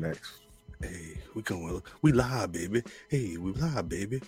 [0.00, 0.40] next.
[0.80, 1.82] Hey, we going.
[2.02, 2.82] We live, baby.
[3.08, 4.20] Hey, we live, baby.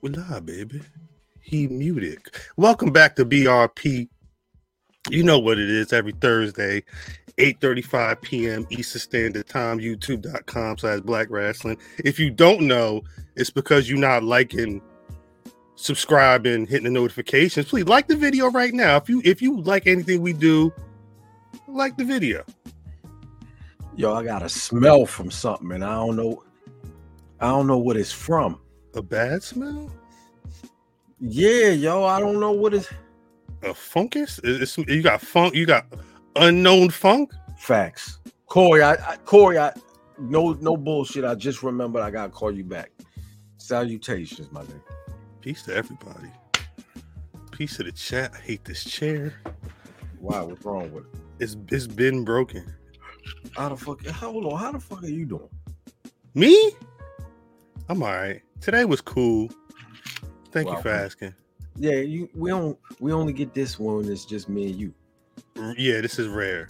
[0.00, 0.82] We live, baby.
[1.40, 2.18] He muted.
[2.56, 4.08] Welcome back to BRP.
[5.10, 6.82] You know what it is every Thursday,
[7.38, 8.66] 8:35 p.m.
[8.70, 11.78] Eastern Standard Time, youtube.com slash black rasslin.
[12.04, 13.02] If you don't know,
[13.36, 14.80] it's because you're not liking,
[15.76, 17.66] subscribing, hitting the notifications.
[17.66, 18.96] Please like the video right now.
[18.96, 20.72] If you if you like anything we do,
[21.68, 22.44] like the video.
[23.94, 26.42] Yo, I got a smell from something, and I don't know.
[27.40, 28.58] I don't know what it's from.
[28.94, 29.90] A bad smell?
[31.20, 32.88] Yeah, yo, I don't know what it's.
[33.62, 34.40] A funkus?
[34.42, 35.54] It's, you got funk.
[35.54, 35.86] You got
[36.36, 37.32] unknown funk.
[37.58, 38.82] Facts, Corey.
[38.82, 39.58] I, I Corey.
[39.58, 39.72] I
[40.18, 41.24] no no bullshit.
[41.24, 42.90] I just remembered I gotta call you back.
[43.58, 44.80] Salutations, my nigga.
[45.40, 46.30] Peace to everybody.
[47.50, 48.32] Peace to the chat.
[48.34, 49.34] I hate this chair.
[50.18, 50.40] Why?
[50.40, 51.20] What's wrong with it?
[51.38, 52.64] It's it's been broken.
[53.56, 54.04] How the fuck?
[54.06, 54.58] Hold on.
[54.58, 55.48] How the fuck are you doing?
[56.34, 56.72] Me?
[57.88, 58.40] I'm all right.
[58.60, 59.50] Today was cool.
[60.50, 60.76] Thank Wow.
[60.76, 61.34] you for asking.
[61.76, 62.28] Yeah, you.
[62.34, 62.78] We don't.
[63.00, 64.10] We only get this one.
[64.10, 64.94] It's just me and you.
[65.76, 66.68] Yeah, this is rare.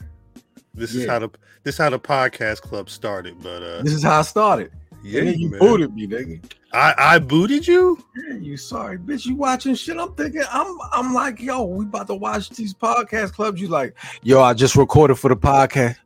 [0.74, 1.28] This is how the
[1.64, 3.36] this how the podcast club started.
[3.42, 4.70] But uh This is how I started.
[5.02, 5.60] yeah, you man.
[5.60, 6.42] booted me, nigga.
[6.72, 8.02] I I booted you.
[8.28, 9.26] Yeah, you sorry, bitch.
[9.26, 9.98] You watching shit?
[9.98, 10.42] I'm thinking.
[10.50, 10.78] I'm.
[10.92, 13.60] I'm like, yo, we about to watch these podcast clubs.
[13.60, 15.96] You like, yo, I just recorded for the podcast.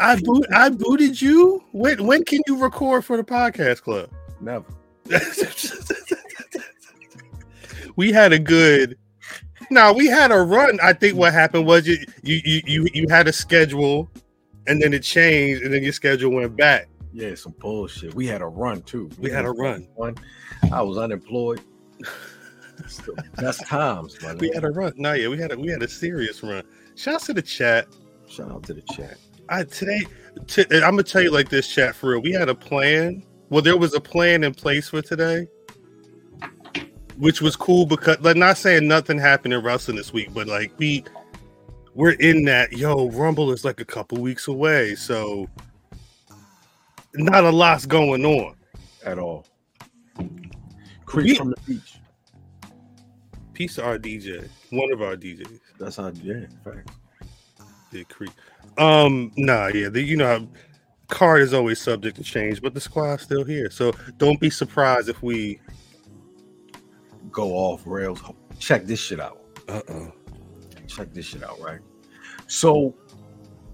[0.00, 1.64] I boot I booted you.
[1.72, 4.10] When when can you record for the podcast club?
[4.40, 4.66] never.
[7.96, 8.96] we had a good
[9.70, 13.06] now we had a run i think what happened was you you you you, you
[13.10, 14.10] had a schedule
[14.66, 18.14] and then it changed and then your schedule went back Yeah, some bullshit.
[18.14, 19.10] We had a run too.
[19.18, 19.86] We had a run.
[19.94, 20.16] One.
[20.72, 21.60] I was unemployed.
[22.78, 23.00] That's
[23.36, 26.42] best times, we had a run no yeah we had a we had a serious
[26.42, 26.64] run
[26.96, 27.86] shouts to the chat
[28.26, 29.18] Shout out to the chat.
[29.48, 30.02] I today
[30.46, 33.62] t- i'm gonna tell you like this chat for real we had a plan well
[33.62, 35.46] there was a plan in place for today
[37.18, 40.72] which was cool because like not saying nothing happened in wrestling this week but like
[40.78, 41.04] we
[41.94, 45.48] we're in that yo rumble is like a couple weeks away so
[47.14, 48.56] not a lot's going on
[49.06, 49.46] At all.
[51.06, 51.98] Creep We- from the beach.
[53.52, 56.10] peace to our dj one of our djs That's how.
[56.22, 56.92] Yeah, facts.
[57.92, 58.32] did creep
[58.78, 60.48] um nah yeah the, you know how
[61.08, 65.08] card is always subject to change but the squad's still here so don't be surprised
[65.08, 65.60] if we
[67.30, 68.22] Go off rails.
[68.60, 69.40] Check this shit out.
[69.68, 70.10] uh-uh
[70.86, 71.80] Check this shit out, right?
[72.46, 72.94] So,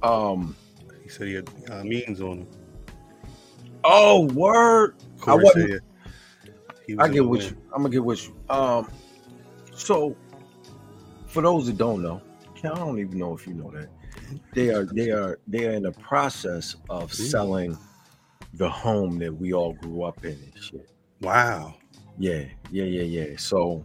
[0.02, 0.56] um.
[1.02, 2.46] he said he had uh, means on him
[3.84, 4.94] Oh, word.
[5.20, 5.80] Corey wasn't- said
[6.86, 7.50] he was I get with win.
[7.50, 7.62] you.
[7.74, 8.34] I'm gonna get with you.
[8.48, 8.90] Um,
[9.74, 10.16] so
[11.26, 12.22] for those that don't know,
[12.64, 13.88] I don't even know if you know that
[14.54, 17.76] they are they are they are in the process of selling
[18.54, 20.88] the home that we all grew up in and shit.
[21.20, 21.74] wow
[22.18, 23.36] Yeah, yeah, yeah, yeah.
[23.36, 23.84] So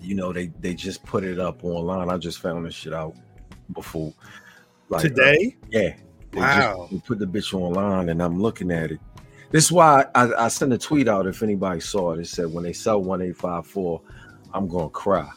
[0.00, 2.08] you know they they just put it up online.
[2.10, 3.14] I just found this shit out
[3.72, 4.12] before
[4.88, 5.94] like today yeah.
[6.32, 6.88] They Wow.
[6.90, 9.00] just put the bitch online and I'm looking at it.
[9.50, 12.20] This is why I, I sent a tweet out if anybody saw it.
[12.20, 14.00] It said when they sell 1854,
[14.54, 15.30] I'm gonna cry.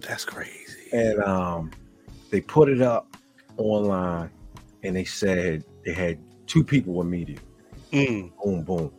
[0.00, 1.70] that's crazy And um
[2.30, 3.11] they put it up
[3.56, 4.30] online
[4.82, 7.38] and they said they had two people with media.
[7.92, 8.92] Mm, Boom, boom.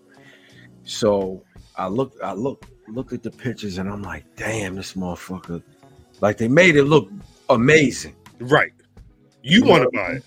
[0.84, 1.44] So
[1.78, 5.62] I looked, I looked, looked at the pictures and I'm like, damn, this motherfucker.
[6.22, 7.10] Like they made it look
[7.50, 8.16] amazing.
[8.40, 8.72] right
[9.46, 10.24] you want to buy it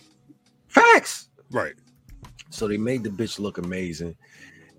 [0.69, 1.31] Facts.
[1.51, 1.73] right
[2.51, 4.15] So they made the bitch look amazing.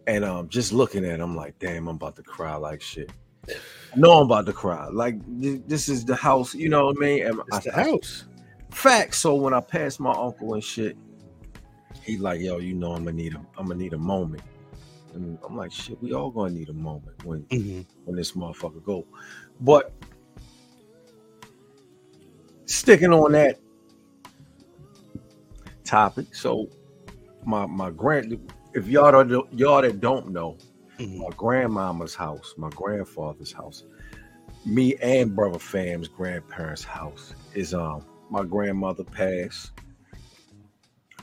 [0.05, 3.11] And um, just looking at it, I'm like, damn, I'm about to cry like shit.
[3.95, 4.87] No, I'm about to cry.
[4.89, 7.25] Like th- this is the house, you know what I mean?
[7.25, 8.25] And it's the I- house
[8.71, 9.19] Facts.
[9.19, 10.97] So when I passed my uncle and shit,
[12.03, 14.43] he like, yo, you know, I'm gonna need a, I'm gonna need a moment.
[15.13, 17.85] And I'm like, shit, we all gonna need a moment when Mhm.
[18.05, 19.05] when this motherfucker go.
[19.59, 19.93] But
[22.65, 23.59] sticking on that
[25.83, 26.69] topic, so
[27.45, 28.37] my my grand,
[28.73, 30.57] if y'all don't y'all that don't know,
[30.99, 31.17] Mhm.
[31.17, 33.83] my grandmama's house, my grandfather's house,
[34.65, 39.71] me and brother Fam's grandparents' house is um my grandmother passed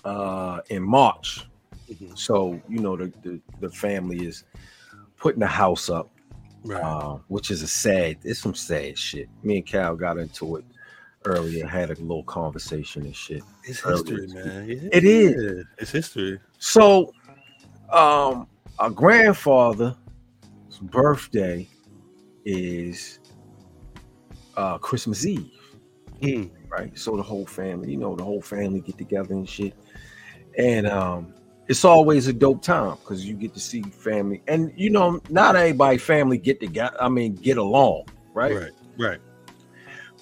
[0.05, 1.47] uh in March.
[1.91, 2.17] Mhm.
[2.19, 4.45] So you know the the, the family is
[5.17, 6.11] putting the house up
[6.65, 8.19] right uh, which is a sad.
[8.25, 9.29] It's some sad shit.
[9.43, 10.65] Me and Cal got into it
[11.25, 13.43] earlier, had a little conversation and shit.
[13.65, 15.65] it's history this man Yeah, It is.
[15.79, 17.13] it's history So,
[17.93, 18.47] um,
[18.79, 19.95] our grandfather's
[20.83, 21.69] birthday
[22.45, 23.19] is
[24.57, 25.51] uh Christmas Eve,
[26.21, 26.99] Mm, right?
[26.99, 29.75] So the whole family, you know, the whole family get together and shit.
[30.59, 31.35] And um,
[31.69, 35.57] it's always a dope time because you get to see family, and you know, not
[35.57, 37.01] everybody family get to get.
[37.03, 38.55] I mean, get along, right?
[38.55, 38.73] Right.
[38.99, 39.21] Right.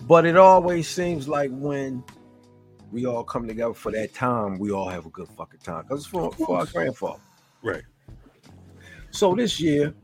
[0.03, 2.03] But it always seems like when
[2.91, 6.01] we all come together for that time, we all have a good fucking time because
[6.01, 7.21] it's for, for our grandfather.
[7.63, 7.83] Right.
[9.11, 9.95] So this year,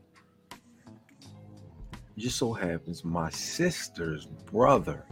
[2.16, 5.04] just so happens my sister's brother,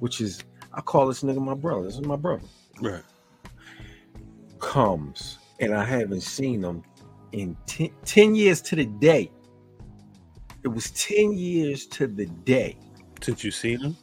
[0.00, 0.42] which is
[0.76, 1.84] I call this nigga my brother.
[1.84, 2.42] This is my brother.
[2.80, 3.02] Right.
[4.58, 6.82] Comes and I haven't seen him
[7.32, 9.30] in 10, 10 years to the day.
[10.62, 12.76] It was 10 years to the day.
[13.22, 13.96] Since you seen him?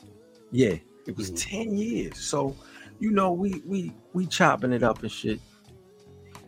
[0.52, 0.76] Yeah,
[1.08, 1.50] it was Mhm.
[1.50, 2.18] 10 years.
[2.18, 2.56] So,
[3.00, 5.40] you know, we we we chopping it up and shit.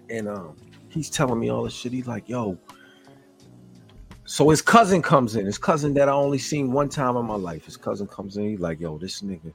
[0.09, 0.55] And um
[0.89, 1.91] he's telling me all this shit.
[1.91, 2.57] He's like, yo.
[4.25, 5.45] So his cousin comes in.
[5.45, 7.65] His cousin that I only seen one time in my life.
[7.65, 8.49] His cousin comes in.
[8.49, 9.53] He's like, yo, this nigga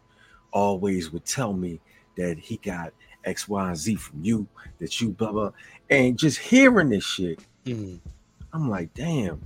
[0.53, 1.81] always would tell me
[2.17, 2.93] that he got
[3.25, 4.47] X, Y, and Z from you,
[4.79, 5.51] that you blah blah.
[5.91, 8.01] And just hearing this shit, Mm.
[8.53, 9.43] I'm like, damn,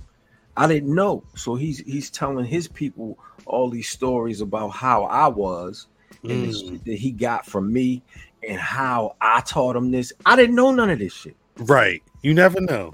[0.55, 1.23] I didn't know.
[1.35, 5.87] So he's he's telling his people all these stories about how I was
[6.23, 6.83] and the Mm.
[6.85, 8.01] that he got from me
[8.47, 10.13] and how I taught him this.
[10.25, 11.35] I didn't know none of this shit.
[11.57, 12.01] Right.
[12.21, 12.93] You never know.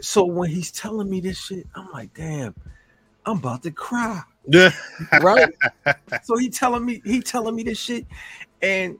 [0.00, 2.54] So when he's telling me this shit, I'm like, damn,
[3.24, 4.22] I'm about to cry.
[4.48, 4.70] Yeah.
[5.20, 5.52] Right?
[6.22, 8.06] so he telling me, he telling me this shit.
[8.62, 8.98] And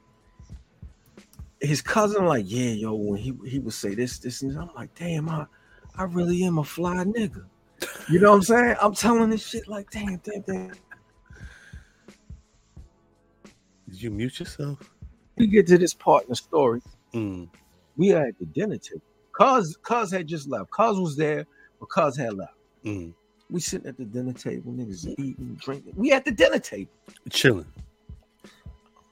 [1.59, 4.69] his cousin, like, yeah, yo, when he he would say this, this, and this, I'm
[4.75, 5.45] like, damn, I
[5.95, 7.45] I really am a fly nigga.
[8.09, 8.75] You know what I'm saying?
[8.81, 10.71] I'm telling this shit like, damn, damn, damn.
[13.89, 14.79] Did you mute yourself?
[15.37, 16.81] We get to this part in the story.
[17.13, 17.49] Mm.
[17.95, 19.01] We are at the dinner table.
[19.31, 20.69] Cuz Cuz had just left.
[20.71, 21.45] Cuz was there,
[21.79, 22.53] but Cuz had left.
[22.85, 23.13] Mm.
[23.49, 25.93] We sitting at the dinner table, niggas eating, drinking.
[25.95, 26.91] We at the dinner table,
[27.29, 27.65] Chilling.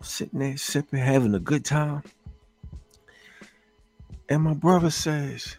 [0.01, 2.03] sitting there sipping, having a good time.
[4.29, 5.55] And my brother says,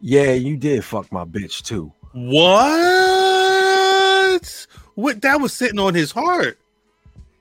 [0.00, 2.40] "Yeah, you did fuck my bitch too." What?
[4.96, 6.58] What that was sitting on his heart.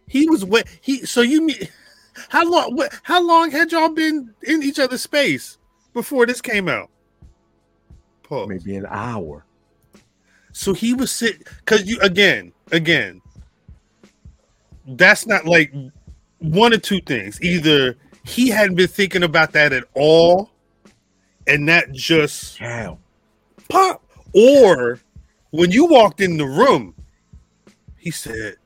[0.08, 1.68] He was what he so you mean
[2.30, 5.58] how long what how long had y'all been in each other's space
[5.94, 6.90] before this came out?
[8.30, 8.48] Pause.
[8.48, 9.44] Maybe an hour.
[10.52, 13.22] So he was sitting because you again, again,
[14.86, 15.74] that's not like
[16.40, 17.42] one or two things.
[17.42, 20.52] Either he hadn't been thinking about that at all,
[21.48, 23.00] and that just Cow.
[23.68, 24.04] pop,
[24.34, 25.00] or
[25.52, 26.94] when you walked in the room,
[27.98, 28.58] he said,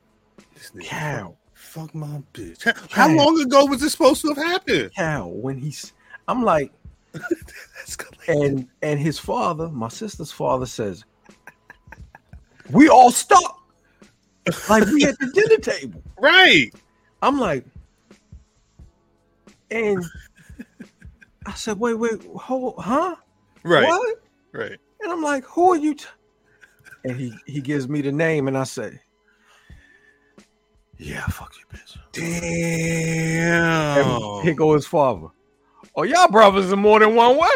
[0.54, 1.36] "This nigga Cow.
[1.54, 4.92] fuck my bitch." How, how long ago was this supposed to have happened?
[4.94, 5.28] Cow.
[5.28, 5.92] When he's,
[6.28, 6.72] I'm like,
[8.28, 11.04] and and his father, my sister's father, says,
[12.70, 13.62] "We all stuck,
[14.68, 16.70] like we at the dinner table." right.
[17.22, 17.64] I'm like,
[19.70, 20.04] and
[21.46, 23.16] I said, "Wait, wait, hold, huh?
[23.62, 23.84] Right.
[23.84, 24.22] What?"
[24.52, 24.78] Right.
[25.00, 26.06] And I'm like, "Who are you?" T-?
[27.04, 29.00] And he he gives me the name, and I say,
[30.98, 34.06] "Yeah, fuck you, bitch." Damn.
[34.06, 35.28] And here go his father.
[35.96, 37.48] Oh, y'all brothers in more than one way.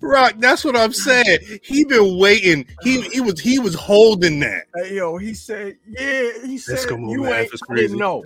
[0.00, 1.38] Rock, that's what I'm saying.
[1.62, 2.66] He been waiting.
[2.82, 4.66] He he was he was holding that.
[4.74, 7.98] Hey, yo, he said, yeah, he said, come on, you man, ain't, that's I didn't
[7.98, 8.24] know.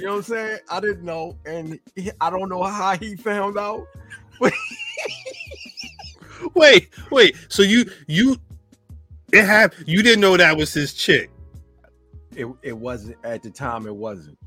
[0.00, 0.58] You know what I'm saying?
[0.70, 1.36] I didn't know.
[1.44, 3.86] And he, I don't know how he found out.
[6.54, 7.36] Wait, wait.
[7.50, 8.34] So you you
[9.30, 11.30] it have you didn't know that was his chick.
[12.34, 14.38] It, it wasn't, at the time, it wasn't.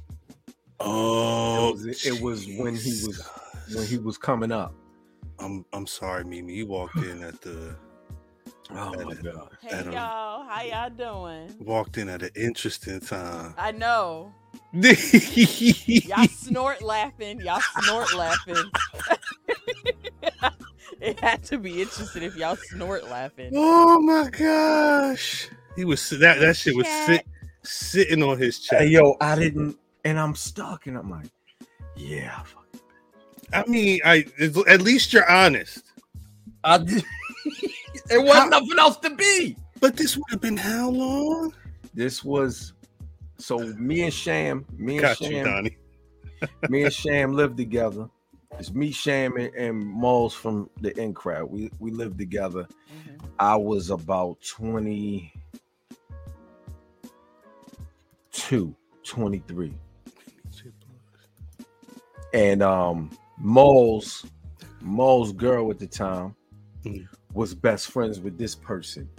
[0.79, 3.29] Oh, it, was, it was when he was
[3.75, 4.73] when he was coming up.
[5.37, 6.55] I'm I'm sorry, Mimi.
[6.55, 7.75] You walked in at the
[8.71, 9.49] Oh my god.
[9.61, 9.93] Hey Adam.
[9.93, 11.55] y'all, how y'all doing?
[11.59, 13.53] walked in at an interesting time.
[13.55, 14.33] I know
[14.73, 18.55] y'all y'all snort laughing, y'all snort laughing.
[21.01, 23.51] it had to be interesting if y'all snort laughing.
[23.55, 25.49] Oh my gosh.
[25.75, 27.25] He was that that shit was sit,
[27.63, 28.81] sitting on his chest.
[28.81, 31.27] Hey, yo, I didn't, and I'm stuck, and I'm like,
[31.95, 32.65] yeah, fuck.
[33.53, 34.25] I mean, I
[34.67, 35.83] at least you're honest.
[36.63, 37.03] I did.
[38.09, 39.55] it wasn't nothing else to be.
[39.79, 41.53] But this would have been how long?
[41.93, 42.73] This was
[43.37, 45.77] so me and Sham, me and Got you, Sham, Donnie.
[46.69, 48.09] me and Sham lived together.
[48.59, 51.49] It's me, Sham, and, and Moles from the in crowd.
[51.49, 52.67] We we lived together.
[52.91, 53.19] Mhm.
[53.39, 55.31] I was about 22,
[59.03, 59.73] 23.
[62.33, 64.25] And um Mole's
[64.81, 66.35] Mole's girl at the time
[66.83, 67.07] Mhm.
[67.33, 69.09] was best friends with this person.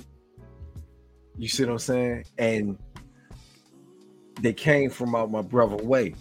[1.36, 2.24] You see what I'm saying?
[2.38, 2.78] And
[4.40, 6.14] they came from out my brother way.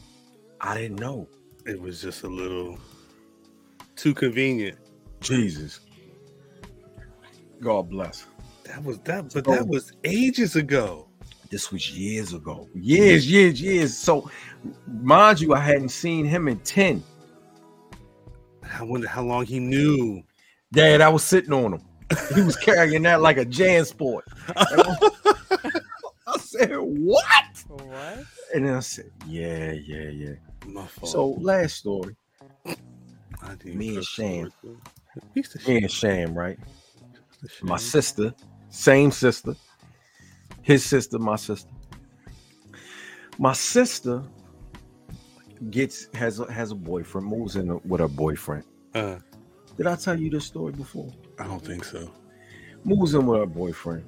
[0.62, 1.28] I didn't know.
[1.66, 2.78] It was just a little
[3.96, 4.78] too convenient.
[5.22, 5.80] Jesus.
[7.62, 8.26] God bless.
[8.66, 9.52] That was that, but Oh.
[9.56, 11.08] that was ages ago.
[11.50, 12.68] This was years ago.
[12.74, 13.96] Years, years, years.
[13.96, 14.30] So
[14.88, 17.04] mind you, I hadn't seen him in 10.
[18.78, 20.24] I wonder how long he knew.
[20.72, 21.82] Dad, I was sitting on him.
[22.34, 24.22] He was carrying that like a JanSport.
[24.56, 25.38] I
[26.60, 27.64] said, what?
[27.68, 28.26] What?
[28.54, 30.34] And then I said, yeah, yeah, yeah.
[30.68, 31.12] My fault.
[31.12, 32.16] So last story,
[32.66, 34.42] I didn't me and curse Sham.
[34.44, 34.78] words, though.
[35.34, 35.84] Piece of me shit.
[35.84, 36.60] and Sham, right?
[37.62, 38.34] My sister,
[38.70, 39.56] same sister,
[40.62, 41.70] his sister, my sister.
[43.38, 44.24] My sister
[45.70, 48.64] gets has a, has a boyfriend, moves in with her boyfriend.
[48.94, 49.18] Uh,
[49.76, 51.12] Did I tell you this story before?
[51.40, 52.10] I don't think so.
[52.86, 54.06] Moves in with her boyfriend.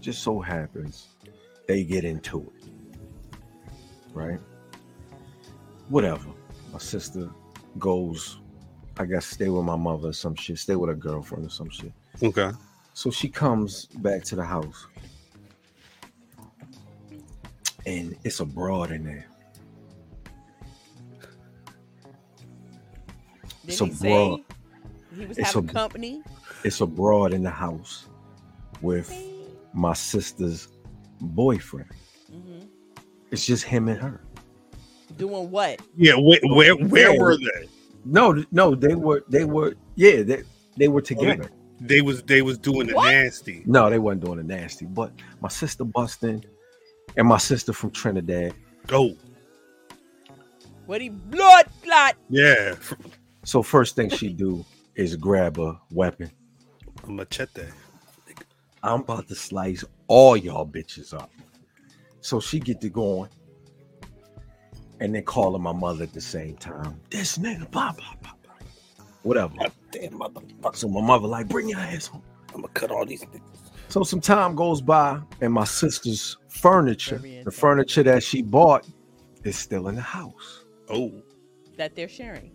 [0.00, 1.08] Just so happens
[1.68, 3.38] they get into it.
[4.12, 4.40] Right?
[5.88, 6.26] Whatever.
[6.72, 7.28] My sister
[7.78, 8.38] goes,
[8.98, 11.70] I guess, stay with my mother or some shit, stay with her girlfriend or some
[11.70, 11.92] shit.
[12.22, 12.50] Okay.
[12.94, 14.86] So she comes back to the house.
[17.86, 19.26] And it's a broad in there.
[23.66, 24.40] Did So he say broad.
[25.16, 26.22] he was It's having a- company?
[26.64, 28.06] It's a broad in the house
[28.82, 29.10] with
[29.72, 30.68] my sister's
[31.20, 31.90] boyfriend.
[32.30, 32.60] hmm
[33.30, 34.20] It's just him and her.
[35.16, 35.80] Doing what?
[35.96, 36.14] Yeah.
[36.14, 37.18] Where where, where Yeah.
[37.20, 37.68] were they?
[38.04, 40.42] No, no, they were they were yeah, they
[40.76, 41.50] they were together.
[41.80, 43.10] They was they was doing the What?
[43.12, 43.62] nasty.
[43.66, 44.86] No, they wasn't doing the nasty.
[44.86, 46.44] But my sister busting
[47.16, 48.54] and my sister from Trinidad.
[48.90, 49.14] Oh
[50.86, 52.16] What he blood clot?
[52.28, 52.74] yeah,
[53.44, 56.30] So first thing she do is grab a weapon.
[57.04, 57.64] a machete.
[58.82, 61.30] I'm about to slice all y'all bitches up.
[62.20, 63.30] So she get to going
[65.00, 67.00] and then calling my mother at the same time.
[67.10, 68.52] This nigga, blah, blah, blah, blah.
[69.22, 69.54] Whatever.
[69.90, 70.76] Damn motherfucker!
[70.76, 72.22] So my mother like, bring your ass home.
[72.54, 73.22] I'm gonna cut all these.
[73.24, 73.40] niggas.
[73.88, 78.86] So some time goes by and my sister's furniture, the furniture that she bought
[79.44, 81.10] is still in the house Oh,
[81.76, 82.52] That they're sharing.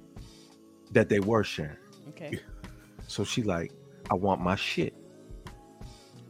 [0.92, 1.78] that they were sharing.
[2.10, 2.40] Okay.
[3.08, 3.72] So she like,
[4.10, 4.94] I want my shit.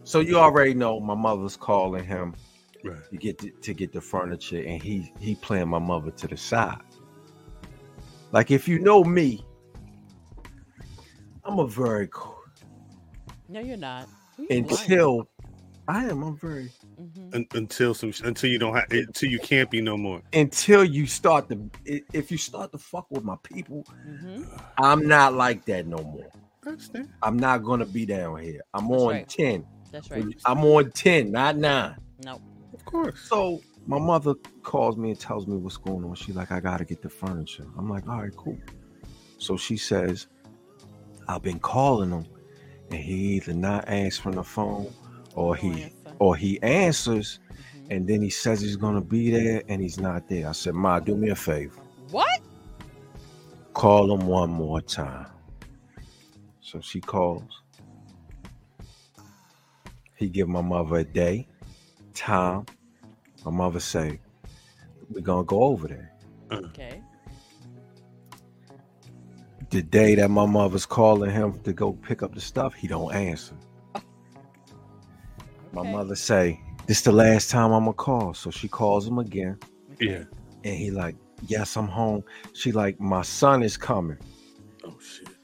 [0.06, 2.36] So you already know my mother's calling him
[2.84, 2.96] right.
[3.10, 6.38] to get the, to get the furniture, and he he playing my mother to the
[6.38, 6.80] side.
[8.32, 9.44] Like if you know me,
[11.44, 12.36] I'm a very co-
[13.50, 14.08] No, you're not.
[14.38, 14.64] You lying?
[14.72, 15.28] until
[15.88, 16.24] I am.
[16.24, 16.70] I'm very
[17.02, 17.36] Mhm.
[17.36, 20.22] Un- until some until you don't have until you can't be no more.
[20.34, 21.70] until you start to
[22.14, 24.48] if you start to fuck with my people, Mhm.
[24.78, 26.30] I'm not like that no more.
[26.64, 27.10] I understand.
[27.24, 28.62] I'm not gonna be down here.
[28.74, 29.28] I'm That's on right.
[29.30, 29.66] ten.
[29.96, 30.26] That's right.
[30.46, 31.96] I'm on ten, not nine.
[32.26, 32.42] No.
[32.74, 33.18] Of course.
[33.30, 36.16] So my mother calls me and tells me what's going on.
[36.16, 37.66] She's like, I gotta get the furniture.
[37.78, 38.58] I'm like, all right, cool.
[39.38, 40.28] So she says,
[41.30, 42.26] I've been calling him,
[42.92, 44.94] and he either not answering the phone
[45.34, 46.12] or he answer.
[46.20, 47.92] or he answers, Mhm.
[47.92, 50.50] and then he says he's gonna be there and he's not there.
[50.50, 51.80] I said, Ma, do me a favor.
[52.12, 52.42] What?
[53.74, 55.28] Call him one more time.
[56.60, 57.62] So she calls.
[60.26, 61.48] He give my mother a day,
[62.16, 62.66] time.
[63.46, 64.20] My mother say,
[65.12, 66.14] We're gonna go over there.
[66.50, 66.66] Mm.
[66.66, 67.02] Okay.
[69.70, 73.14] the day that my mother's calling him to go pick up the stuff, he don't
[73.14, 73.54] answer.
[75.74, 79.60] My mother say, "This the last time I'm gonna call." So she calls him again,
[79.94, 80.10] Okay.
[80.12, 80.24] Yeah.
[80.64, 81.16] and he like,
[81.46, 84.18] "Yes, I'm home." She like, "My son is coming."
[84.84, 85.35] Oh shit.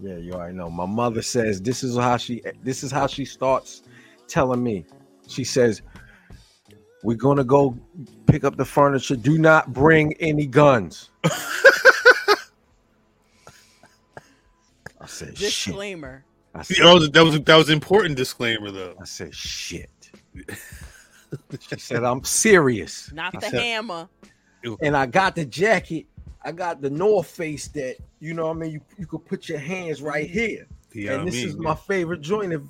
[0.00, 0.70] Yeah, you already know.
[0.70, 3.82] My mother says this is how she this is how she starts
[4.28, 4.84] telling me.
[5.26, 5.82] She says,
[7.02, 7.76] "We're gonna go
[8.26, 9.16] pick up the furniture.
[9.16, 11.30] Do not bring any guns." I
[15.06, 16.24] said, "Shit." Disclaimer.
[16.54, 18.94] I said, That was that was that was important disclaimer though.
[19.00, 19.90] I said, shit.
[21.60, 23.12] she said, I'm serious.
[23.12, 24.08] Not I the said- hammer.
[24.82, 26.06] And I got the jacket.
[26.48, 28.70] I got the North Face that, you know what I mean?
[28.72, 30.66] You, you could put your hands right here.
[30.94, 32.54] Yeah, and this I mean, is my favorite joint.
[32.54, 32.66] Of,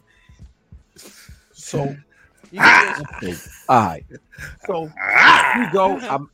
[1.53, 1.95] so,
[2.51, 4.05] You can just- all right.
[4.67, 5.55] So Ah!
[5.61, 6.29] we go, I'm,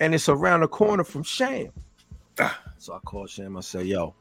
[0.00, 1.68] and it's around the corner from Sham.
[2.78, 3.56] So I call Sham.
[3.56, 4.14] I say, yo,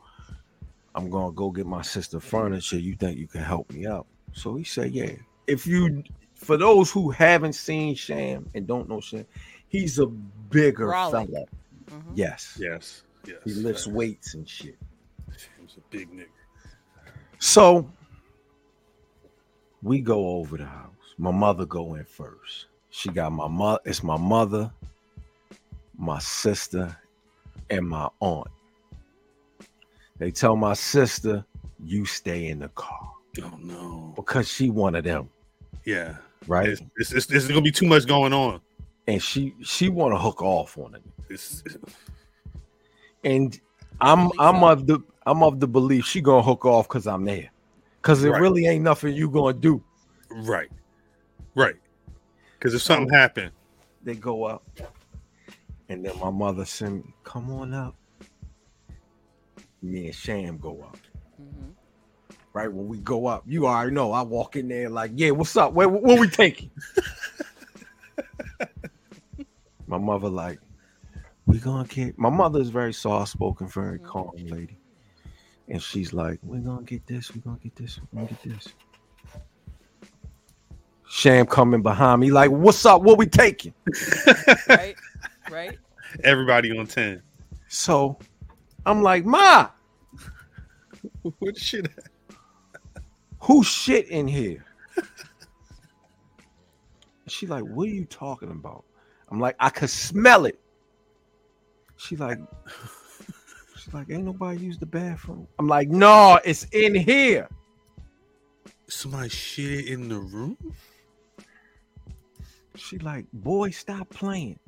[0.93, 2.77] I'm going to go get my sister furniture.
[2.77, 4.05] You think you can help me out?
[4.33, 5.13] So he said, yeah.
[5.47, 6.03] If you,
[6.35, 9.25] for those who haven't seen Sham and don't know Sham,
[9.67, 11.27] he's a bigger Brawling.
[11.27, 11.45] fella.
[11.89, 12.11] Mhm.
[12.15, 12.57] Yes.
[12.59, 13.03] Yes.
[13.25, 13.37] Yes.
[13.43, 13.95] He lifts facts.
[13.95, 14.77] weights and shit.
[15.61, 16.27] He's a big nigga.
[17.39, 17.89] So
[19.83, 20.91] we go over the house.
[21.17, 22.67] My mother go in first.
[22.89, 23.79] She got my mother.
[23.85, 24.71] It's my mother,
[25.97, 26.95] my sister,
[27.69, 28.47] and my aunt.
[30.17, 31.45] They tell my sister,
[31.83, 33.11] "You stay in the car,"
[33.43, 34.13] Oh no.
[34.15, 35.29] because she one of them,
[35.85, 36.15] Yeah.
[36.47, 36.69] right?
[36.69, 38.61] It's, it's, it's, there's gonna be too much going on.
[39.07, 41.03] And she she want to hook off on it.
[41.29, 41.63] It's,
[43.23, 43.59] And
[44.01, 47.49] I'm I'm of the I'm of the belief she gonna hook off because I'm there.
[48.01, 48.41] Cause it Right.
[48.41, 49.83] really ain't nothing you gonna do.
[50.31, 50.69] right.
[51.55, 51.75] Right.
[52.53, 53.51] Because if something happened,
[54.03, 54.63] they go up,
[55.89, 57.95] and then my mother send me, "Come on up."
[59.81, 60.97] Me and Sham go up.
[61.41, 61.73] Mhm.
[62.53, 64.11] Right when we go up, you already know.
[64.11, 65.73] I walk in there like, "Yeah, what's up?
[65.73, 66.71] Where what we taking?"
[69.87, 70.59] my mother like,
[71.45, 74.05] "We gonna get." My mother is very soft spoken, very Mhm.
[74.05, 74.77] calm lady,
[75.69, 77.33] and she's like, "We're gonna get this.
[77.33, 77.99] We're gonna get this.
[78.11, 78.73] We're gonna get this."
[81.09, 83.01] Sham coming behind me like, "What's up?
[83.01, 83.73] What we taking?"
[84.67, 84.95] Right.
[85.49, 85.79] Right.
[86.23, 87.21] everybody on 10.
[87.69, 88.17] So
[88.85, 89.69] I'm like, Ma,
[91.39, 91.87] What shit?
[93.39, 94.65] who shit in here?
[97.27, 98.83] she like, what are you talking about?
[99.29, 100.59] I'm like, I could smell it.
[101.97, 102.39] She like,
[103.77, 105.47] she's like, ain't nobody used the bathroom.
[105.59, 107.49] I'm like, no, it's in here.
[108.87, 110.57] Somebody shit in the room?
[112.75, 114.59] She like, boy, stop playing.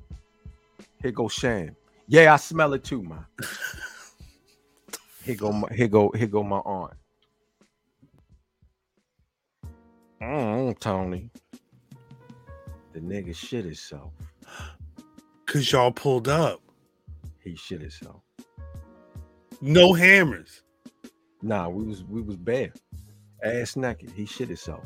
[1.02, 1.76] Here go Sham.
[2.08, 3.18] Yeah, I smell it too, ma.
[5.24, 6.94] Here go my here go here go my aunt.
[10.22, 11.30] Mm, Tony.
[12.94, 14.12] The nigga shit himself.
[15.50, 16.62] Because y'all pulled up.
[17.40, 18.22] He shit himself.
[19.62, 20.62] No hammers.
[21.42, 22.72] Nah, we was we was bare.
[23.44, 24.12] Ass naked.
[24.12, 24.84] He shit himself.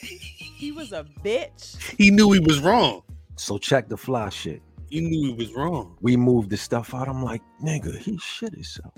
[0.00, 1.76] He was a bitch.
[1.98, 3.02] He knew he was wrong.
[3.36, 4.62] So check the fly shit.
[4.88, 5.98] He knew he was wrong.
[6.00, 7.06] We moved the stuff out.
[7.06, 8.94] I'm like, nigga, he shit himself.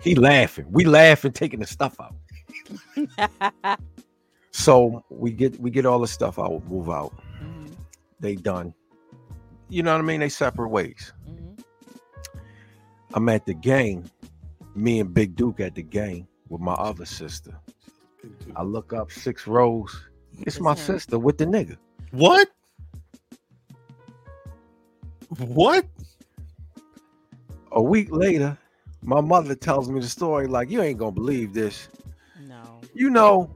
[0.00, 0.66] He laughing.
[0.70, 2.14] We laughing, taking the stuff out.
[4.52, 7.14] So we get we get all the stuff out, move out.
[8.20, 8.74] They done.
[9.68, 10.20] You know what I mean?
[10.20, 11.12] They separate ways.
[11.28, 11.62] Mhm.
[13.14, 14.04] I'm at the game.
[14.74, 17.58] Me and Big Duke at the game with my other sister.
[18.54, 20.08] I look up six rows.
[20.32, 20.76] It's It's my him.
[20.76, 21.76] sister with the nigga.
[22.12, 22.48] What?
[25.38, 25.86] What?
[27.72, 28.58] A week later,
[29.02, 31.88] my mother tells me the story like, you ain't gonna believe this.
[32.48, 32.80] No.
[32.94, 33.50] You know,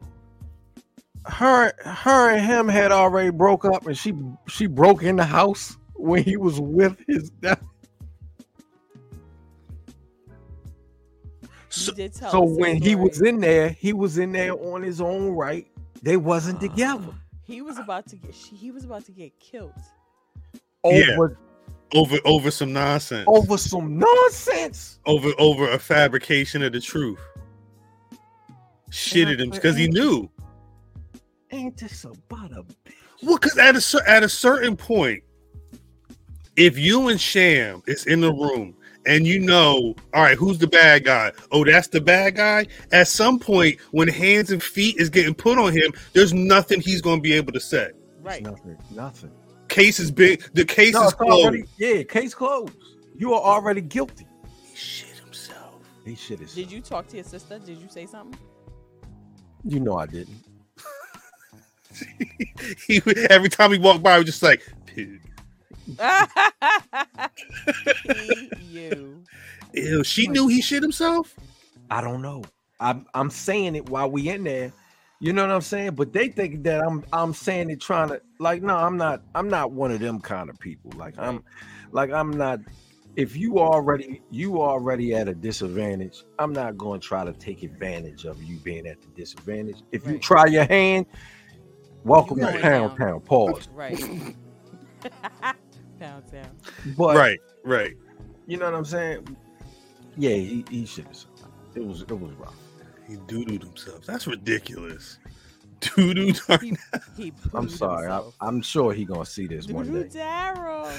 [1.26, 4.12] her her and him had already broke up and she
[4.48, 7.58] she broke in the house when he was with his dad.
[11.70, 15.66] So, So when he was in there, he was in there on his own right.
[16.02, 17.14] They wasn't ah, together.
[17.42, 19.72] he was about to get he was about to get killed.
[20.84, 21.14] Yeah.
[21.14, 21.38] Over
[21.94, 23.24] over over some nonsense.
[23.26, 25.00] over some nonsense.
[25.06, 27.18] Over over a fabrication of the truth.
[28.90, 30.30] Shitted him because he knew.
[31.74, 32.94] Ain't this about a bitch?
[33.22, 35.24] Well, because at a at a certain point,
[36.56, 40.68] if you and Sham is in the room and you know, all right, who's the
[40.68, 41.32] bad guy?
[41.50, 42.66] Oh, that's the bad guy.
[42.92, 47.02] At some point, when hands and feet is getting put on him, there's nothing he's
[47.02, 47.90] going to be able to say.
[48.22, 48.42] Right.
[48.42, 48.76] Nothing.
[48.92, 49.32] Nothing.
[49.68, 50.44] Case is big.
[50.52, 51.44] The case No, is closed.
[51.44, 52.72] already, yeah, case closed.
[53.16, 54.26] You are already guilty.
[54.64, 55.80] He shit himself.
[56.04, 56.54] He shit is.
[56.54, 57.58] Did you talk to your sister?
[57.58, 58.38] Did you say something?
[59.64, 60.36] You know I didn't.
[62.86, 65.20] He every time he walked by, he was just like, "Pig."
[68.70, 69.22] you.
[69.72, 71.34] Ew, she knew he shit himself.
[71.90, 72.42] I don't know.
[72.80, 74.72] I'm I'm saying it while we in there.
[75.20, 75.92] You know what I'm saying?
[75.92, 79.48] But they think that I'm I'm saying it trying to like no, I'm not I'm
[79.48, 80.92] not one of them kind of people.
[80.96, 81.42] Like I'm
[81.92, 82.60] like I'm not
[83.16, 87.62] if you already you already at a disadvantage, I'm not going to try to take
[87.62, 89.82] advantage of you being at the disadvantage.
[89.92, 91.06] If you try your hand,
[92.04, 93.08] welcome to going Pound down.
[93.08, 93.20] Town.
[93.20, 93.68] Pause.
[93.74, 93.98] Right.
[96.00, 96.50] Pound town.
[96.96, 97.94] But right, right.
[98.46, 99.36] you know what I'm saying?
[100.16, 101.16] Yeah, he, he should have.
[101.74, 102.54] It was it was rough.
[103.08, 104.06] He doodooed himself.
[104.06, 105.18] That's ridiculous.
[105.80, 106.60] Doodoo.
[107.16, 108.08] He, he I'm sorry.
[108.08, 108.34] I, himself.
[108.40, 110.18] I'm sure he gonna see this one Doodoo day.
[110.20, 110.90] Darrow.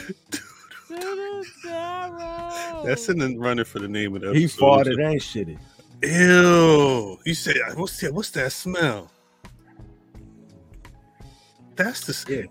[0.89, 2.83] Doodoo Darrow.
[2.85, 4.61] That's in the running for the name of the He episode.
[4.87, 5.59] farted and shitted.
[6.03, 7.17] Ew.
[7.25, 8.13] You said what's that?
[8.13, 9.09] What's that smell?
[11.75, 12.43] That's the Yeah.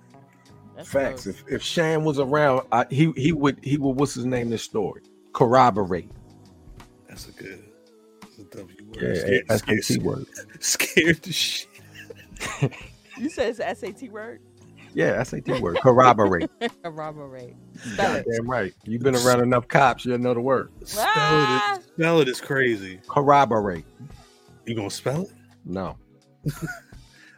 [0.76, 1.24] That's Facts.
[1.24, 1.36] gross.
[1.36, 4.50] If if Shan was around, I, he he would he would what's his name?
[4.50, 6.10] This story corroborate.
[7.08, 7.64] That's a good.
[8.20, 8.96] That's a W word.
[9.00, 10.26] Yeah, Scared- that's the scared- T word.
[10.60, 11.68] Scared the shit.
[13.16, 14.40] You said it's a SAT word?
[14.92, 15.78] Yeah, SAT word.
[15.80, 16.50] Corroborate.
[16.82, 17.54] Corroborate.
[17.76, 18.26] Spell it.
[18.28, 18.74] Damn right.
[18.82, 20.72] You've been around enough cops, you'll know the word.
[20.82, 21.76] Spell Ah!
[21.76, 21.84] it.
[21.84, 22.98] Spell it is crazy.
[23.06, 23.84] Corroborate.
[24.66, 25.32] You gonna spell it?
[25.64, 25.96] No.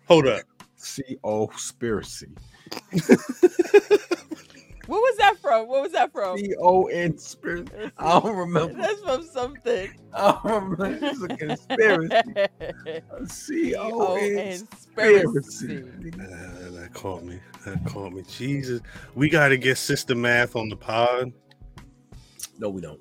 [0.09, 0.42] Hold up.
[0.87, 2.37] C O spiracy.
[4.87, 5.66] What was that from?
[5.66, 6.38] What was that from?
[6.38, 7.90] C O N spiracy.
[7.99, 8.81] I don't remember.
[8.81, 9.90] That's from something.
[10.14, 11.07] I don't remember.
[11.07, 12.46] It's a conspiracy.
[13.27, 15.83] C O N conspiracy.
[16.20, 17.40] Uh, that caught me.
[17.64, 18.22] That caught me.
[18.29, 18.81] Jesus,
[19.16, 21.33] we got to get Sister Math on the pod.
[22.59, 23.01] No, we don't.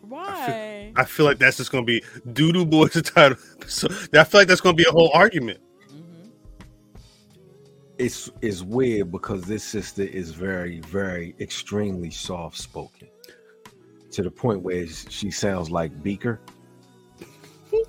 [0.00, 0.92] Why?
[0.96, 3.38] I feel like that's just gonna be Doodoo Boys title.
[3.66, 5.60] So I feel like that's gonna be a whole argument.
[8.02, 13.06] It's it's weird because this sister is very, very extremely soft spoken.
[14.10, 16.40] To the point where she sounds like Beaker.
[17.70, 17.84] she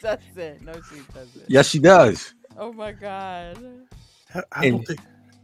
[0.00, 0.62] doesn't.
[0.62, 1.44] No, she doesn't.
[1.46, 2.32] Yes, she does.
[2.56, 3.58] Oh my god.
[4.34, 5.00] I, I don't think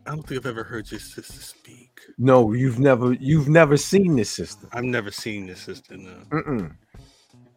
[0.07, 2.01] I don't think I've ever heard your sister speak.
[2.17, 4.69] No, you've never you've never seen this sister.
[4.73, 5.97] I've never seen this sister.
[5.97, 6.75] No, Mm-mm.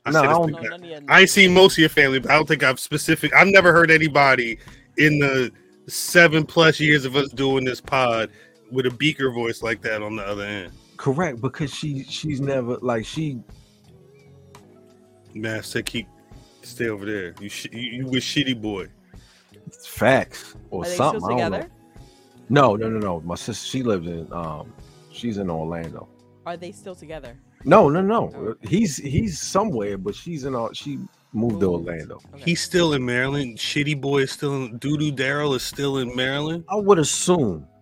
[0.05, 2.19] I, No, I it's don't- No, none of I ain't seen most of your family,
[2.19, 3.33] but I don't think I've specific.
[3.33, 4.57] I've never heard anybody
[4.97, 5.51] in the
[5.87, 8.29] seven plus years of us doing this pod
[8.71, 10.71] with a beaker voice like that on the other end.
[10.97, 13.39] Correct, because she she's never like she
[15.33, 16.07] Man, I said keep
[16.63, 17.33] stay over there.
[17.39, 18.87] You sh- you, you with shitty boy.
[19.85, 21.21] facts or Are they something.
[21.21, 21.57] still I don't know.
[21.57, 21.73] together?
[22.49, 23.21] No, no, no, no.
[23.21, 24.73] My sister, she lives in um,
[25.11, 26.07] she's in Orlando.
[26.45, 27.37] Are they still together?
[27.65, 28.31] No, no, no.
[28.35, 28.55] Oh.
[28.67, 30.55] He's he's somewhere, but she's in.
[30.55, 30.99] Or- She
[31.33, 32.19] moved to Orlando.
[32.33, 32.43] Okay.
[32.45, 33.57] He's still in Maryland.
[33.57, 34.79] Shitty boy is still in.
[34.79, 36.63] Doodoo Daryl is still in Maryland.
[36.69, 37.67] I would assume.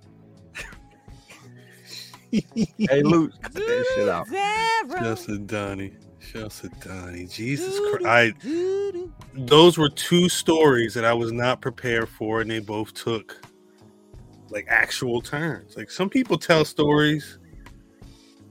[2.29, 4.27] Hey, Luke, cut that shit out.
[4.27, 4.99] Zara.
[5.03, 5.93] Shouts to Donnie.
[6.19, 7.25] Shouts to Donnie.
[7.25, 8.05] Jesus Christ.
[8.45, 13.37] I, those were two stories that I was not prepared for, and they both took
[14.49, 15.77] like actual turns.
[15.77, 17.39] Like some people tell stories,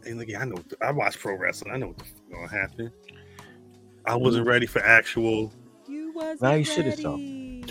[0.07, 0.57] and like, yeah, I know.
[0.81, 1.73] I watch pro wrestling.
[1.73, 2.93] I know what's gonna happen.
[4.05, 4.21] I mm.
[4.21, 5.53] wasn't ready for actual.
[5.89, 7.17] You wasn't Now you shit yourself.
[7.17, 7.65] ready.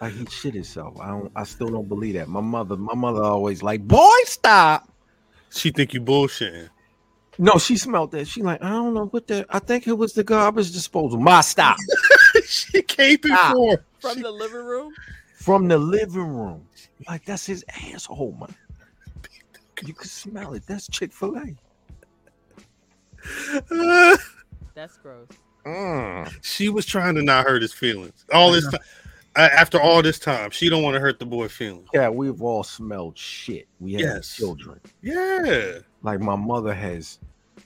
[0.00, 1.00] Like he shit himself.
[1.00, 1.32] I don't.
[1.34, 2.28] I still don't believe that.
[2.28, 4.88] My mother, my mother always like, boy, stop.
[5.50, 6.68] She think you bullshitting.
[7.38, 8.26] No, she smelled that.
[8.26, 9.46] She like, I don't know what that.
[9.48, 11.20] I think it was the garbage disposal.
[11.20, 11.76] My stop
[12.44, 13.52] she came Stop.
[13.52, 13.84] before.
[14.00, 14.92] From the living room?
[15.38, 16.66] from the living room.
[17.08, 18.54] Like that's his asshole, man.
[19.84, 20.64] You can smell it.
[20.66, 21.56] That's Chick Fil A.
[24.74, 25.28] That's gross.
[25.66, 26.32] Mm.
[26.42, 28.24] she was trying to not hurt his feelings.
[28.32, 28.80] All this time,
[29.36, 31.88] after all this time, she don't want to hurt the boy feelings.
[31.92, 33.66] Yeah, we've all smelled shit.
[33.80, 34.34] We have Yes.
[34.34, 34.80] children.
[35.02, 35.78] Yeah.
[36.02, 37.18] Like my mother has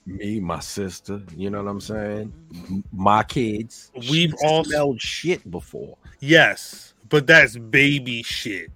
[0.07, 1.22] me, my sister.
[1.37, 2.83] You know what I'm saying?
[2.92, 3.90] My kids.
[3.94, 5.96] We've She's all- smelled shit before.
[6.18, 8.70] Yes, but that's baby shit.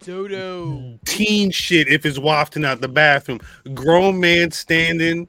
[0.00, 0.98] Dodo.
[1.04, 3.40] Teen shit if it's wafting out the bathroom.
[3.74, 5.28] Grown man standing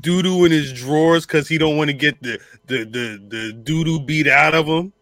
[0.00, 3.52] doo doo in his drawers because he don't want to get the the the the
[3.52, 4.92] doo doo beat out of him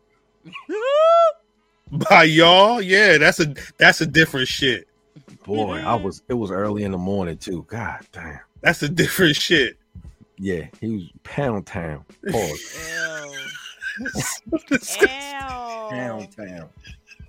[2.10, 2.80] by y'all.
[2.80, 4.86] Yeah, that's a that's a different shit.
[5.44, 6.22] Boy, I was.
[6.28, 7.64] It was early in the morning too.
[7.68, 8.40] God damn.
[8.60, 9.78] That's a different shit.
[10.38, 12.04] Yeah, he was pound town.
[12.30, 13.40] Pause.
[14.00, 14.48] Ew.
[15.90, 16.46] pound Ew.
[16.46, 16.68] town.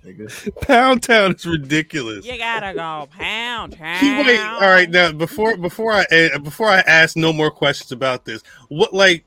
[0.04, 0.60] Nigga.
[0.62, 2.24] Pound Town is ridiculous.
[2.24, 3.98] You gotta go pound town.
[3.98, 4.40] He wait.
[4.40, 8.42] All right, now before before I eh, before I ask no more questions about this,
[8.68, 9.24] what like,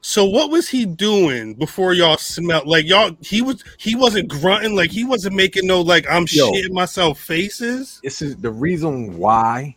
[0.00, 3.16] so what was he doing before y'all smelled like y'all?
[3.20, 6.50] He was he wasn't grunting like he wasn't making no like I'm Yo.
[6.50, 8.00] shitting myself faces.
[8.02, 9.76] This is the reason why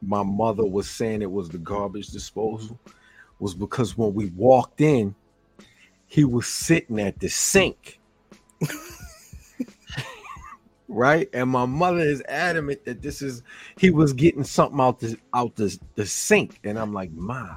[0.00, 2.78] my mother was saying it was the garbage disposal
[3.40, 5.14] was because when we walked in,
[6.06, 8.00] he was sitting at the sink.
[10.88, 11.28] right?
[11.32, 13.42] And my mother is adamant that this is
[13.78, 16.58] he was getting something out the out the, the sink.
[16.64, 17.56] And I'm like, Ma,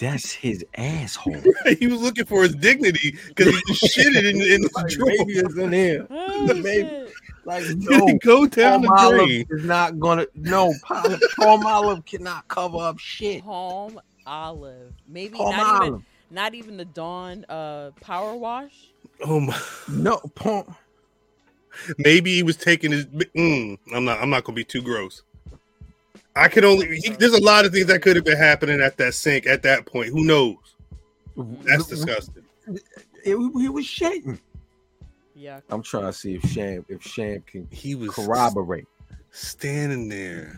[0.00, 1.40] that's his asshole.
[1.78, 5.08] he was looking for his dignity because he just shitted in, in the Like, drawer.
[5.16, 6.06] maybe it's in here.
[6.10, 7.06] Oh, Maybe.
[7.44, 9.46] Like, no, Go down the Palm drain.
[9.46, 13.44] olive is not gonna no palm, Palmolive cannot cover up shit.
[13.44, 14.92] Palm olive.
[15.08, 16.02] Maybe Palm not even olive.
[16.32, 18.88] not even the Dawn uh power wash.
[19.24, 19.56] Oh my!
[19.88, 20.74] No palm.
[21.98, 23.06] Maybe he was taking his.
[23.06, 24.20] Mm, I'm not.
[24.20, 25.22] I'm not gonna be too gross.
[26.34, 26.98] I could only.
[27.00, 29.62] He, there's a lot of things that could have been happening at that sink at
[29.62, 30.08] that point.
[30.08, 30.56] Who knows?
[31.64, 32.44] That's disgusting.
[32.66, 32.82] It,
[33.24, 34.38] he was shitting.
[35.34, 35.60] Yeah.
[35.68, 38.86] I'm trying to see if Sham if Sham can He was corroborate.
[39.32, 40.56] standing there.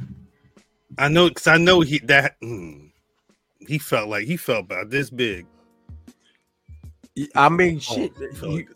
[0.96, 2.90] I know because I know he that mm,
[3.58, 5.46] he felt like he felt about this big.
[7.34, 8.12] I mean, shit.
[8.36, 8.50] fuck.
[8.50, 8.68] you-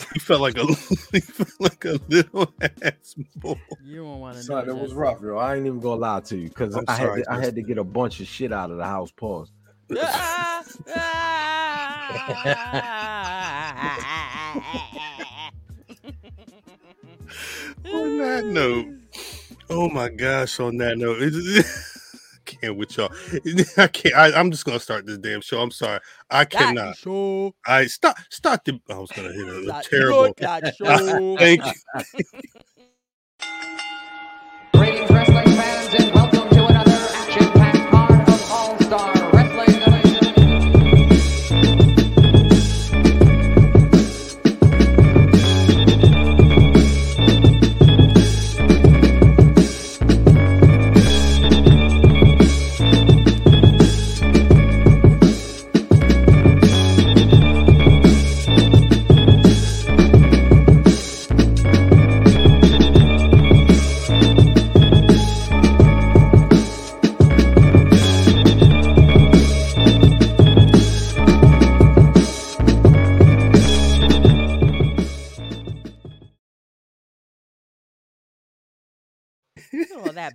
[0.14, 0.64] He felt like a
[1.12, 3.60] he felt like a little ass boy.
[3.84, 4.60] You don't want to know.
[4.60, 5.38] Son, it was rough, bro.
[5.38, 7.62] I ain't even gonna lie to you because I'm had sorry, to, I had to
[7.62, 9.10] get a bunch of shit out of the house.
[9.10, 9.52] Pause.
[9.96, 10.64] Ah,
[10.96, 11.30] ah.
[17.92, 18.86] On that note,
[19.68, 20.60] oh my gosh!
[20.60, 21.89] On that note, it's,
[22.60, 23.12] can't with y'all.
[23.76, 24.14] I can't.
[24.14, 25.60] I, I'm just gonna start this damn show.
[25.60, 26.00] I'm sorry.
[26.30, 26.96] I cannot.
[26.96, 27.54] show.
[27.66, 28.80] I start start the.
[28.90, 30.34] I was gonna hit a, a terrible.
[31.38, 32.24] Thank you.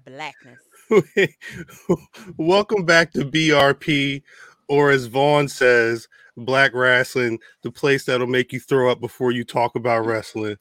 [0.06, 0.60] blackness.
[2.38, 4.22] Welcome back to BRP,
[4.68, 9.44] or as Vaughn says, Black Rasslin', the place that'll make you throw up before you
[9.44, 10.58] talk about wrestling.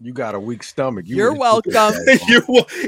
[0.00, 1.06] You got a weak stomach.
[1.06, 1.72] You You're welcome.
[2.28, 2.42] You're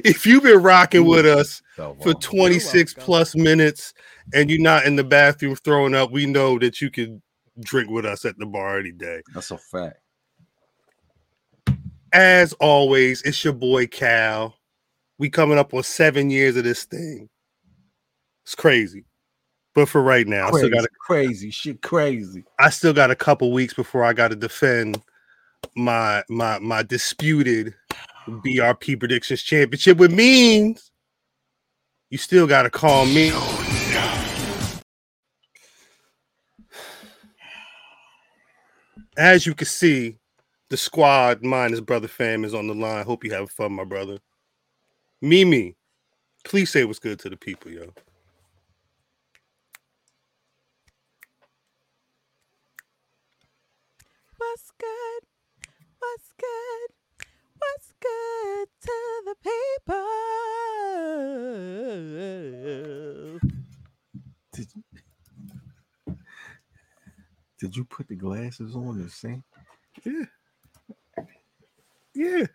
[0.04, 3.92] if you've been rocking with us yourself for 26 plus minutes
[4.32, 7.20] and you're not in the bathroom throwing up, we know that you can
[7.58, 9.22] drink with us at the bar any day.
[9.34, 9.98] That's a fact.
[12.12, 14.54] As always, it's your boy Cal.
[15.20, 17.28] We coming up on seven years of this thing.
[18.42, 19.04] It's crazy.
[19.74, 22.42] But for right now, I still got a, crazy shit, crazy.
[22.58, 24.98] I still got a couple weeks before I got to defend
[25.76, 27.74] my my my disputed
[28.26, 30.90] BRP predictions championship, which means
[32.08, 33.30] you still got to call me.
[39.18, 40.16] As you can see,
[40.70, 43.04] the squad minus brother fam is on the line.
[43.04, 44.18] Hope you having fun, my brother.
[45.22, 45.76] Mimi,
[46.44, 47.92] please say what's good to the people, yo.
[54.38, 55.22] What's good?
[56.00, 56.90] What's good?
[57.58, 60.08] What's good to the people?
[64.54, 64.82] Did you,
[67.60, 69.44] did you put the glasses on the sink?
[70.04, 70.24] Yeah.
[72.14, 72.46] Yeah.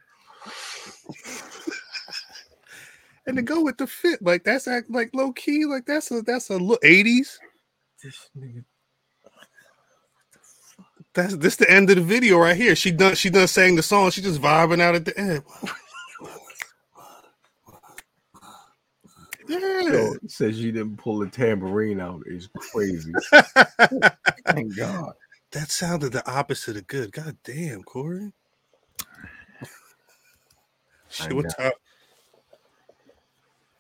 [3.28, 6.22] And to go with the fit, like that's act like low key, like that's a
[6.22, 7.38] that's a look 80s.
[8.04, 8.64] This nigga.
[11.14, 12.76] That's this the end of the video right here.
[12.76, 15.44] She done she done sang the song, she just vibing out at the end.
[19.48, 19.82] Yeah.
[19.82, 22.24] Yo, says you didn't pull the tambourine out.
[22.26, 23.14] It's crazy.
[24.48, 25.14] Thank God.
[25.52, 27.12] that sounded the opposite of good.
[27.12, 28.32] God damn, Corey.
[31.10, 31.72] Shit, what time?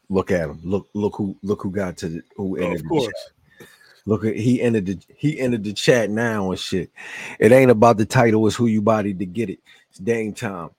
[0.09, 0.59] Look at him.
[0.63, 3.05] Look, look who look who got to the who Oh, entered of the course.
[3.05, 3.15] chat.
[4.05, 6.91] Look at he ended the he entered the chat now and shit.
[7.39, 9.59] It ain't about the title, it's who you body to get it.
[9.89, 10.69] It's Dame time.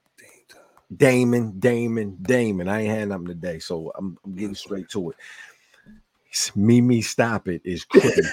[0.96, 2.68] Damon, Damon, Damon.
[2.68, 5.16] I ain't had nothing today, so I'm, I'm getting straight to it.
[6.30, 7.62] It's Mimi, stop it.
[7.64, 8.22] Is crazy.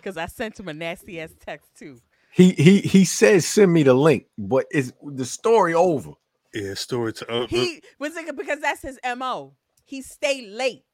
[0.00, 2.00] Because I sent him a nasty ass text too.
[2.32, 6.12] he he he says send me the link, but is the story over?
[6.54, 9.54] Yeah, story to uh, He was it because that's his mo.
[9.84, 10.84] He stay late.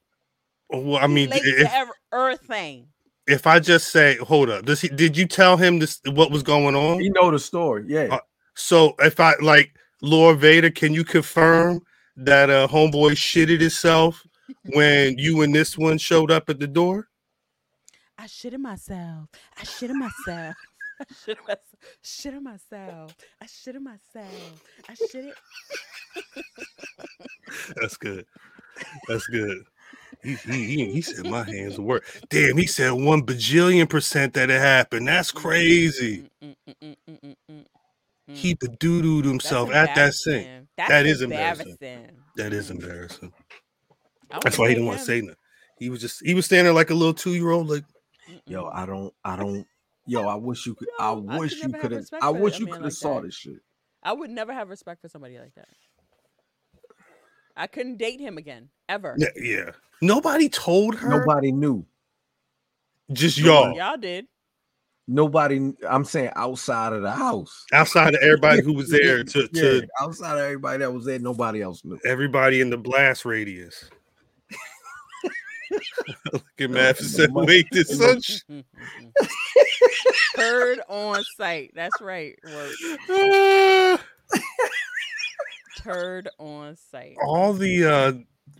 [0.68, 2.88] well, I He mean, late if, to every everything.
[3.26, 6.42] if I just say, hold up, does he did you tell him this what was
[6.42, 7.00] going on?
[7.00, 8.08] You know the story, yeah.
[8.16, 8.18] Uh,
[8.54, 11.80] So if I like Lord Vader, can you confirm
[12.16, 14.26] that uh homeboy shitted himself
[14.66, 17.08] when you and this one showed up at the door?
[18.18, 19.28] I shitted myself.
[19.58, 20.56] I shitted myself.
[21.00, 21.76] I shitted myself.
[22.02, 23.16] Shitted myself.
[23.42, 24.62] I shit on myself.
[24.88, 25.32] I shitted.
[27.76, 28.26] That's good.
[29.08, 29.64] That's good.
[30.22, 32.04] He, he, he, he said my hands work.
[32.30, 35.08] Damn, he said one bajillion percent that it happened.
[35.08, 36.28] That's crazy.
[36.42, 37.64] Mm, mm, mm, mm, mm, mm,
[38.30, 38.36] mm.
[38.36, 40.34] He the doo dooed himself at that sink.
[40.36, 40.68] embarrassing.
[40.76, 41.72] That's That is embarrassing.
[41.80, 42.16] embarrassing.
[42.36, 43.32] That is embarrassing.
[44.42, 45.36] That's why he didn't want to say nothing.
[45.78, 47.84] He was just he was standing like a little two year old, like
[48.46, 49.66] Yo, I don't, I don't.
[50.06, 50.88] Yo, I wish you could.
[51.00, 52.06] I No, I wish could you could have.
[52.22, 53.26] I wish you could have like saw that.
[53.26, 53.60] this shit.
[54.02, 55.68] I would never have respect for somebody like that.
[57.56, 59.16] I couldn't date him again ever.
[59.18, 59.70] yeah, yeah.
[60.02, 61.08] Nobody told her.
[61.08, 61.86] Nobody knew.
[63.12, 64.26] just y'all Y'all did.
[65.08, 65.72] Nobody.
[65.88, 67.64] I'm saying outside of the house.
[67.72, 71.18] outside of everybody who was there to, Yeah, to outside of everybody that was there,
[71.18, 71.98] nobody else knew.
[72.04, 73.88] everybody in the blast radius.
[76.32, 78.64] Look at Matt in the said, "Wait, this in the-
[80.36, 81.72] Heard on site.
[81.74, 82.36] That's right.
[83.08, 83.98] Word.
[85.78, 87.16] Turd on site.
[87.24, 88.12] all the uh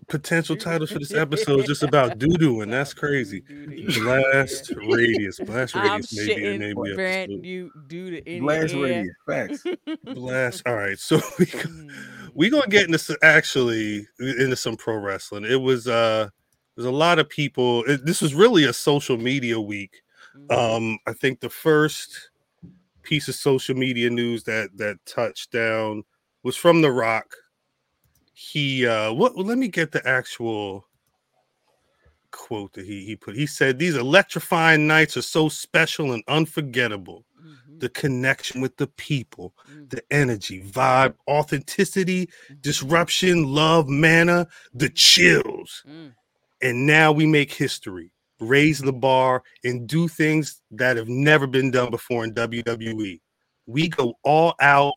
[0.09, 3.40] potential titles for this episode is just about doo doo, and that's crazy.
[4.01, 7.40] Blast radius, blast I'm radius, maybe a shitting name of the brand episode.
[7.42, 8.81] new due to Blast air.
[8.83, 9.12] radio.
[9.27, 9.64] Facts.
[10.05, 10.62] Blast.
[10.66, 11.90] All right, so we go- Mm.
[12.35, 15.45] we gonna get into s- actually into some pro wrestling.
[15.45, 16.29] It was uh
[16.76, 17.84] there's a lot of people.
[17.84, 20.02] It, this was really a social media week.
[20.36, 20.52] Mhm.
[20.52, 22.30] Um, I think the first
[23.02, 26.04] piece of social media news that that touched down
[26.44, 27.34] was from The Rock.
[28.34, 30.86] He uh what well, let me get the actual
[32.32, 33.36] quote that he he put.
[33.36, 37.24] He said these electrifying nights are so special and unforgettable.
[37.40, 37.80] Mhm.
[37.80, 39.90] The connection with the people, Mm.
[39.90, 42.62] the energy, vibe, authenticity, Mhm.
[42.62, 45.84] disruption, love, mana, the chills.
[45.86, 46.12] Mm.
[46.62, 51.71] And now we make history, raise the bar, and do things that have never been
[51.71, 53.21] done before in WWE.
[53.66, 54.95] We go all out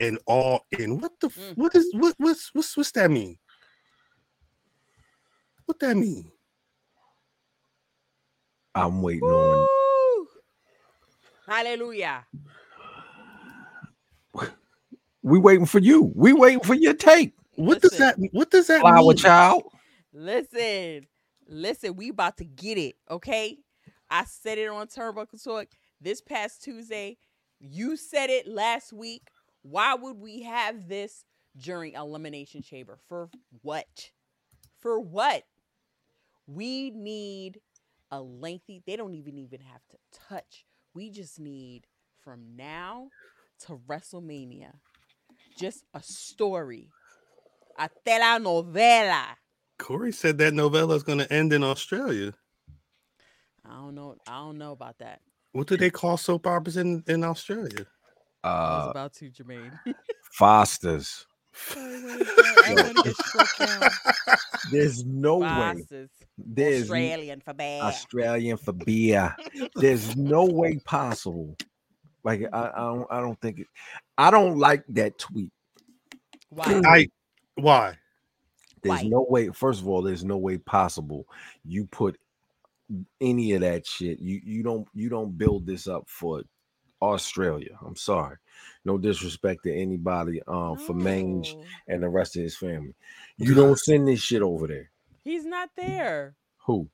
[0.00, 0.98] and all in.
[0.98, 1.56] What the f- Mm.
[1.56, 3.38] what is what what's what's what's that mean?
[5.66, 6.30] What that mean?
[8.74, 10.26] I'm waiting on.
[11.46, 12.26] Hallelujah.
[15.22, 16.12] We waiting for you.
[16.14, 19.16] We waiting for your take, What does that what does that flower mean?
[19.16, 19.62] child.
[20.18, 21.06] Listen,
[21.46, 23.58] listen, we about to get it, okay?
[24.08, 25.66] I said it on Turnbuckle Talk
[26.00, 27.18] this past Tuesday.
[27.60, 29.28] You said it last week.
[29.60, 32.98] Why would we have this during Elimination Chamber?
[33.10, 33.28] For
[33.60, 34.10] what?
[34.78, 35.42] For what?
[36.46, 37.60] We need
[38.10, 39.98] a lengthy, they don't even even have to
[40.30, 40.64] touch.
[40.94, 41.88] We just need
[42.24, 43.10] from now
[43.66, 44.72] to WrestleMania
[45.58, 46.88] just a story.
[47.78, 49.36] A telenovela.
[49.78, 52.32] Corey said that novella is going to end in Australia.
[53.64, 54.16] I don't know.
[54.26, 55.20] I don't know about that.
[55.52, 57.86] What do they call soap operas in, in Australia?
[58.44, 59.78] I was Uh, about to, Jermaine.
[60.32, 61.26] Fosters.
[61.74, 63.90] I want to get struck down.
[64.70, 65.74] There's no way.
[66.36, 67.80] There's Australian for bad.
[67.82, 69.34] Australian for beer.
[69.74, 71.56] There's no way possible.
[72.24, 73.66] Like I, I don't I don't think it
[74.18, 75.50] I don't like that tweet.
[76.50, 76.82] Why?
[76.84, 77.08] I
[77.54, 77.96] why?
[78.86, 79.08] There's Why?
[79.08, 81.26] no way, first of all, there's no way possible
[81.64, 82.18] you put
[83.20, 84.20] any of that shit.
[84.20, 86.42] You you don't you don't build this up for
[87.02, 87.76] Australia.
[87.84, 88.36] I'm sorry.
[88.84, 91.56] No disrespect to anybody um for Mange
[91.88, 92.94] and the rest of his family.
[93.36, 94.90] You don't send this shit over there.
[95.24, 96.36] He's not there.
[96.66, 96.88] Who?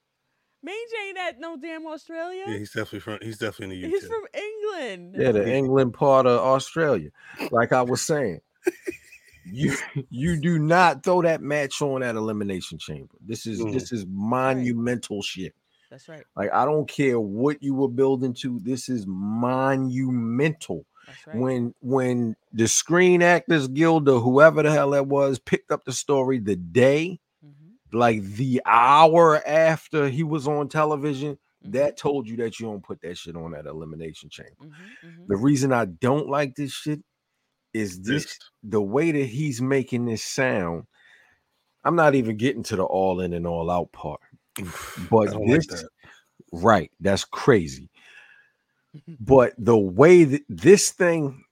[0.62, 2.44] Mange ain't at no damn Australia.
[2.46, 4.00] Yeah, he's definitely from he's definitely in the UK.
[4.00, 5.16] He's from England.
[5.18, 7.10] Yeah, the England part of Australia.
[7.50, 8.40] Like I was saying.
[9.44, 9.76] You
[10.10, 13.14] you do not throw that match on at elimination chamber.
[13.20, 13.72] This is Mm.
[13.72, 15.54] this is monumental shit.
[15.90, 16.24] That's right.
[16.36, 18.58] Like I don't care what you were building to.
[18.60, 20.86] This is monumental.
[21.26, 21.36] Right.
[21.40, 25.92] When when the Screen Actors Guild or whoever the hell that was picked up the
[25.92, 32.28] story the day, Mhm, like the hour after he was on television, mhm, that told
[32.28, 34.54] you that you don't put that shit on that elimination chamber.
[34.60, 34.70] mhm,
[35.04, 35.26] mhm.
[35.26, 37.02] The reason I don't like this shit
[37.74, 38.38] is this This.
[38.62, 40.86] the way that he's making this sound.
[41.84, 44.20] I'm not even getting to the all in and all out part.
[45.10, 45.88] But I don't like this that.
[46.52, 47.88] right, that's crazy.
[49.20, 51.44] But the way that this thing,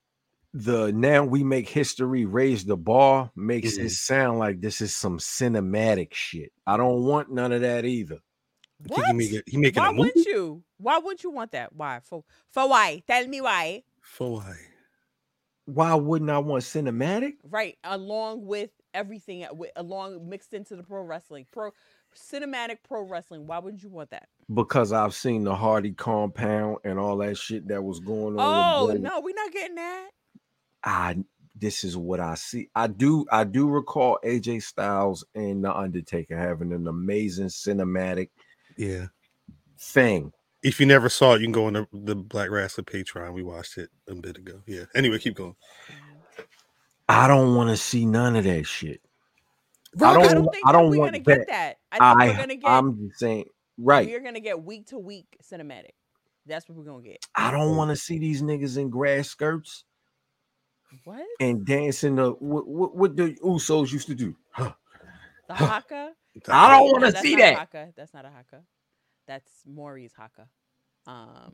[0.52, 3.84] the now we make history, raise the bar, makes Mhm.
[3.86, 6.52] it sound like this is some cinematic shit.
[6.66, 8.18] I don't want none of that either.
[8.86, 9.06] What?
[9.06, 10.62] he, make it, he making Why a movie wouldn't you?
[10.78, 11.72] Why wouldn't you want that?
[11.74, 12.00] Why?
[12.02, 13.02] For for why?
[13.06, 13.84] Tell me why.
[14.02, 14.56] for why?
[15.66, 17.34] Why wouldn't I want cinematic?
[17.44, 21.70] Right, along with everything, uh, along mixed into the pro wrestling, pro
[22.16, 23.46] cinematic pro wrestling.
[23.46, 24.28] Why wouldn't you want that?
[24.52, 28.40] Because I've seen the Hardy compound and all that shit that was going on.
[28.40, 30.10] Oh no, we're not getting that.
[30.82, 31.16] I
[31.54, 32.68] this is what I see.
[32.74, 38.30] I do I do recall AJ Styles and the Undertaker having an amazing cinematic
[38.76, 39.06] Yeah.
[39.78, 40.32] thing.
[40.62, 43.32] If you never saw it, you can go on the, the Black Rasslin' Patreon.
[43.32, 44.60] We watched it a bit ago.
[44.66, 44.84] Yeah.
[44.94, 45.56] Anyway, keep going.
[47.08, 49.00] I don't want to see none of that shit.
[50.00, 50.24] I don't.
[50.26, 51.38] I don't think I don't we're want gonna that.
[51.38, 51.76] get that.
[51.90, 52.70] I think I, we're gonna get.
[52.70, 53.44] I'm just saying.
[53.78, 54.06] Right.
[54.06, 55.90] We're gonna get week to week cinematic.
[56.46, 57.24] That's what we're gonna get.
[57.34, 59.84] I don't want to see these niggas in grass skirts
[61.04, 61.24] What?
[61.40, 64.36] and dancing the what, what, what the Usos used to do.
[64.56, 66.12] The haka?
[66.48, 67.58] I don't want to that's see not a that.
[67.58, 67.92] haka.
[67.96, 68.62] That's not a haka.
[69.30, 70.48] That's Maori's haka.
[71.06, 71.52] Um,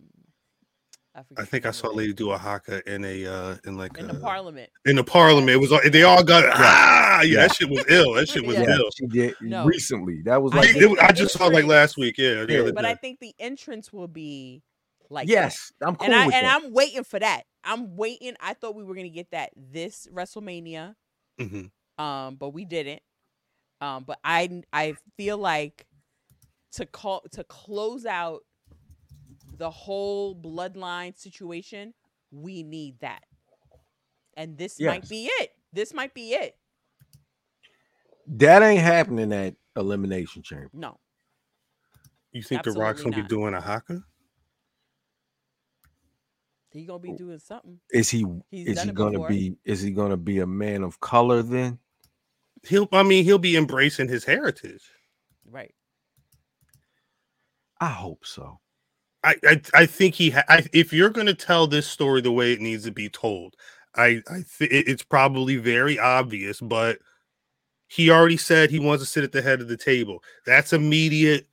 [1.15, 3.99] I, I think I saw a lady do a haka in a uh in like
[3.99, 4.71] in a, the parliament.
[4.87, 5.51] in the parliament.
[5.51, 7.41] It was all they all got ah yeah, Yeah.
[7.47, 8.15] that shit was ill.
[8.15, 8.63] That shit was Yeah.
[8.63, 8.91] Yeah, ill.
[8.97, 9.67] she did No.
[9.67, 10.23] recently.
[10.23, 12.17] That was I like It- it- I the just saw like last week.
[12.17, 12.71] Yeah, Yeah.
[12.71, 12.89] But day.
[12.91, 14.63] I think the entrance will be
[15.11, 15.33] like that.
[15.33, 16.63] yes, I'm cool and I with and that.
[16.65, 17.43] I'm waiting for that.
[17.63, 18.37] I'm waiting.
[18.41, 20.95] I thought we were gonna get that this WrestleMania,
[21.39, 21.71] Mhm.
[21.99, 23.03] um, but we didn't.
[23.83, 25.86] Um, but I I feel like
[26.77, 28.41] to call to close out
[29.59, 31.95] the whole bloodline situation,
[32.31, 33.23] we need that,
[34.37, 35.51] and this might be it.
[35.73, 36.57] This might be it.
[38.27, 40.71] that ain't happening at Elimination Chamber.
[40.73, 40.99] No,
[42.33, 44.03] you think the Rock's gonna be doing a haka?
[46.77, 47.17] he gonna be oh.
[47.17, 47.81] doing something.
[47.91, 48.25] Is he?
[48.51, 49.29] He's is he gonna before.
[49.29, 49.57] be?
[49.65, 51.79] Is he gonna be a man of color then?
[52.63, 54.83] He'll I mean he'll be embracing his heritage.
[55.49, 55.75] Right.
[57.81, 58.61] I hope so.
[59.25, 62.33] I I, I think he ha- I, if you're going to tell this story the
[62.33, 63.55] way it needs to be told,
[63.95, 66.99] I I th- it's probably very obvious, but
[67.89, 70.23] he already said he wants to sit at the head of the table.
[70.45, 71.47] That's immediate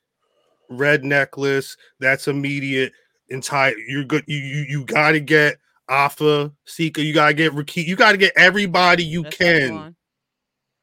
[0.69, 1.77] red necklace.
[1.99, 2.93] That's immediate
[3.29, 3.75] entire.
[3.87, 4.23] You're good.
[4.27, 5.57] You you, you got to get
[5.89, 7.01] Afa Sika.
[7.01, 7.81] You got to get Raki.
[7.81, 9.95] You got to get everybody you That's can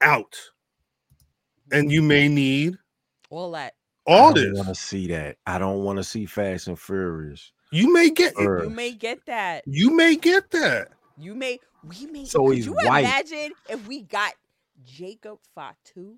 [0.00, 0.36] out,
[1.72, 2.76] and you may need
[3.30, 3.74] all that.
[4.10, 5.36] All I don't want to see that.
[5.46, 7.52] I don't want to see Fast and Furious.
[7.72, 8.34] You may get.
[8.36, 9.64] Or- You may get that.
[9.66, 10.88] You may get that.
[11.18, 13.00] You may we may So could he's you white.
[13.04, 14.34] imagine if we got
[14.84, 16.16] Jacob Fatu?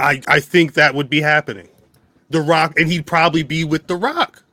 [0.00, 1.68] I I think that would be happening.
[2.30, 4.44] The Rock, and he'd probably be with The Rock.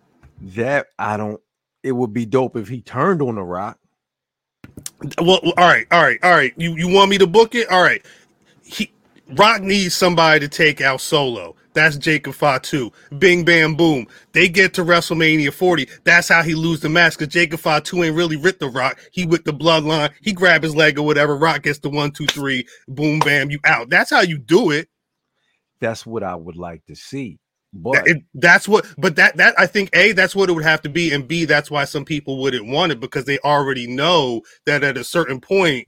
[0.41, 1.41] That I don't.
[1.83, 3.77] It would be dope if he turned on the Rock.
[5.19, 6.53] Well, well, all right, all right, all right.
[6.57, 7.69] You you want me to book it?
[7.69, 8.05] All right.
[8.63, 8.91] He
[9.31, 11.55] Rock needs somebody to take out solo.
[11.75, 12.91] That's Jacob Fatu.
[13.19, 14.07] Bing bam boom.
[14.33, 15.89] They get to WrestleMania 40.
[16.05, 18.99] That's how he lose the match because Jacob Fatu ain't really with the Rock.
[19.13, 20.11] He with the bloodline.
[20.23, 21.37] He grab his leg or whatever.
[21.37, 22.67] Rock gets the one, two, three.
[22.89, 23.51] Boom bam.
[23.51, 23.91] You out.
[23.91, 24.89] That's how you do it.
[25.81, 27.39] That's what I would like to see.
[27.73, 30.81] But it- that's what but that that i think a that's what it would have
[30.81, 34.41] to be and b that's why some people wouldn't want it because they already know
[34.65, 35.87] that at a certain point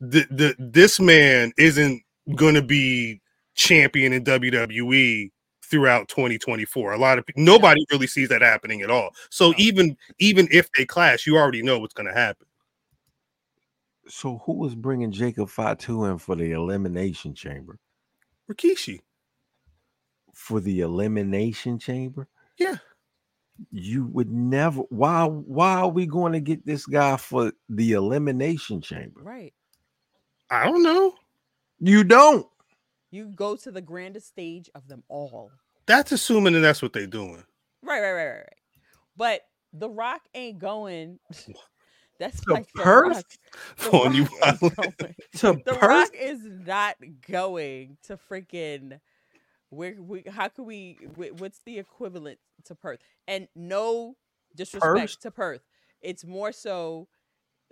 [0.00, 2.02] the, the this man isn't
[2.36, 3.20] going to be
[3.58, 5.30] champion in wwe
[5.62, 9.54] throughout 2024 a lot of people nobody really sees that happening at all so No.
[9.58, 12.46] even even if they clash you already know what's going to happen
[14.06, 17.78] so who was bringing Jacob Fatu in for the Elimination Chamber?
[18.50, 19.00] rikishi
[20.32, 22.26] For the Elimination Chamber?
[22.58, 22.76] yeah
[23.70, 24.80] You would never.
[24.88, 25.24] Why?
[25.26, 29.20] Why are we going to get this guy for the Elimination Chamber?
[29.22, 29.52] Right.
[30.50, 31.12] i don't know
[31.80, 32.46] You don't.
[33.10, 35.50] You go to the grandest stage of them all.
[35.86, 37.42] that's assuming that that's what they're doing
[37.82, 38.46] Right, right, right, right, right.
[39.16, 39.40] But
[39.72, 41.18] The Rock ain't going.
[42.18, 43.12] That's To like The Perth?
[43.14, 43.24] Rock.
[43.78, 44.32] The Throwing you Rock
[44.62, 44.96] ain't out.
[44.98, 45.14] going.
[45.36, 45.82] To The Perth?
[45.82, 46.96] Rock is not
[47.30, 48.98] going to freaking.
[49.70, 50.24] Where we?
[50.28, 50.98] How could we?
[51.14, 52.98] What's the equivalent to Perth?
[53.28, 54.16] And no
[54.56, 55.20] disrespect Perth?
[55.20, 55.62] to Perth,
[56.02, 57.06] it's more so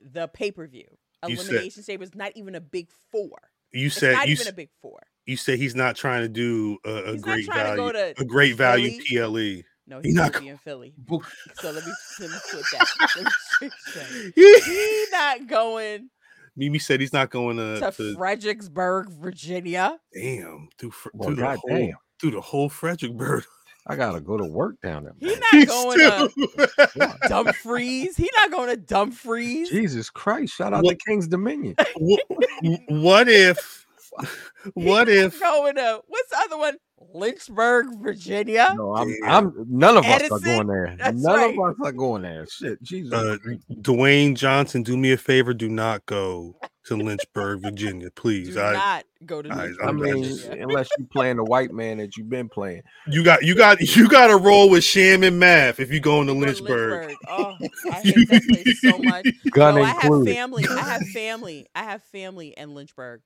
[0.00, 0.86] the pay per view.
[1.26, 3.50] You said- Elimination Chamber is not even a big four.
[3.72, 5.00] you It's said not you, even s- a big four.
[5.26, 8.14] You say he's not trying to do a, a He's not great to go value
[8.14, 9.62] to a great value Philly.
[9.62, 10.94] ple No, He he's not not be in Philly.
[11.54, 12.86] So let me let me flip that.
[13.16, 13.24] Let
[13.62, 14.32] me.
[14.34, 16.10] He not going
[16.58, 19.98] Mimi said he's not going to, to to Fredericksburg, Virginia.
[20.14, 21.92] damn through, Fre- Well, through the whole goddamn.
[22.20, 23.44] through the whole Fredericksburg.
[23.88, 25.12] I gotta go to work down there.
[25.20, 28.16] He's not He's going to Dumfries.
[28.16, 29.68] He's not going to Dumfries.
[29.70, 30.54] Jesus Christ!
[30.56, 31.76] Shout out What- to King's Dominion.
[32.00, 33.85] Wh- what if
[34.74, 36.76] what if going to what's the other one?
[37.12, 38.72] Lynchburg, Virginia.
[38.74, 39.08] No, I'm.
[39.20, 39.30] Damn.
[39.30, 39.66] I'm.
[39.68, 40.96] None of us are going there.
[40.98, 41.58] That's None right.
[41.58, 42.46] of us are going there.
[42.46, 43.12] Shit, Jesus.
[43.12, 43.36] uh,
[43.82, 46.56] Dwayne Johnson do me a favor do not go
[46.86, 48.54] to Lynchburg, Virginia, please.
[48.54, 50.62] Do I not go to I- Lynchburg, I mean, Virginia.
[50.62, 52.82] unless you playing the white man that you've been playing.
[53.08, 56.20] you got you got you got to roll with Sham and Math if you go
[56.22, 57.14] into Go to Lynchburg.
[57.28, 57.56] Oh,
[57.90, 59.26] I hate that place so much.
[59.50, 60.66] Gun no, I have family.
[60.66, 61.66] I have family.
[61.74, 63.20] I have family in Lynchburg,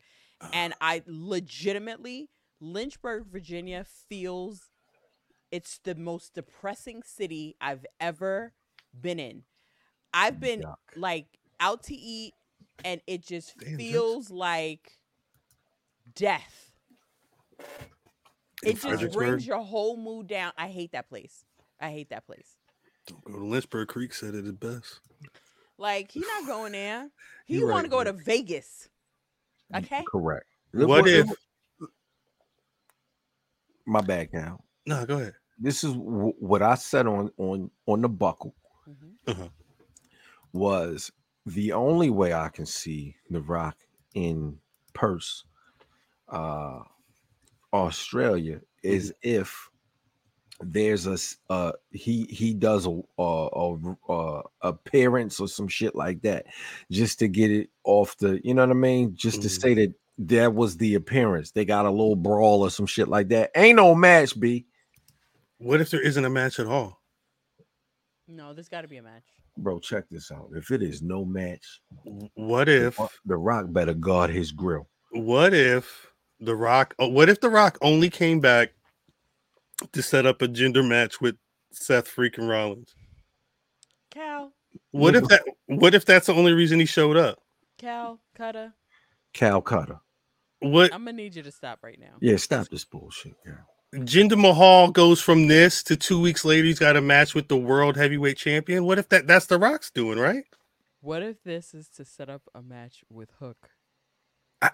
[0.53, 2.29] and I legitimately
[2.61, 4.71] Lynchburg, Virginia feels
[5.51, 8.53] it's the most depressing city I've ever
[8.99, 9.43] been in.
[10.13, 10.77] I've been Yuck.
[10.97, 11.27] like
[11.59, 12.35] out to eat,
[12.85, 14.93] and it just Damn, feels like
[16.15, 16.73] death.
[18.63, 20.53] In It just brings your whole mood down.
[20.59, 21.45] I hate that place.
[21.81, 22.57] I hate that place.
[23.07, 25.01] Don't go to Lynchburg Creek said it the best.
[25.79, 27.09] Like he's not going there.
[27.47, 28.90] He want to right, go to Vegas.
[29.75, 30.05] Okay.
[30.09, 30.47] Correct.
[30.73, 31.29] What if?
[33.87, 34.63] my bad now?
[34.87, 35.35] No, go ahead.
[35.59, 38.55] This is w- what I said on on on the buckle
[39.27, 39.51] Mhm.
[40.53, 41.11] was
[41.47, 43.77] the only way I can see The Rock
[44.15, 44.61] in
[44.95, 45.43] Perth,
[46.29, 46.81] uh,
[47.73, 49.70] Australia is if
[50.63, 51.17] there's a
[51.53, 56.47] uh he he does a a, a, a appearance or some shit like that
[56.91, 59.61] just to get it off the you know what I mean just to Mhm.
[59.63, 63.29] say that that was the appearance they got a little brawl or some shit like
[63.29, 64.67] that ain't no match B
[65.59, 67.01] What if there isn't a match at all?
[68.29, 69.25] No, there's got to be a match.
[69.57, 71.81] bro check this out if it is no match
[72.35, 72.99] What if?
[72.99, 76.07] Rock- the rock better guard his grill What if
[76.39, 76.95] the Rock?
[76.99, 78.73] oh, What if the Rock only came back
[79.93, 81.37] to set up a Jinder match with
[81.73, 82.95] Seth freaking Rollins?
[84.11, 84.53] Cal,
[84.91, 85.43] What if that?
[85.67, 87.39] What if that's the only reason he showed up?
[87.79, 88.75] Cal, Cutter,
[89.33, 90.01] Calcutta
[90.59, 92.15] What I'm gonna need you to stop right now.
[92.21, 93.67] yeah stop this bullshit girl.
[93.95, 97.57] Jinder Mahal goes from this to two weeks later he's got a match with the
[97.57, 98.85] world heavyweight champion?
[98.85, 99.27] What if that?
[99.27, 100.45] That's the Rock's doing, right?
[101.01, 103.71] What if this is to set up a match with Hook?
[104.61, 104.71] I-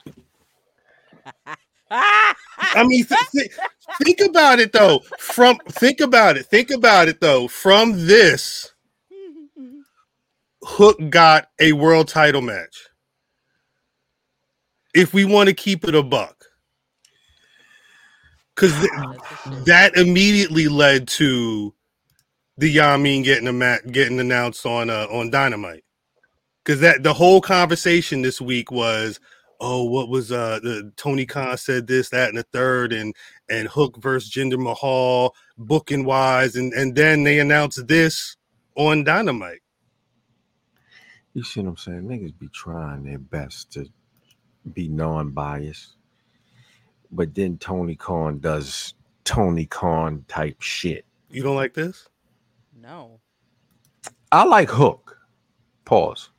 [1.91, 3.51] I mean, th- th-
[4.03, 5.01] think about it though.
[5.18, 6.47] From think about it.
[6.47, 7.49] Think about it though.
[7.49, 8.72] From this,
[10.62, 12.89] Hook got a world title match.
[14.95, 16.45] If we want to keep it a buck,
[18.55, 19.64] because the shit.
[19.66, 21.74] that immediately led to
[22.57, 25.84] the Yamin getting a mat getting announced on uh, on Dynamite.
[26.64, 29.20] Because that the whole conversation this week was,
[29.61, 33.15] oh, what was uh the Tony Khan said this, that, and the third, and
[33.49, 38.37] and Hook versus Jinder Mahal booking wise, and and then they announced this
[38.75, 39.61] on Dynamite.
[41.35, 42.03] You see what I'm saying?
[42.03, 43.87] Niggas be trying their best to
[44.73, 45.97] be non-biased,
[47.13, 48.95] but then Tony Khan does
[49.25, 51.05] Tony Khan type shit.
[51.31, 52.09] You don't like this?
[52.81, 53.21] no,
[54.33, 55.19] I like Hook.
[55.85, 56.31] Pause.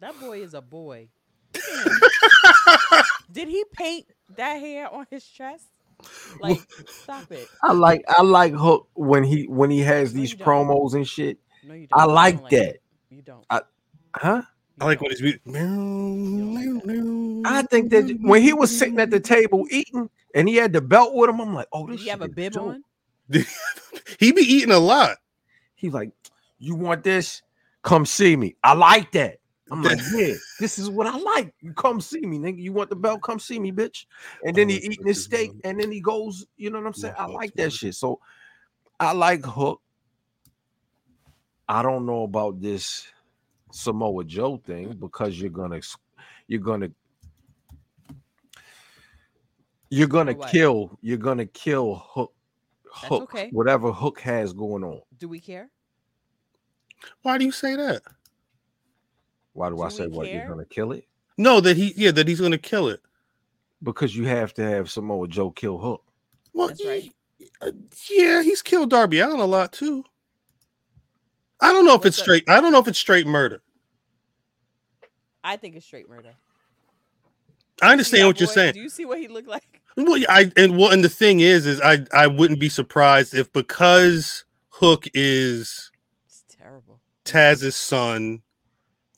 [0.00, 1.08] that boy is a boy.
[3.32, 5.66] Did he paint that hair on his chest?
[6.40, 6.60] Like,
[7.02, 7.48] stop it.
[7.62, 11.38] I like I like Hook when he when he has No, these promos and shit.
[11.62, 12.00] No, you don't.
[12.00, 12.68] I You like don't that.
[12.74, 12.82] it.
[13.10, 13.44] You don't.
[14.14, 14.42] Huh?
[14.80, 15.20] I like You when don't.
[15.20, 20.56] he's meow, I think that when he was sitting at the table eating and he
[20.56, 22.68] had the belt with him, I'm like, oh, Did he have a bib dope.
[22.68, 22.84] on?
[24.18, 25.18] he be eating a lot.
[25.74, 26.10] He's like,
[26.58, 27.42] you want this?
[27.82, 28.56] Come see me.
[28.62, 29.38] I like that.
[29.72, 31.54] I'm like, yeah, this is what I like.
[31.62, 32.58] You come see me, nigga.
[32.58, 33.22] You want the belt?
[33.22, 34.04] Come see me, bitch.
[34.44, 36.46] And then he eating his steak, and then he goes.
[36.58, 37.14] You know what I'm saying?
[37.18, 37.94] I like that shit.
[37.94, 38.20] So
[39.00, 39.80] I like Hook.
[41.66, 43.06] I don't know about this
[43.70, 45.80] Samoa Joe thing because you're gonna,
[46.48, 46.90] you're gonna,
[49.88, 50.50] you're gonna what?
[50.50, 50.98] kill.
[51.00, 52.34] You're gonna kill Hook.
[52.84, 53.48] That's Hook, okay.
[53.52, 55.00] whatever Hook has going on.
[55.18, 55.70] Do we care?
[57.22, 58.02] Why do you say that?
[59.54, 60.32] Why do I say we what?
[60.32, 61.06] You're gonna kill it?
[61.38, 63.00] No, that he yeah that he's gonna kill it.
[63.82, 66.04] Because you have to have some Samoa Joe kill Hook.
[66.54, 67.04] Well, That's right.
[67.40, 67.72] y- uh,
[68.10, 70.04] yeah, he's killed Darby Allin a lot too.
[71.60, 72.24] I don't know if What's it's that?
[72.24, 72.48] straight.
[72.48, 73.62] I don't know if it's straight murder.
[75.44, 76.34] I think it's straight murder.
[77.82, 78.74] I understand that what you're saying.
[78.74, 79.82] Do you see what he looked like?
[79.96, 83.34] Well, yeah, I and what and the thing is, is I I wouldn't be surprised
[83.34, 85.92] if because Hook is
[86.26, 87.00] It's terrible.
[87.24, 88.42] Taz's son,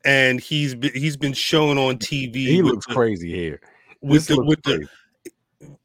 [0.04, 2.34] and he's been he's been shown on TV.
[2.34, 3.60] He looks the- crazy here.
[4.00, 4.86] with This the with the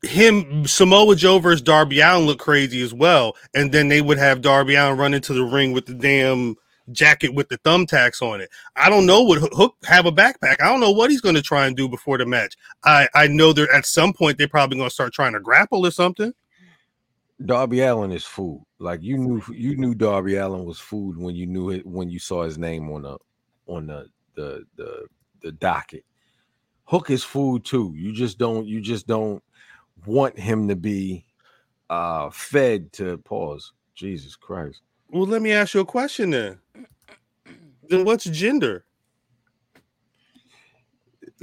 [0.03, 4.41] him Samoa Joe versus Darby Allin look crazy as well, and then they would have
[4.41, 6.55] Darby Allin run into the ring with the damn
[6.91, 8.49] jacket with the thumbtacks on it.
[8.75, 10.55] I don't know what Hook- Hook have a backpack.
[10.61, 12.55] I don't know what he's going to try and do before the match.
[12.83, 15.85] I I know that at some point they're probably going to start trying to grapple
[15.85, 16.33] or something.
[17.45, 18.63] Darby Allin is food.
[18.79, 22.19] Like you knew you knew Darby Allin was food when you knew it when you
[22.19, 23.17] saw his name on the
[23.69, 25.05] on the the the,
[25.41, 26.03] the docket.
[26.85, 27.93] Hook is food too.
[27.95, 29.43] You just don't you just don't
[30.05, 31.25] want him to be
[31.89, 33.73] uh fed to pause.
[33.95, 34.81] Jesus Christ.
[35.09, 36.59] Well, let me ask you a question then.
[37.89, 38.81] Then what's Jinder?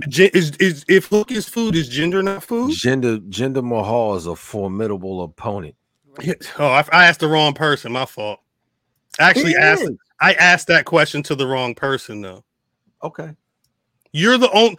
[0.09, 2.71] Gen- is, is if Hook is food, is Jinder not food?
[2.73, 5.75] Gender Jinder Mahal is a formidable opponent.
[6.59, 7.93] Oh, I, I asked the wrong person.
[7.93, 8.41] My fault.
[9.19, 9.91] I actually asked.
[10.21, 10.29] Is.
[10.29, 12.45] I asked that question to the wrong person though.
[13.03, 13.31] Okay.
[14.13, 14.79] You're the only.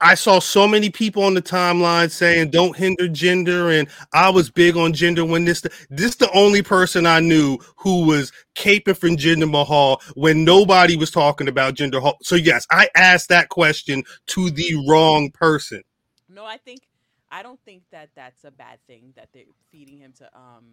[0.00, 4.48] I saw so many people on the timeline saying don't hinder Jinder, and I was
[4.48, 9.16] big on Jinder when this this the only person I knew who was caping from
[9.16, 11.94] Jinder Mahal when nobody was talking about Jinder.
[11.94, 12.16] Mahal.
[12.22, 15.82] So yes, I asked that question to the wrong person.
[16.28, 16.82] No, I think
[17.30, 20.64] I don't think that that's a bad thing that they're feeding him to um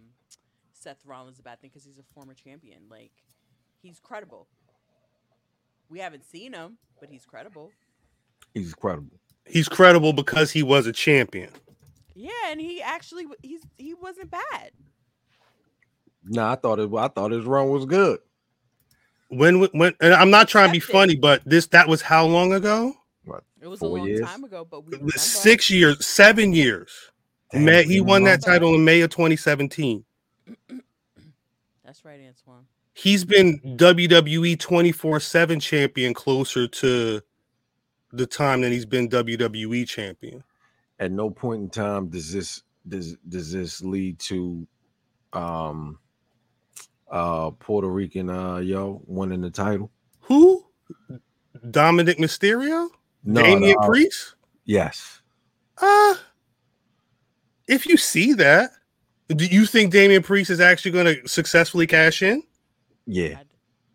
[0.72, 2.82] Seth Rollins is a bad thing because he's a former champion.
[2.88, 3.10] Like
[3.86, 4.48] he's credible.
[5.88, 7.70] We haven't seen him, but he's credible.
[8.52, 9.18] He's credible.
[9.44, 11.50] He's credible because he was a champion.
[12.14, 14.72] Yeah, and he actually he's he wasn't bad.
[16.24, 16.90] Nah, I thought it.
[16.92, 18.18] I thought his run was good.
[19.28, 22.52] When when and I'm not trying to be funny, but this that was how long
[22.52, 22.94] ago?
[23.24, 24.22] What, It was a long years?
[24.22, 25.10] time ago, but we.
[25.10, 26.90] Six years, seven years.
[27.52, 30.04] Damn, May, he won that title in May of 2017.
[31.84, 32.64] That's right, Antoine.
[32.98, 37.20] He's been WWE 24 7 champion closer to
[38.10, 40.42] the time that he's been WWE champion.
[40.98, 44.66] At no point in time does this does does this lead to
[45.34, 45.98] um
[47.10, 49.90] uh Puerto Rican uh yo winning the title.
[50.20, 50.64] Who?
[51.66, 52.88] Dominik Mysterio?
[53.24, 54.36] No, Damian no, Priest?
[54.64, 55.20] Yes.
[55.76, 56.14] Uh,
[57.68, 58.70] if you see that,
[59.28, 62.42] do you think Damian Priest is actually going to successfully cash in?
[63.06, 63.38] Yeah.
[63.38, 63.48] I, d-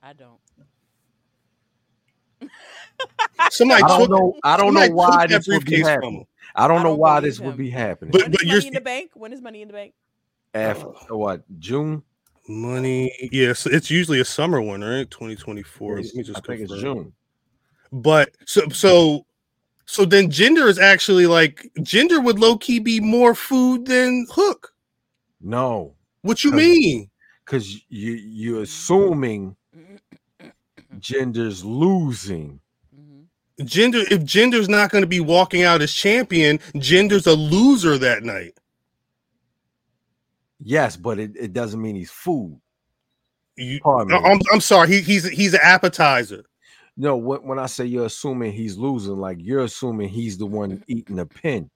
[0.03, 0.39] I don't.
[3.51, 4.36] Somebody I don't took, know.
[4.43, 6.28] I don't know why this would be briefcase from happening.
[6.55, 8.12] I don't I know don't why believe this would be happening.
[8.12, 9.12] But- when is but you're money in the bank?
[9.14, 9.93] When is money in the bank?
[10.53, 11.18] After oh.
[11.18, 12.03] what June?
[12.47, 15.09] Money, yes, it's usually a summer one, right?
[15.09, 15.97] 2024.
[15.97, 16.95] Let me just I think it's confirm.
[16.95, 17.14] June.
[17.91, 19.26] But so so
[19.86, 24.74] so then Jinder is actually like Jinder would low key be more food than hook.
[25.39, 25.93] No,
[26.24, 27.11] What you mean?
[27.52, 29.58] Because you you're assuming
[30.99, 32.62] Jinder's losing.
[32.95, 33.24] hmm
[33.60, 38.24] Jinder if Jinder's not going to be walking out as champion, Jinder's a loser that
[38.24, 38.58] night.
[40.64, 42.60] Yes, but it, it doesn't mean he's food.
[43.58, 44.30] You, Pardon me.
[44.32, 44.88] I'm, I'm sorry.
[44.88, 46.45] He, he's he's an appetizer.
[46.97, 50.84] No, when, when I say you're assuming he's losing, like you're assuming he's the one
[50.88, 51.70] eating the pin.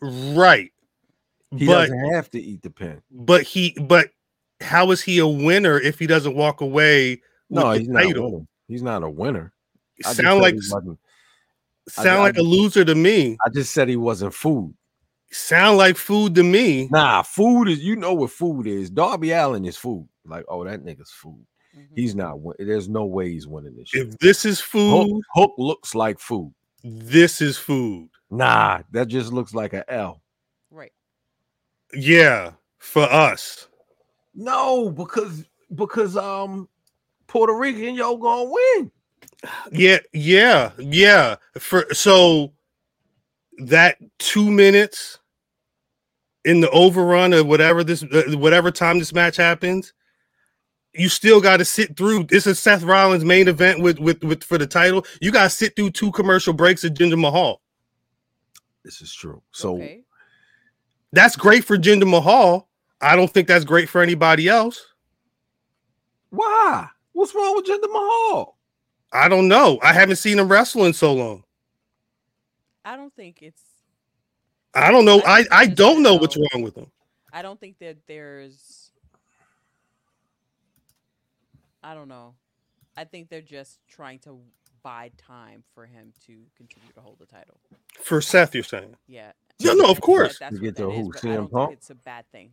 [0.00, 0.72] Right.
[1.56, 3.02] He but doesn't have to eat the pin.
[3.10, 4.10] but he but
[4.60, 8.02] how is he a winner if he doesn't walk away with No, the he's not
[8.04, 8.24] title?
[8.24, 8.48] winning.
[8.68, 9.52] He's not a winner.
[10.04, 10.98] I Sound like he wasn't-
[11.88, 13.36] I- sound I like a loser to me.
[13.44, 14.74] I just said he wasn't food.
[15.32, 16.88] Sound like food to me.
[16.90, 18.88] Nah, food is you know what food is.
[18.90, 20.06] Darby Allin is food.
[20.24, 21.44] Like, oh, that nigga's food.
[21.74, 22.38] hmm He's not.
[22.58, 24.08] There's no way he's winning this shit.
[24.08, 26.54] If this is food, Hook, Hook looks like food.
[26.84, 28.08] this is food.
[28.30, 30.22] Nah, that just looks like a L.
[31.92, 32.02] Right.
[32.02, 33.68] Yeah, for us.
[34.34, 36.68] No, because because um
[37.26, 38.90] Puerto Rican y'all gonna win.
[39.72, 41.36] Yeah, yeah, yeah.
[41.58, 42.52] For so
[43.58, 45.18] that two minutes
[46.44, 49.92] in the overrun or whatever this uh, whatever time this match happens,
[50.94, 52.24] you still got to sit through.
[52.24, 55.04] This is Seth Rollins' main event with with with for the title.
[55.20, 57.60] You got to sit through two commercial breaks of Jinder Mahal.
[58.84, 59.42] This is true.
[59.52, 60.01] So okay.
[61.12, 62.68] That's great for Jinder Mahal.
[63.00, 64.84] I don't think that's great for anybody else.
[66.30, 66.88] why?
[67.12, 68.56] What's wrong with Jinder Mahal?
[69.12, 69.78] I don't know.
[69.82, 71.44] I haven't seen him wrestle in so long.
[72.84, 73.60] I don't think it's.
[74.74, 75.20] I don't know.
[75.26, 76.90] I I, I don't know what's wrong with him.
[77.32, 78.90] I don't think that there's.
[81.82, 82.34] I don't know.
[82.96, 84.38] I think they're just trying to
[84.82, 87.58] buy time for him to continue to hold the title.
[88.00, 88.96] For Seth, you're saying.
[89.06, 89.32] Yeah.
[89.64, 90.38] No, no, of course.
[90.38, 91.72] That's To get to who, but CM Punk?
[91.72, 92.50] it's a bad thing.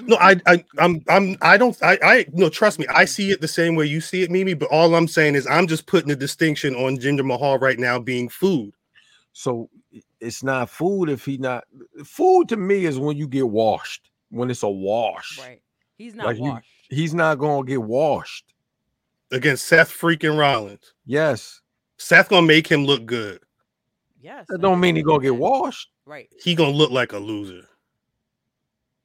[0.00, 3.40] No, I, I, I'm, I'm, I don't, I, I, no, trust me, I see it
[3.40, 4.54] the same way you see it, Mimi.
[4.54, 7.98] But all I'm saying is, I'm just putting a distinction on Jinder Mahal right now
[7.98, 8.72] being food.
[9.32, 9.68] So
[10.20, 11.64] it's not food if he not
[12.04, 14.10] food to me is when you get washed.
[14.30, 15.38] When it's a wash.
[15.40, 15.60] Right.
[15.96, 16.68] He's not Like you- washed.
[16.90, 18.54] He's not gonna get washed.
[19.32, 20.94] against Seth freaking Rollins.
[21.06, 21.60] Yes.
[21.98, 23.40] Seth gonna make him look good.
[24.20, 24.46] yes.
[24.48, 25.88] That don't mean he gonna get washed.
[26.08, 26.28] Right.
[26.42, 27.68] He gonna look like a loser.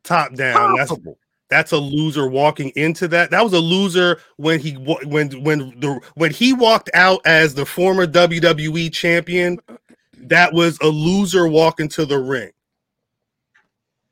[0.04, 0.76] Top down.
[0.78, 0.94] That's
[1.50, 3.30] that's a loser walking into that.
[3.32, 7.66] That was a loser when he when when the when he walked out as the
[7.66, 9.60] former WWE champion.
[10.18, 12.52] That was a loser walking to the ring.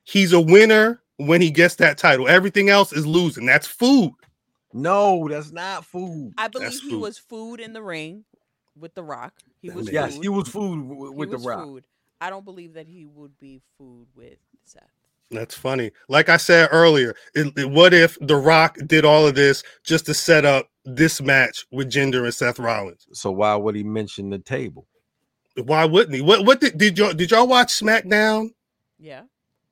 [0.03, 2.27] He's a winner when he gets that title.
[2.27, 3.45] Everything else is losing.
[3.45, 4.11] That's food.
[4.73, 6.33] No, that's not food.
[6.37, 7.01] I believe That's he food.
[7.01, 8.23] was food in the ring
[8.77, 9.33] with The Rock.
[9.61, 10.23] He was makes- Yes, food.
[10.23, 11.63] he was food w- He with the was rock.
[11.65, 11.83] food.
[12.21, 14.83] I don't believe that he would be food with Seth.
[15.31, 15.91] That's funny.
[16.07, 20.05] Like I said earlier, it, it- what if The Rock did all of this just
[20.05, 23.07] to set up this match with Jinder and Seth Rollins.
[23.13, 24.87] So why would he mention the table?
[25.63, 26.21] Why wouldn't he?
[26.21, 28.49] What what did, did y'all did y'all watch SmackDown?
[28.97, 29.23] Yeah.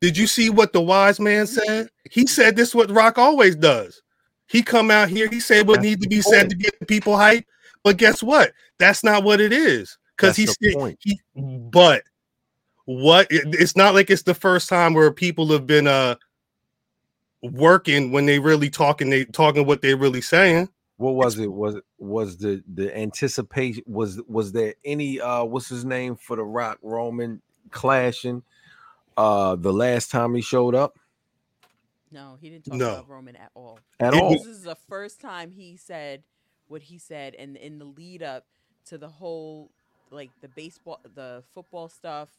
[0.02, 1.90] Did you see what the wise man said?
[2.12, 4.02] He said this is what Rock always does.
[4.48, 6.88] He come out here, he said what That's needs to the be said to get
[6.88, 7.46] people hype.
[7.84, 8.52] But guess what?
[8.78, 9.98] That's not what it is.
[10.18, 11.22] Because That's he said he
[11.72, 12.04] but
[12.90, 16.16] what it- it's not like it's the first time where people have been uh
[17.44, 20.68] working when they really talking they talking what they really saying.
[20.98, 21.52] What was it?
[21.52, 23.84] Was was the the anticipation?
[23.86, 28.42] Was was there any uh what's his name for the Rock Roman clashing?
[29.16, 30.98] Uh, the last time he showed up
[32.12, 32.94] No, he didn't talk No.
[32.94, 33.80] about Roman at all.
[34.00, 34.32] at It all.
[34.32, 36.24] This is the first time he said
[36.70, 38.46] what he said, and in the lead up
[38.86, 39.70] to the whole
[40.10, 42.30] like the baseball, the football stuff,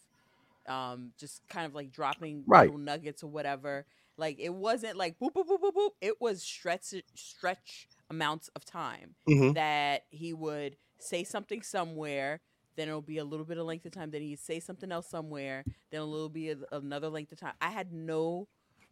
[0.69, 2.67] um, just kind of like dropping Right.
[2.71, 3.87] little nuggets or whatever.
[4.17, 5.91] Like it wasn't like boop boop boop boop boop.
[6.01, 9.55] It was stretch stretch amounts of time Mhm.
[9.55, 12.41] that he would say something somewhere.
[12.77, 14.11] Then it'll be a little bit of length of time.
[14.11, 15.65] Then he'd say something else somewhere.
[15.91, 17.55] Then a little bit of another length of time.
[17.61, 18.49] I had no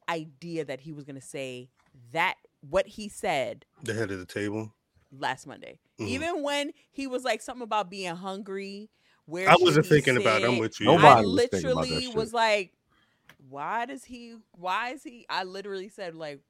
[0.09, 1.69] idea that he was going to say
[2.13, 4.73] that what he said The head of the table.
[5.13, 5.79] last Monday.
[5.99, 6.09] Mhm.
[6.09, 8.91] Even when he was like something about being hungry,
[9.29, 10.49] where I wasn't he thinking about it.
[10.49, 10.87] I'm with you.
[10.87, 12.15] Nobody I was thinking about that literally shit.
[12.17, 12.73] was like,
[13.49, 14.35] why does he?
[14.53, 15.27] Why is he?
[15.29, 16.41] I literally said like.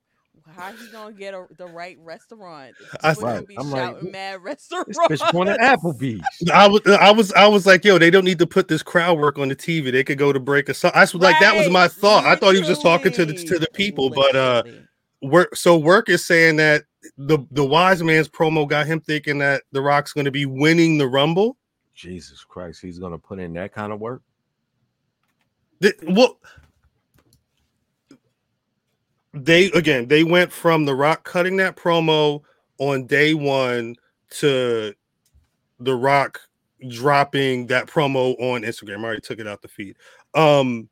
[0.55, 2.76] How he gonna get a, the right restaurant?
[3.03, 3.49] I- People gonna Right.
[3.49, 4.99] be I'm like, shouting mad This restaurants.
[5.22, 6.22] bitch wanted Applebee's.
[6.55, 9.18] I was, I was, I was like, yo, they don't need to put this crowd
[9.18, 9.91] work on the TV.
[9.91, 10.93] They could go to break a song.
[10.95, 12.24] I was like, that was my thought.
[12.24, 14.62] I thought he was just talking to the to the people, but uh,
[15.22, 15.57] work.
[15.57, 16.85] So work is saying that
[17.16, 20.99] the the wise man's promo got him thinking that the Rock's going to be winning
[20.99, 21.57] the Rumble.
[21.99, 24.22] Jesus Christ, he's gonna put in that kind of work.
[25.80, 26.38] The, well,
[29.34, 32.42] they again they went from the Rock cutting that promo
[32.78, 33.96] on day one
[34.30, 34.94] to
[35.80, 36.40] the Rock
[36.88, 39.01] dropping that promo on Instagram.
[39.01, 39.96] I already took it out the feed.
[40.34, 40.88] Um,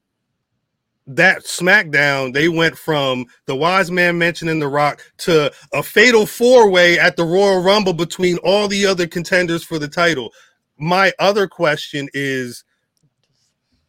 [1.06, 6.68] that SmackDown, they went from the Wise Man mentioning the Rock to a fatal four
[6.68, 10.32] way at the Royal Rumble between all the other contenders for the title.
[10.78, 12.64] My other question is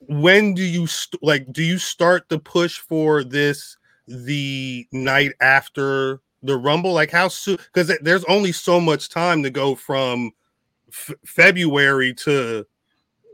[0.07, 3.77] when do you st- like do you start the push for this
[4.07, 9.49] the night after the rumble like how soon because there's only so much time to
[9.49, 10.31] go from
[10.89, 12.65] f- february to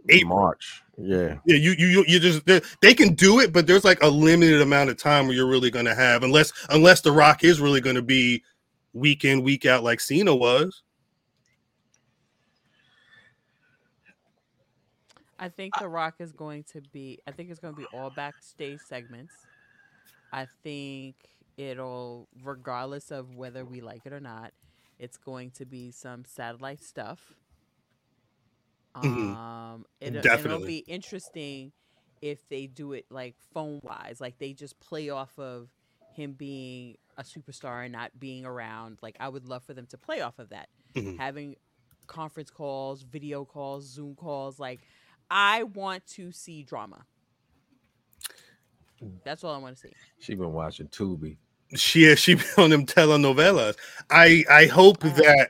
[0.09, 0.35] April.
[0.35, 0.81] March.
[0.97, 1.37] Yeah.
[1.45, 4.61] yeah you you you- just they- they can do it but there's like a limited
[4.61, 7.81] amount of time where you're really going to have unless unless the rock is really
[7.81, 8.43] going to be
[8.93, 10.81] week in week out like cena was
[15.43, 17.19] I think The Rock is going to be.
[17.27, 19.35] I think it's going to be all backstage segments.
[20.31, 21.15] I think
[21.57, 24.53] it'll, regardless of whether we like it or not,
[24.99, 27.33] it's going to be some satellite stuff.
[28.95, 29.35] Mhm.
[29.35, 31.73] Um, it, and it'll be interesting
[32.21, 35.67] if they do it like phone wise, like they just play off of
[36.15, 38.99] him being a superstar and not being around.
[39.01, 41.17] Like I would love for them to play off of that, Mhm.
[41.17, 41.57] having
[42.07, 44.57] conference calls, video calls, Zoom calls.
[44.57, 44.79] Like
[45.29, 47.05] I want to see drama.
[49.25, 49.93] That's all I want to see.
[50.19, 51.37] She been watching Tubi.
[51.75, 53.75] she she be on them telenovelas.
[54.09, 55.49] I I hope that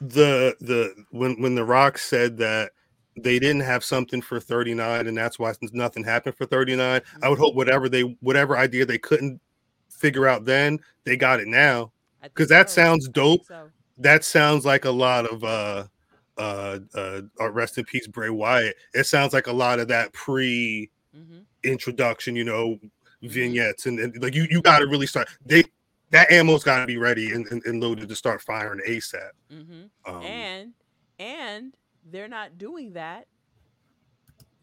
[0.00, 2.72] the the when when the Rock said that
[3.16, 7.38] they didn't have something for 39 and that's why nothing happened for 39 i would
[7.38, 9.40] hope whatever they whatever idea they couldn't
[9.88, 11.92] figure out then they got it now
[12.24, 12.82] because that so.
[12.82, 13.44] sounds dope.
[13.46, 13.70] So.
[13.98, 15.84] that sounds like a lot of uh
[16.38, 20.12] uh uh uh, rest in peace bray wyatt it sounds like a lot of that
[20.12, 22.78] pre hmm introduction you know
[23.22, 25.64] vignettes and, and like you you got to really start they
[26.10, 29.84] that ammo's got to be ready and, and, and loaded to start firing asap hmm
[30.04, 30.72] um, and
[31.18, 31.74] and
[32.10, 33.26] they're not doing that.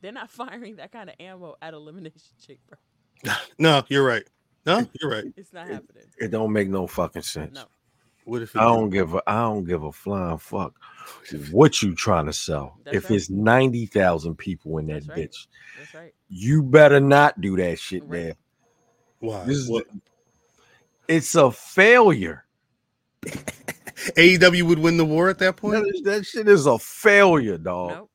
[0.01, 2.79] They're not firing that kind of ammo at elimination chamber.
[3.59, 4.23] no you're right
[4.65, 6.05] no you're right It's not happening.
[6.17, 7.53] It don't make no fucking sense.
[7.53, 7.65] No.
[8.25, 11.81] What if it I don't give a I don't give a flying fuck oh, what
[11.81, 12.77] you trying to sell.
[12.83, 13.15] That's if right.
[13.17, 15.17] it's ninety thousand people in that That's right.
[15.29, 15.47] bitch,
[15.79, 16.13] That's right.
[16.29, 18.11] you better not do that shit Right.
[18.23, 18.35] there.
[19.19, 19.87] why This is What-
[21.07, 22.45] it's a failure.
[23.25, 27.57] aew would win the war at that point That, is- that shit is a failure,
[27.57, 27.89] dog.
[27.91, 28.07] Nope.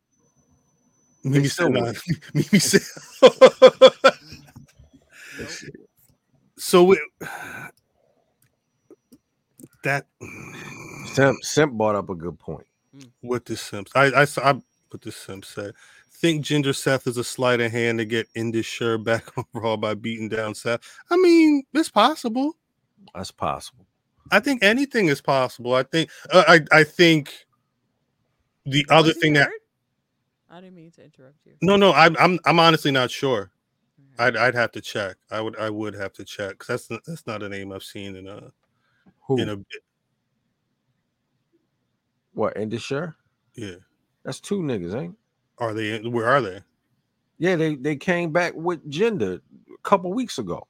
[1.25, 1.93] Mimi They said, still nah.
[2.35, 2.83] Mimi said
[3.23, 3.95] Nope.
[6.57, 6.99] so it,
[9.87, 10.07] that
[11.15, 12.67] Simp, Simp brought up a good point.
[13.23, 14.55] what this Simps I I saw
[14.91, 15.75] what this Simp said.
[16.13, 18.67] Think Jinder Seth is a sleight of hand to get Indus
[18.99, 20.81] back on Raw by beating down Seth.
[21.11, 22.57] I mean, it's possible.
[23.15, 23.87] That's possible.
[24.33, 25.75] I think anything is possible.
[25.75, 27.47] I think uh, I I think
[28.67, 29.53] the other Was he thing that?
[30.51, 31.55] I didn't mean to interrupt you.
[31.63, 33.53] no no I'm I'm I'm honestly not sure.
[34.15, 34.19] Okay.
[34.19, 35.17] I'd I'd have to check.
[35.31, 38.17] I would I would have to check because that's that's not a name I've seen
[38.17, 38.53] in a
[39.27, 39.41] Who?
[39.41, 39.57] in a
[42.33, 42.57] what?
[42.57, 43.17] Indus Sher?
[43.55, 43.77] yeah.
[44.25, 45.17] That's two niggas, ain't?
[45.59, 46.61] Are they where are they?
[47.39, 50.67] Yeah, they they came back with Jinder a couple weeks ago.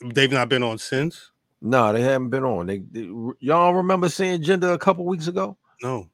[0.00, 1.32] They've not been on since.
[1.60, 2.66] No, they haven't been on.
[2.66, 3.08] They, they
[3.40, 5.56] y'all remember seeing Jinder a couple weeks ago?
[5.82, 6.08] No.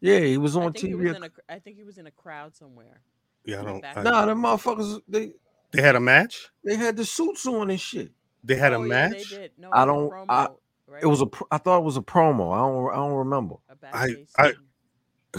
[0.00, 1.08] Yeah, he was on think, he TV.
[1.08, 3.00] was in I think he was in a crowd somewhere.
[3.44, 3.80] Yeah, I don't.
[3.80, 5.34] back I- and Nah, them motherfuckers they
[5.70, 6.48] they had a match.
[6.64, 8.10] they had the suits on and shit.
[8.44, 9.30] They had a Oh, yeah, match.
[9.30, 9.50] they did.
[9.58, 10.48] No, I it was a don't- I-
[10.86, 11.02] right?
[11.02, 12.52] It was a pr- I thought it was a promo.
[12.52, 13.56] I don't I don't remember.
[13.70, 14.52] A backstage I-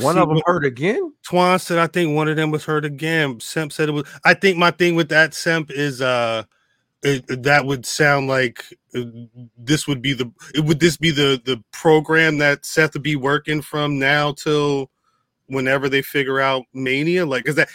[0.01, 1.13] One See, of them what- hurt again.
[1.29, 3.35] Twan said I think one of them was hurt again.
[3.35, 4.03] Semp said it was.
[4.25, 6.43] I think my thing with that Semp is uh,
[7.03, 9.03] it, that would sound like uh,
[9.57, 13.15] this would be the it would this be the the program that Seth would be
[13.15, 14.89] working from now till
[15.47, 17.25] whenever they figure out Mania.
[17.25, 17.69] Like, is that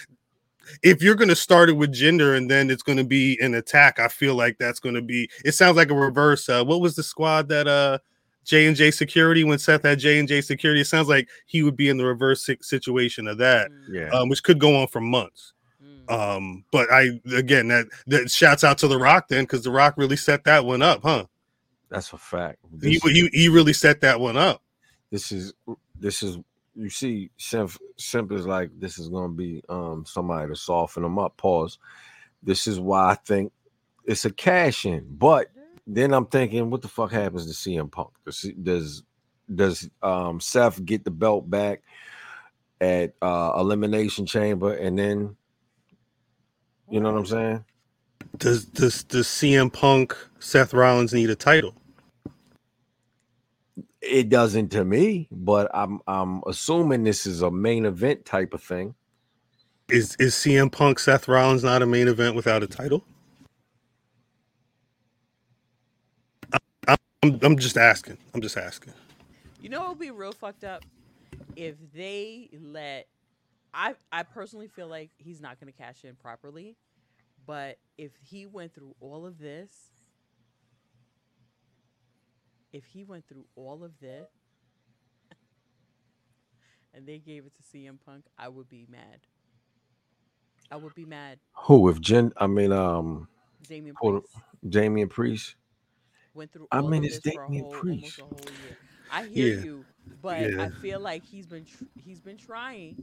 [0.82, 3.54] if you're going to start it with Jinder and then it's going to be an
[3.54, 3.98] attack?
[3.98, 5.30] I feel like that's going to be.
[5.44, 6.48] It sounds like a reverse.
[6.48, 7.98] Uh, what was the squad that uh
[8.44, 10.80] J and J Security when Seth had J and J Security?
[10.80, 14.08] It sounds like he would be in the reverse situation of that Yeah.
[14.10, 15.52] um, which could go on for months.
[15.84, 16.10] mm.
[16.10, 19.94] Um, but I again that that shouts out to The Rock then because The Rock
[19.96, 21.26] really set that one up, huh?
[21.90, 22.58] That's a fact.
[22.82, 24.62] He, This, he he really set that one up.
[25.10, 25.52] this is
[25.98, 26.38] this is
[26.74, 31.18] you see Simp Simp is like this is gonna be um somebody to soften them
[31.18, 31.36] up.
[31.36, 31.78] Pause.
[32.42, 33.52] This is why I think
[34.04, 35.48] it's a cash in, but
[35.86, 38.10] then I'm thinking, what the fuck happens to CM Punk?
[38.24, 39.02] Does does,
[39.54, 41.82] does um Seth get the belt back
[42.80, 45.36] at uh Elimination Chamber, and then
[46.88, 47.64] you know what I'm saying?
[48.36, 51.74] Does does does CM Punk Seth Rollins need a title?
[54.03, 58.62] It doesn't to me, but I'm I'm assuming this is a main event type of
[58.62, 58.94] thing.
[59.90, 63.05] Is is CM Punk Seth Rollins not a main event without a title?
[66.88, 68.18] I- I'm I'm just asking.
[68.34, 68.94] I'm just asking.
[69.61, 70.84] You know, it would be real fucked up
[71.57, 73.09] if they let.
[73.74, 76.76] I I personally feel like he's not going to cash in properly,
[77.46, 79.89] but if he went through all of this,
[82.72, 84.30] if he went through all of this,
[86.92, 89.20] and they gave it to CM Punk, I would be mad.
[90.70, 91.40] I would be mad.
[91.66, 92.32] Who if Jen?
[92.36, 93.28] I mean, um,
[93.66, 95.56] Damian Priest Damian Priest.
[96.34, 96.68] went through.
[96.70, 97.88] I all mean, of it's this for a Damian whole, Priest.
[97.88, 98.78] almost a whole year.
[99.08, 99.54] I hear Yeah.
[99.54, 99.86] you,
[100.20, 100.56] but Yeah.
[100.56, 102.98] I feel like he's been tr- he's been trying.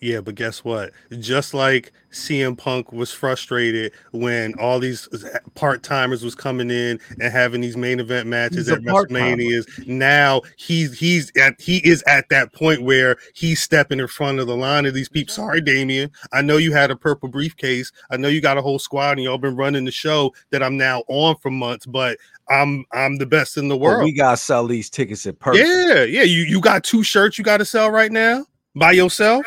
[0.00, 0.92] Yeah, but guess what?
[1.18, 5.06] Just like CM Punk was frustrated when all these
[5.54, 8.80] part timers was coming in and having these main event matches He's at.
[8.80, 9.86] WrestleManias.
[9.86, 14.46] Now he's he's at he is at that point where he's stepping in front of
[14.46, 15.34] the line of these people.
[15.34, 16.10] Sorry, Damian.
[16.32, 17.92] I know you had a purple briefcase.
[18.10, 20.78] I know you got a whole squad and y'all been running the show that I'm
[20.78, 22.16] now on for months, but
[22.48, 24.04] I'm I'm the best in the world.
[24.04, 25.66] we gotta sell these tickets in person.
[25.66, 26.22] yeah, yeah.
[26.22, 29.44] You you got two shirts you got to sell right now by yourself.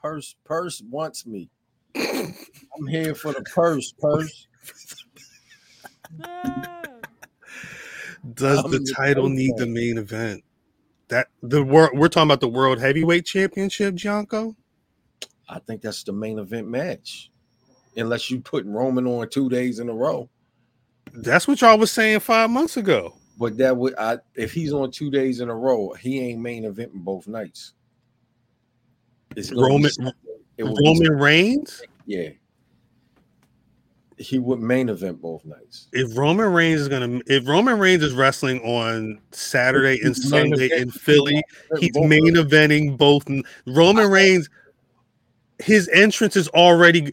[0.00, 1.50] Purse, purse wants me.
[1.96, 4.46] I'm here for the purse, purse.
[8.34, 10.44] Does I'm the title need the main event?
[11.08, 14.56] That the world we're talking about the world heavyweight championship, Janko.
[15.48, 17.30] I think that's the main event match.
[17.96, 20.28] Unless you put Roman on two days in a row.
[21.12, 23.14] That's what y'all was saying five months ago.
[23.38, 26.64] But that would I if he's on two days in a row, he ain't main
[26.64, 27.74] eventing both nights.
[29.36, 29.90] It's Roman.
[30.58, 31.82] It Roman Reigns.
[32.06, 32.30] Yeah.
[34.18, 35.88] He would main event both nights.
[35.94, 40.66] If Roman Reigns is gonna, if Roman Reigns is wrestling on Saturday and He's Sunday
[40.66, 41.42] event- in Philly,
[41.78, 43.24] he's main eventing both.
[43.66, 44.50] Roman Reigns,
[45.58, 47.12] his entrance is already.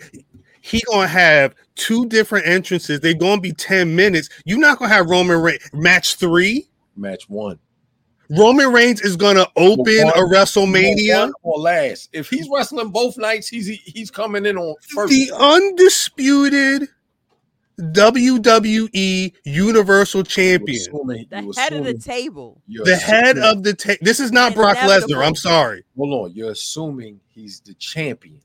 [0.60, 3.00] He gonna have two different entrances.
[3.00, 4.28] They're gonna be ten minutes.
[4.44, 6.68] You're not gonna have Roman Reigns match three.
[6.98, 7.58] match one.
[8.30, 11.32] Roman Reigns is gonna open One- a WrestleMania.
[11.44, 12.10] Or last.
[12.14, 15.12] If he's wrestling both nights, he's he's coming in on first.
[15.12, 16.90] The undisputed
[17.80, 22.62] WWE Universal Champion, assuming- the you head of the table.
[22.68, 23.74] you're the head of the.
[23.74, 24.00] table.
[24.02, 25.26] this is not Brock Lesnar.
[25.26, 25.84] I'm sorry.
[25.96, 26.36] hold on.
[26.36, 28.42] You're assuming he's the champion.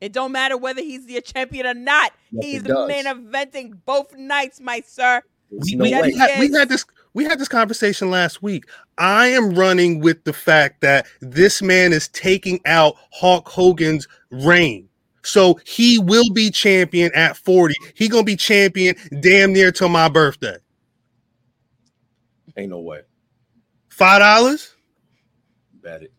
[0.00, 2.12] It don't matter whether he's the champion or not.
[2.30, 2.88] Yes, he's it does.
[2.88, 5.22] main eventing both nights, my sir.
[5.50, 6.08] We, no we- Yes, way.
[6.12, 6.84] we had, we had this.
[7.14, 8.66] We had this conversation last week.
[8.98, 14.88] I am running with the fact that this man is taking out Hulk Hogan's reign.
[15.22, 17.74] So he will be champion at 40.
[17.94, 20.56] He gonna be champion damn near till my birthday.
[22.56, 23.02] Ain't no way.
[23.88, 24.74] Five dollars.
[25.82, 26.12] Bet it.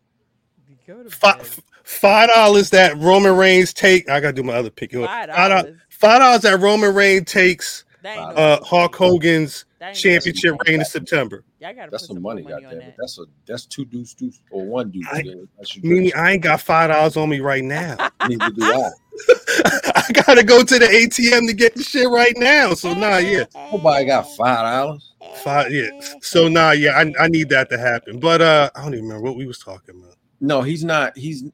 [0.88, 1.14] Go to bed.
[1.14, 4.10] Five five dollars that Roman Reigns take.
[4.10, 4.94] I gotta do my other pick.
[4.94, 5.64] Five Five dollars.
[5.64, 5.80] dollars.
[5.90, 8.68] Five dollars that Roman Reigns takes That ain't no uh, bullshit.
[8.68, 10.68] Hulk Hogan's That ain't no championship bullshit.
[10.68, 11.44] reign in September.
[11.60, 12.86] Y'all gotta That's put some more money, on goddamn it.
[12.86, 12.96] that.
[12.98, 15.06] That's a that's two dudes, deuce or one dude.
[15.12, 15.34] I- yeah,
[15.82, 16.12] Meaning.
[16.16, 17.98] I ain't got five dollars on me right now.
[18.28, 18.90] Neither do I.
[19.96, 22.74] I gotta go to the ATM to get the shit right now.
[22.74, 25.14] So nah, yeah, Nobody got five dollars.
[25.44, 25.90] five, yeah.
[26.22, 28.20] So nah, yeah, I, I need that to happen.
[28.20, 30.16] But uh, I don't even remember what we was talking about.
[30.42, 31.18] No, he's not.
[31.18, 31.46] He's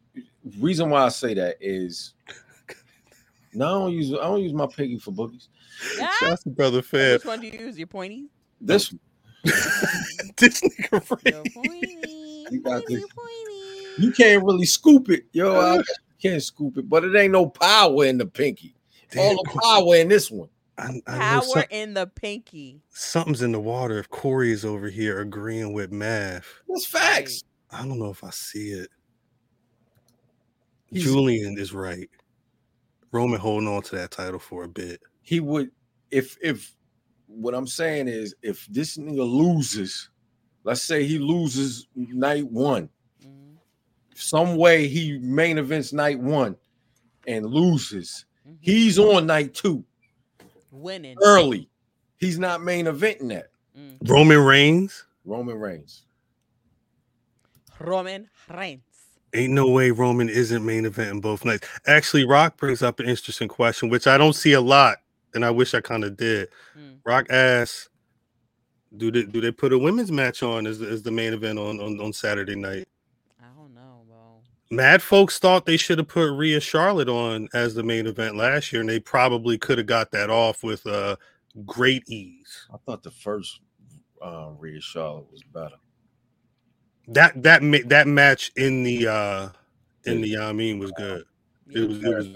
[0.59, 2.13] reason why I say that is
[3.53, 5.49] no, I don't use I don't use my piggy for bookies.
[5.97, 6.11] Yeah?
[6.19, 7.19] Shouts to brother Fab.
[7.19, 7.77] Which one do you use?
[7.77, 8.27] Your pointy?
[8.59, 8.99] This one.
[10.37, 11.49] this nigga Your Ray.
[11.53, 12.45] pointy.
[12.51, 13.05] You got pointy, this.
[13.15, 14.01] pointy.
[14.05, 15.55] you can't really scoop it, yo.
[15.55, 15.83] I uh,
[16.21, 18.75] can't scoop it, but it ain't no power in the pinky.
[19.17, 20.49] All the power in this one.
[20.77, 22.81] I, I Power some- in the pinky.
[22.89, 23.99] something's in the water.
[23.99, 27.43] If Corey is over here agreeing with math, That's facts.
[27.71, 28.89] I don't know if I see it.
[30.91, 32.09] He's- Julian is right.
[33.11, 35.01] Roman holding on to that title for a bit.
[35.21, 35.71] He would
[36.09, 36.75] if if
[37.27, 40.09] what I'm saying is if this nigga loses,
[40.63, 42.89] let's say he loses night one,
[43.25, 43.57] Mhm,
[44.15, 46.55] some way he main events night one
[47.27, 48.25] and loses.
[48.47, 48.57] mhm.
[48.59, 49.85] He's on night two
[50.71, 51.17] winning.
[51.21, 51.69] early.
[52.17, 53.47] He's not main eventing that.
[53.77, 53.97] Mm.
[54.09, 55.05] Roman Reigns.
[55.25, 56.03] Roman Reigns.
[57.79, 58.81] Roman Reigns.
[59.33, 61.67] Ain't no way Roman isn't main eventing both nights.
[61.87, 64.97] Actually, Rock brings up an interesting question, which I don't see a lot,
[65.33, 66.49] and I wish I kind of did.
[66.77, 66.99] Mm.
[67.05, 67.89] Rock asks,
[68.97, 71.79] "Do they do they put a women's match on as, as the main event on,
[71.79, 72.87] on on Saturday night?"
[73.39, 74.41] I don't know, bro.
[74.69, 78.71] Mad folks thought they should have put Rhea Charlotte on as the main event last
[78.71, 81.15] year, and they probably could have got that off with uh
[81.65, 82.67] great ease.
[82.73, 83.59] I thought the first
[84.21, 85.75] uh, Rhea Charlotte was better.
[87.07, 89.49] That that ma- that match in the uh
[90.05, 91.25] in the I mean was good.
[91.69, 92.35] It was it was It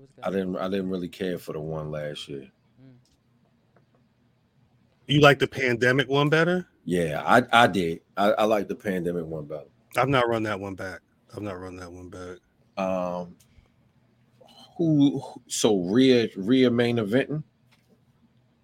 [0.00, 0.24] was good.
[0.24, 2.50] I didn't I didn't really care for the one last year.
[5.06, 6.66] you like the pandemic one better?
[6.84, 8.00] Yeah, I I did.
[8.16, 9.68] I, I like the pandemic one better.
[9.96, 11.00] I've not run that one back.
[11.34, 12.38] I've not run that one back.
[12.76, 13.36] Um,
[14.76, 15.18] who?
[15.20, 17.42] who- So Rhea Rhea main eventing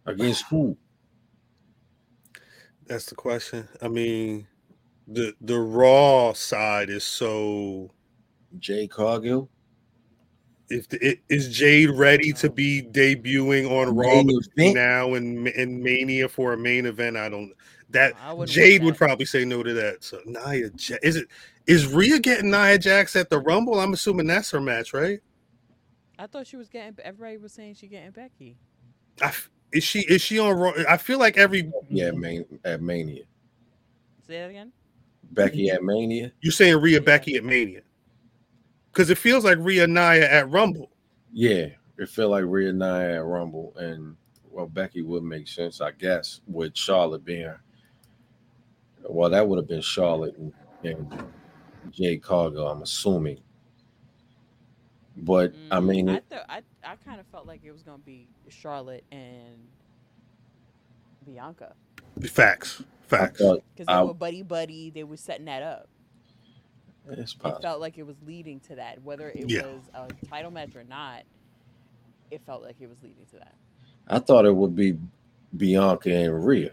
[0.06, 0.76] against who?
[2.86, 3.68] That's the question.
[3.82, 4.46] I mean,
[5.08, 7.90] the the raw side is so.
[8.58, 9.50] Jade Cargill.
[10.68, 14.22] If the, it, is Jade ready to be debuting on Raw
[14.72, 17.16] now and in Mania for a main event?
[17.16, 17.52] I don't.
[17.90, 18.98] That I wouldn't Jade would that.
[18.98, 20.02] probably say no to that.
[20.02, 21.28] So Nia, Ja- is it
[21.66, 23.78] is Rhea getting Nia Jax at the Rumble?
[23.78, 25.20] I'm assuming that's her match, right?
[26.18, 26.96] I thought she was getting.
[27.04, 28.56] Everybody was saying she getting Becky.
[29.22, 30.72] I f is she is she on Raw?
[30.88, 33.22] I feel like every Yeah, main at Mania.
[34.26, 34.72] Say that again.
[35.30, 36.32] Becky at Mania.
[36.40, 37.00] you saying Rhea Yeah.
[37.00, 37.82] Becky at Mania
[38.96, 40.88] because it feels like Rhea Nia at Rumble.
[41.30, 41.66] Yeah,
[41.98, 44.16] it felt like Rhea Nia at Rumble, and
[44.50, 47.52] well, Becky would make sense, I guess, with Charlotte being.
[49.06, 50.50] Well, that would have been Charlotte and,
[50.82, 51.24] and
[51.90, 53.38] Jade Cargill, I'm assuming.
[55.18, 57.82] But I Mm, mean, I it, thought I I kind of felt like it was
[57.82, 59.58] gonna be Charlotte and
[61.26, 61.74] Bianca
[62.22, 63.42] Facts, facts.
[63.42, 64.88] because they I- were buddy buddy.
[64.88, 65.88] They were setting that up.
[67.08, 69.62] It's It felt like it was leading to that, whether it Yeah.
[69.62, 71.22] was a title match or not.
[72.30, 73.54] It felt like it was leading to that.
[74.08, 74.98] I thought it would be
[75.56, 76.72] Bianca and Rhea.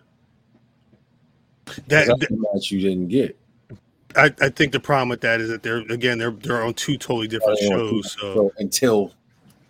[1.66, 3.38] 'Cause That, That's the match you didn't get.
[4.16, 6.98] I, I think the problem with that is that they're again they're they're on two
[6.98, 8.12] totally different shows.
[8.20, 9.12] So So until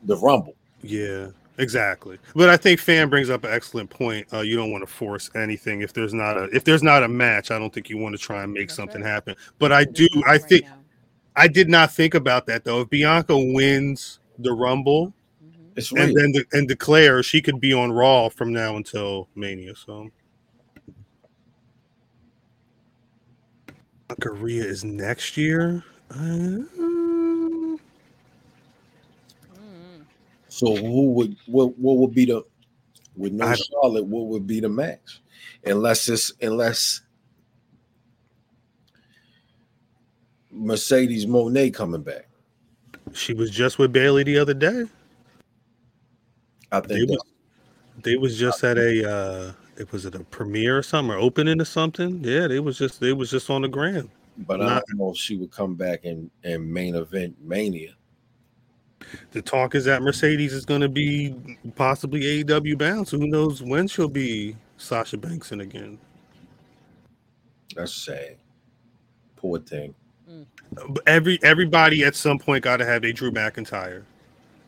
[0.04, 0.56] the Rumble.
[0.82, 1.28] yeah,
[1.58, 2.18] exactly.
[2.36, 4.28] But I think fan brings up an excellent point.
[4.34, 7.08] Uh, you don't want to force anything if there's not a if there's not a
[7.08, 7.52] match.
[7.52, 9.10] I don't think you want to try and make That's something right.
[9.10, 9.36] happen.
[9.60, 10.08] But I do.
[10.26, 10.78] I think now.
[11.36, 12.82] I did not think about that though.
[12.82, 15.72] If Bianca wins the Rumble Mhm.
[15.76, 19.76] It's and then de- and declares she could be on Raw from now until Mania.
[19.76, 20.10] So.
[24.22, 25.84] Korea is next year.
[26.12, 26.60] Uh,
[30.54, 32.44] So who would what what would be the
[33.16, 35.20] with no Charlotte, what would be the match?
[35.66, 37.02] Unless it's unless
[40.52, 42.28] Mercedes Moné coming back.
[43.14, 44.84] she was just with Bayley the other day.
[46.72, 47.24] I They think was,
[48.04, 51.60] they was just at a uh it was it a premiere or something or opening
[51.60, 52.24] or something.
[52.24, 54.08] Yeah, they was just they was just on the gram.
[54.38, 57.96] but I don't know if she would come back and, and main event Mania.
[59.32, 61.36] The talk is that Mercedes is gonna be
[61.76, 63.08] possibly AEW bound.
[63.08, 65.98] So who knows when she'll be Sasha Banks in again.
[67.76, 68.38] That's sad.
[69.36, 69.96] Poor thing.
[70.88, 74.04] But Every everybody at some point got to have a Drew McIntyre,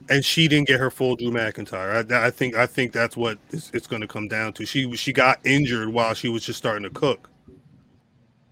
[0.09, 2.11] and she didn't get her full Drew McIntyre.
[2.11, 4.65] I, I think I think that's what it's, it's going to come down to.
[4.65, 7.29] She she got injured while she was just starting to cook.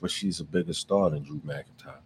[0.02, 2.03] But she's a bigger star than Drew McIntyre.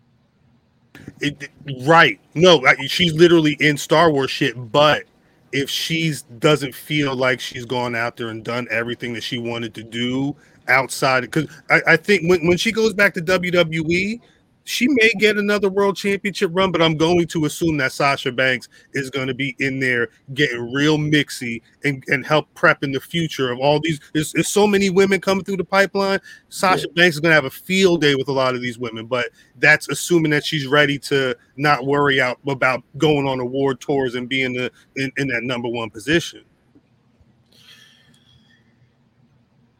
[1.19, 1.49] It,
[1.85, 2.19] right?
[2.35, 4.71] No, she's literally in Star Wars shit.
[4.71, 5.03] But
[5.51, 9.73] if she's doesn't feel like she's gone out there and done everything that she wanted
[9.75, 10.35] to do
[10.67, 14.19] outside, because I, I think when when she goes back to WWE,
[14.67, 16.71] she may get another world championship run.
[16.71, 20.73] But I'm going to assume that Sasha Banks is going to be in there getting
[20.73, 23.99] real mixy and and help prep in the future of all these.
[24.13, 26.19] There's, there's so many women coming through the pipeline.
[26.49, 29.05] Sasha Banks is going to have a field day with a lot of these women,
[29.05, 29.27] but
[29.59, 34.27] that's assuming that she's ready to not worry out about going on award tours and
[34.27, 36.43] being the, in, in that number one position.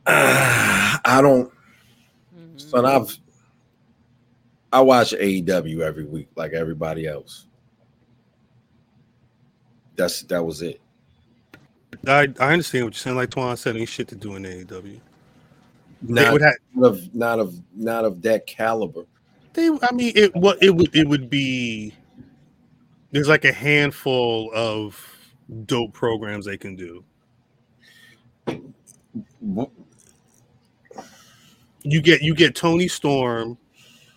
[0.07, 1.51] I don't.
[2.33, 2.61] Mhm.
[2.61, 3.17] Son, I've
[4.71, 7.47] I watch AEW every week like everybody else.
[9.95, 10.79] That's that was it.
[12.05, 13.15] I, I understand what you're saying.
[13.15, 14.99] Like Twan said, ain't shit to do in AEW.
[16.01, 16.53] Not would have,
[16.83, 19.05] of not of not of that caliber.
[19.53, 21.93] they, I mean, it what it would it would be.
[23.11, 25.01] There's like a handful of
[25.65, 27.03] dope programs they can do.
[31.83, 33.57] You get you get Toni Storm,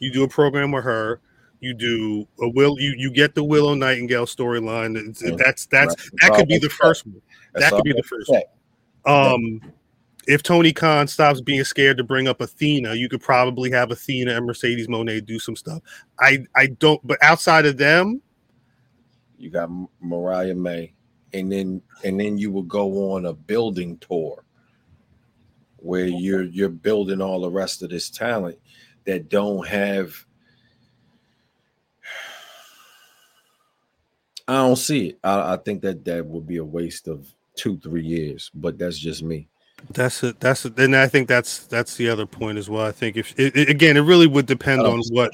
[0.01, 1.21] you do a program with her.
[1.61, 4.95] You do a will you you get the Willow Nightingale storyline.
[5.37, 6.11] That's that's Right.
[6.23, 7.21] that could be the first one.
[7.53, 8.43] That's that could be the first one.
[9.07, 9.61] Um,
[10.27, 14.37] if Tony Khan stops being scared to bring up Athena, you could probably have Athena
[14.37, 15.83] and Mercedes Moné do some stuff.
[16.19, 18.23] I I don't, but outside of them,
[19.39, 19.71] You got
[20.01, 20.95] Mariah May,
[21.33, 24.45] and then and then you will go on a building tour
[25.77, 28.59] where you're you're building all the rest of this talent
[29.05, 30.15] that don't have.
[34.49, 35.19] I don't see it.
[35.23, 38.99] I, I think that that would be a waste of two three years, but that's
[38.99, 39.49] just me.
[39.93, 40.41] that's it.
[40.41, 40.79] That's it.
[40.79, 42.85] And I think that's that's the other point as well.
[42.85, 45.33] I think if it, it- again, it really would depend on what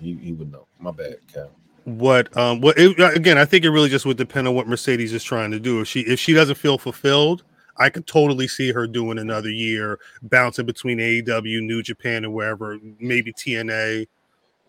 [0.00, 0.66] you, he would know.
[0.80, 1.50] My bad, Cal.
[1.84, 3.38] what um what it, again.
[3.38, 5.80] I think it really just would depend on what Mercedes is trying to do.
[5.80, 7.44] If she if she doesn't feel fulfilled.
[7.78, 12.78] I could totally see her doing another year, bouncing between AEW, New Japan, and wherever,
[12.98, 14.06] maybe TNA.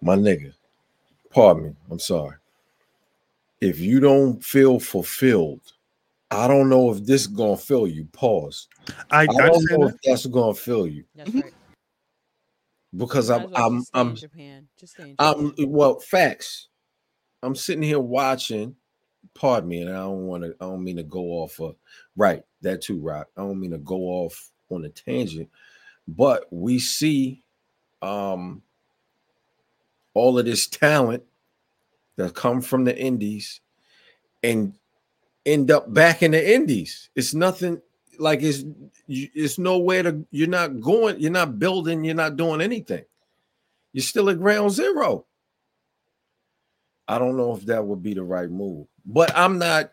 [0.02, 0.54] my nigga,
[1.32, 2.36] pardon me, I'm sorry.
[3.62, 5.74] If you don't feel fulfilled,
[6.32, 8.06] I don't know if this is gonna fill you.
[8.14, 8.68] Pause.
[9.12, 9.96] I, I I don't understand know that.
[9.96, 11.54] if that's gonna fill you That's right.
[12.96, 14.68] because I'm well I'm just I'm Japan.
[14.80, 16.68] Just stay in I'm well facts.
[17.42, 18.76] I'm sitting here watching.
[19.34, 20.56] Pardon me, and I don't want to.
[20.62, 21.60] I don't mean to go off.
[21.60, 21.72] Uh,
[22.20, 23.30] right, that too, Rock.
[23.38, 25.50] I don't mean to go off on a tangent,
[26.08, 27.44] but we see
[28.02, 28.62] um
[30.14, 31.24] all of this talent
[32.18, 33.62] that come from the indies
[34.44, 34.74] and
[35.46, 37.10] end up back in the indies.
[37.16, 37.82] It's nothing
[38.20, 38.66] like it's
[39.08, 40.26] it's nowhere to.
[40.32, 41.20] You're not going.
[41.20, 42.04] You're not building.
[42.04, 43.06] You're not doing anything.
[43.94, 45.26] You're still at ground zero.
[47.08, 49.92] I don't know if that would be the right move, but I'm not.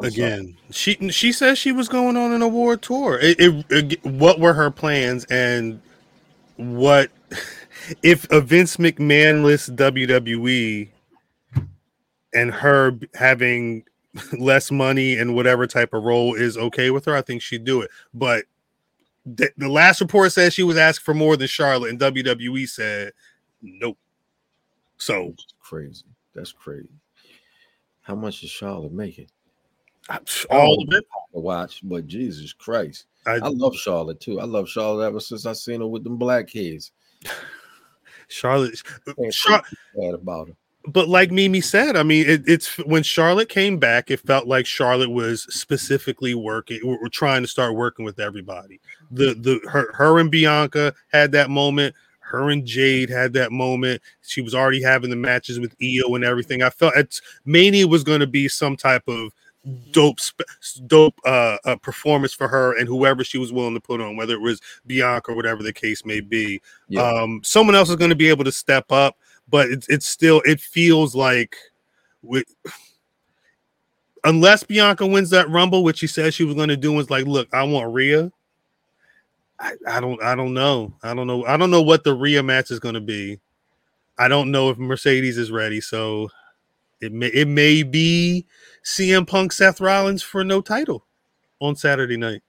[0.00, 0.32] I'm sorry.
[0.32, 4.40] again she she says she was going on an award tour it, it- it- what
[4.40, 5.82] were her plans and
[6.56, 7.10] what
[8.02, 10.90] if a vince mcmahon-less wwe
[12.34, 13.84] and her having
[14.38, 17.82] less money and whatever type of role is okay with her i think she'd do
[17.82, 18.44] it but
[19.26, 23.12] the, the last report says she was asked for more than charlotte and wwe said
[23.62, 23.98] nope
[24.98, 26.04] so That's crazy.
[26.34, 26.88] That's crazy.
[28.02, 29.28] How much is Charlotte making?
[30.08, 30.82] All oh.
[30.82, 31.04] of it
[31.34, 34.40] To watch, but Jesus Christ, I, I love Charlotte too.
[34.40, 36.92] I love Charlotte ever since I seen her with them black kids.
[38.28, 39.62] charlotte Can't Char-
[39.96, 40.54] bad about her.
[40.86, 44.66] but like Mimi said, I mean, it, it's when Charlotte came back, it felt like
[44.66, 48.80] Charlotte was specifically working, or, or trying to start working with everybody.
[49.10, 51.94] The the her her and Bianca had that moment.
[52.20, 54.00] Her and Jade had that moment.
[54.22, 56.62] She was already having the matches with Io and everything.
[56.62, 59.32] I felt it's Mania was going to be some type of
[59.90, 60.18] dope
[60.86, 64.34] dope uh, uh performance for her and whoever she was willing to put on whether
[64.34, 66.60] it was Bianca or whatever the case may be.
[66.88, 67.02] Yeah.
[67.02, 69.16] um someone else is going to be able to step up
[69.48, 71.56] but it's it's still it feels like
[72.22, 72.44] with
[74.24, 77.26] unless Bianca wins that rumble which she said she was going to do is like
[77.26, 78.32] look I want Rhea.
[79.58, 80.94] I, I don't I don't know.
[81.02, 83.40] I don't know I don't know what the Rhea match is going to be.
[84.18, 86.30] I don't know if Mercedes is ready so
[87.00, 88.46] it may it may be
[88.84, 91.06] CM Punk Seth Rollins for no title
[91.60, 92.42] on Saturday night?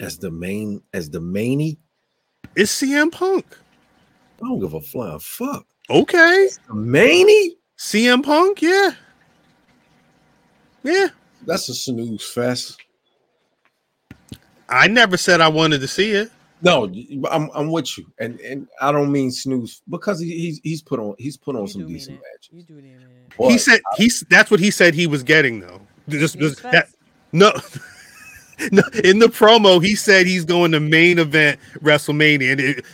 [0.00, 1.78] As the main, as the many,
[2.56, 3.46] It's CM Punk.
[4.42, 5.64] I don't give a flying fuck.
[5.88, 6.48] Okay.
[6.72, 8.90] Many, CM Punk, yeah.
[10.82, 11.08] Yeah.
[11.46, 12.80] that's a snooze fest.
[14.68, 16.32] I never said I wanted to see it.
[16.62, 16.84] No,
[17.30, 21.00] I'm I'm with you, and and I don't mean snooze because he, he's he's put
[21.00, 22.22] on he's put on You some do decent it.
[22.22, 22.48] matches.
[22.52, 23.48] You do mean it.
[23.48, 25.80] he But said he's that's what he said he was getting though.
[26.08, 26.88] Just, just that
[27.32, 27.52] no.
[28.72, 32.52] No, in the promo, he said he's going to main event WrestleMania.
[32.52, 32.84] And it,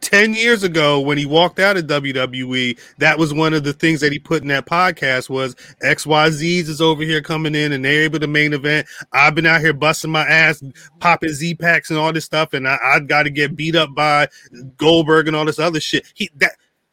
[0.00, 4.00] 10 years ago, when he walked out of WWE, that was one of the things
[4.00, 8.02] that he put in that podcast was XYZs is over here coming in and they're
[8.02, 8.86] able to main event.
[9.12, 10.62] I've been out here busting my ass,
[11.00, 13.94] popping Z packs and all this stuff, and I, I got to get beat up
[13.94, 14.28] by
[14.76, 16.06] Goldberg and all this other shit.
[16.14, 16.52] He that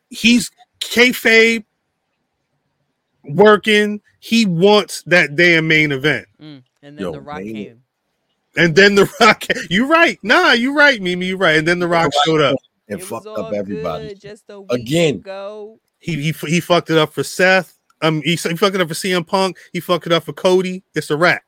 [0.09, 1.65] he's kayfabe
[3.23, 4.01] working.
[4.19, 6.27] He wants that damn main event.
[6.41, 6.63] Mm.
[6.81, 7.53] And then Yo, the Rock man.
[7.53, 7.83] came.
[8.57, 10.19] And then the Rock, you're right.
[10.23, 11.27] Nah, you're right, Mimi.
[11.27, 11.57] You're right.
[11.57, 12.57] And then the Rock showed up.
[12.89, 14.09] and fucked up everybody.
[14.09, 15.15] good just a week Again.
[15.15, 15.79] ago.
[15.99, 17.77] He he he fucked it up for Seth.
[18.01, 19.57] Um, he, he fucked it up for CM Punk.
[19.73, 20.83] He fucked it up for Cody.
[20.95, 21.41] It's a wrap.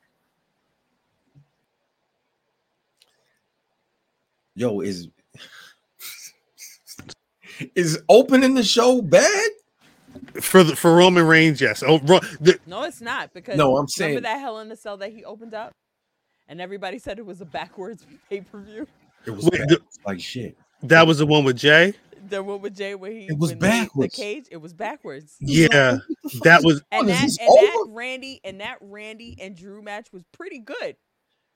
[4.54, 5.08] Yo, is
[7.74, 9.50] is opening the show bad?
[10.40, 11.82] For the for Roman Reigns, yes.
[11.86, 14.76] Oh, Ro- the, No, it's not because No, I'm remember saying- that Hell in a
[14.76, 15.72] Cell that he opened up,
[16.50, 18.86] and everybody said it was a backwards pay per view.
[19.24, 19.68] It was Wait, bad.
[19.70, 20.56] the- like shit.
[20.82, 21.94] that was the one with Jey.
[22.28, 24.14] The one with Jey where he It was when they- backwards.
[24.14, 25.36] The cage, it was backwards.
[25.40, 25.98] Yeah,
[26.42, 26.82] that was.
[26.92, 27.86] And that and that?
[27.88, 30.96] Randy and that Randy and Drew match was pretty good.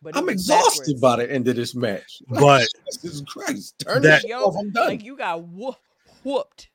[0.00, 1.00] But I'm exhausted backwards.
[1.00, 2.22] by the end of this match.
[2.28, 2.66] But-
[3.02, 4.56] Jesus Christ, turn That- this Yo, off.
[4.58, 4.88] I'm done.
[4.88, 5.76] like you got whoop,
[6.22, 6.68] whooped.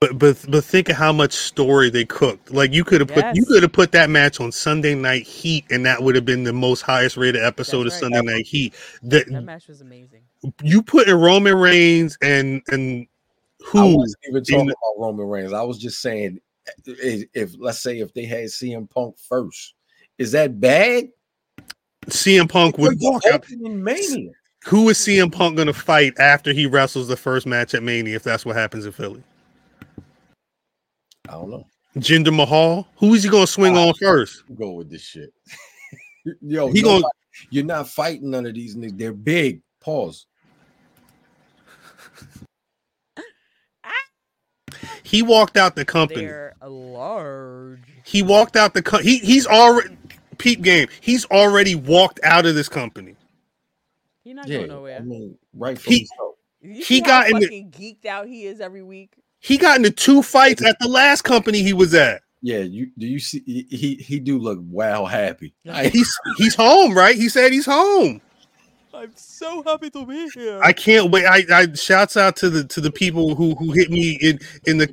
[0.00, 2.50] But but but think of how much story they cooked.
[2.50, 5.64] Like you could have put you could have put that match on Sunday Night Heat,
[5.70, 8.12] and that would have been the most highest rated episode That's of right.
[8.14, 8.74] Sunday Night Heat.
[9.02, 10.22] That That match was amazing.
[10.62, 15.26] you put in Roman Reigns and and I who wasn't even talking in- about Roman
[15.26, 15.52] Reigns.
[15.54, 16.38] I was just saying,
[16.84, 19.74] if, if let's say if they had CM Punk first,
[20.18, 21.08] is that bad?
[22.08, 23.34] CM Punk would You're walk out.
[23.50, 24.32] opening Mania.
[24.66, 28.16] Who is CM Punk going to fight after he wrestles the first match at Mania?
[28.16, 29.22] If that's what happens in Philly,
[31.28, 31.66] I don't know.
[31.96, 32.88] Jinder Mahal.
[32.96, 34.42] Who is he going to swing on first?
[34.54, 35.32] Go with this shit.
[36.40, 37.04] Yo, He nobody- gonna-
[37.50, 38.96] you're not fighting none of these niggas.
[38.98, 39.60] They're big.
[39.80, 40.26] Pause.
[45.02, 46.22] He walked out the company.
[46.22, 47.80] They're large.
[48.04, 49.96] He walked out the co- he he's already
[50.38, 50.88] peep game.
[51.00, 53.14] He's already walked out of this company.
[54.24, 54.96] You're not Yeah, going nowhere.
[54.96, 56.36] I mean, rightfully He- so.
[56.62, 59.12] He got in the- fucking geeked out he is every week.
[59.44, 62.22] He got into two fights at the last company he was at.
[62.40, 63.42] Yeah, you do you see?
[63.44, 65.54] He he, he do look wow happy.
[65.64, 65.82] Yeah.
[65.82, 67.14] He's he's home, right?
[67.14, 68.22] He said he's home.
[68.94, 70.60] I'm so happy to be here.
[70.62, 71.26] I can't wait.
[71.26, 74.78] I, I shouts out to the to the people who who hit me in in
[74.78, 74.88] the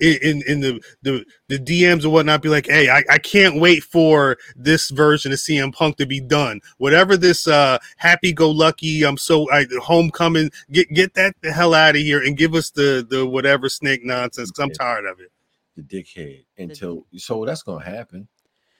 [0.00, 2.42] in in, in the, the the DMs or whatnot.
[2.42, 6.20] Be like, hey, I, I can't wait for this version of CM Punk to be
[6.20, 6.60] done.
[6.78, 10.50] Whatever this uh happy go lucky, I'm so I homecoming.
[10.70, 14.04] Get get that the hell out of here and give us the the whatever snake
[14.04, 14.50] nonsense.
[14.52, 15.32] Cause I'm tired of it.
[15.76, 18.28] the dickhead until so that's gonna happen.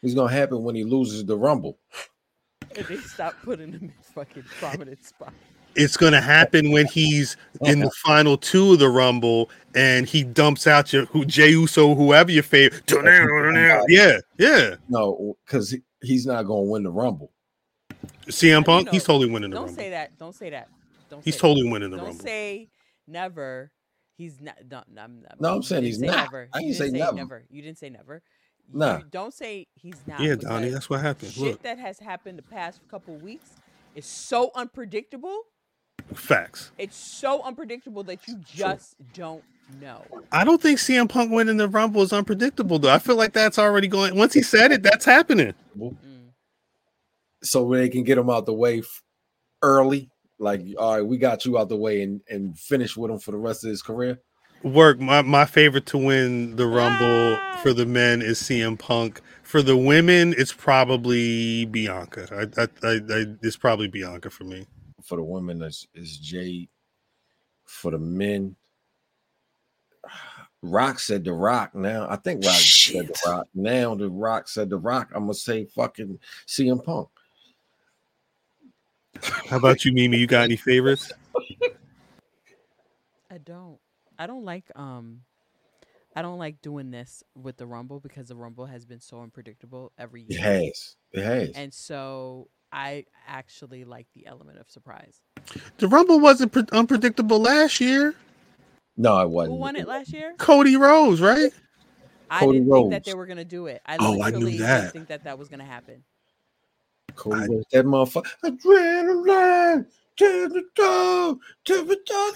[0.02, 1.78] It's gonna happen when he loses the rumble.
[2.78, 5.32] and they stop putting him in fucking prominent spot.
[5.76, 10.68] It's gonna happen when he's in the final two of the Rumble and he dumps
[10.68, 12.84] out your who Jey Uso, whoever your favorite.
[13.88, 14.76] Yeah, yeah.
[14.88, 17.32] No, because he's not gonna win the rumble.
[18.26, 19.82] CM you Punk, know, he's totally winning the Don't Rumble.
[19.82, 20.16] say that.
[20.18, 20.68] Don't say that.
[21.10, 21.24] Don't.
[21.24, 22.02] He's say totally winning the That.
[22.02, 22.24] Don't Rumble.
[22.24, 22.68] say
[23.08, 23.72] never.
[24.16, 24.54] He's not.
[24.70, 25.40] No, no, I'm not.
[25.40, 26.16] No, I'm saying he's not.
[26.16, 26.48] Never.
[26.52, 27.44] I You didn't say say never.
[27.50, 28.22] You didn't say never.
[28.72, 28.98] Nah.
[28.98, 30.20] You don't say he's not.
[30.20, 31.32] yeah, Donnie, that's what happened.
[31.32, 33.50] Shit Look, that has happened the past couple weeks
[33.94, 35.42] is so unpredictable.
[36.14, 36.72] facts.
[36.78, 39.44] It's so unpredictable that you just don't
[39.80, 40.02] know.
[40.32, 42.92] I don't think CM Punk winning the Rumble is unpredictable though.
[42.92, 44.16] I feel like that's already going.
[44.16, 45.54] Once he said it, that's happening.
[45.78, 45.96] Mm.
[47.42, 48.82] So they can get him out the way
[49.62, 50.10] early.
[50.38, 53.30] Like, all right, we got you out the way and and finish with him for
[53.30, 54.20] the rest of his career.
[54.64, 54.98] Work.
[54.98, 57.60] My my favorite to win the Rumble Ah.
[57.62, 59.20] for the men is CM Punk.
[59.42, 62.26] For the women, it's probably Bianca.
[62.32, 64.66] I, I, I, I it's probably Bianca for me.
[65.04, 66.70] For the women, it's, is Jade.
[67.66, 68.56] For the men,
[70.62, 71.74] Rock said the Rock.
[71.74, 73.46] Now I think Rock said the Rock.
[73.54, 75.10] Now the Rock said the Rock.
[75.14, 76.18] I'm gonna say fucking
[76.48, 77.08] CM Punk.
[79.22, 80.16] How about you, Mimi?
[80.16, 81.12] You got any favorites?
[83.30, 83.78] I don't.
[84.18, 85.20] I don't like um
[86.16, 89.90] I don't like doing this with the Rumble because the Rumble has been so unpredictable
[89.98, 90.38] every year.
[90.38, 90.96] It has.
[91.12, 91.50] It has.
[91.56, 95.20] And so I actually like the element of surprise.
[95.78, 98.14] The Rumble wasn't pre- unpredictable last year.
[98.96, 99.54] No, it wasn't.
[99.56, 100.34] Who won it last year?
[100.38, 101.52] Cody Rhodes, right?
[102.30, 103.82] I Cody didn't think that they were gonna do it.
[103.84, 104.80] I Oh, I knew that.
[104.82, 106.04] didn't think that that was gonna happen.
[107.16, 108.30] Cody I- Rhodes, that motherfucker.
[108.44, 109.86] Adrenaline
[110.16, 112.34] to the top, to the top.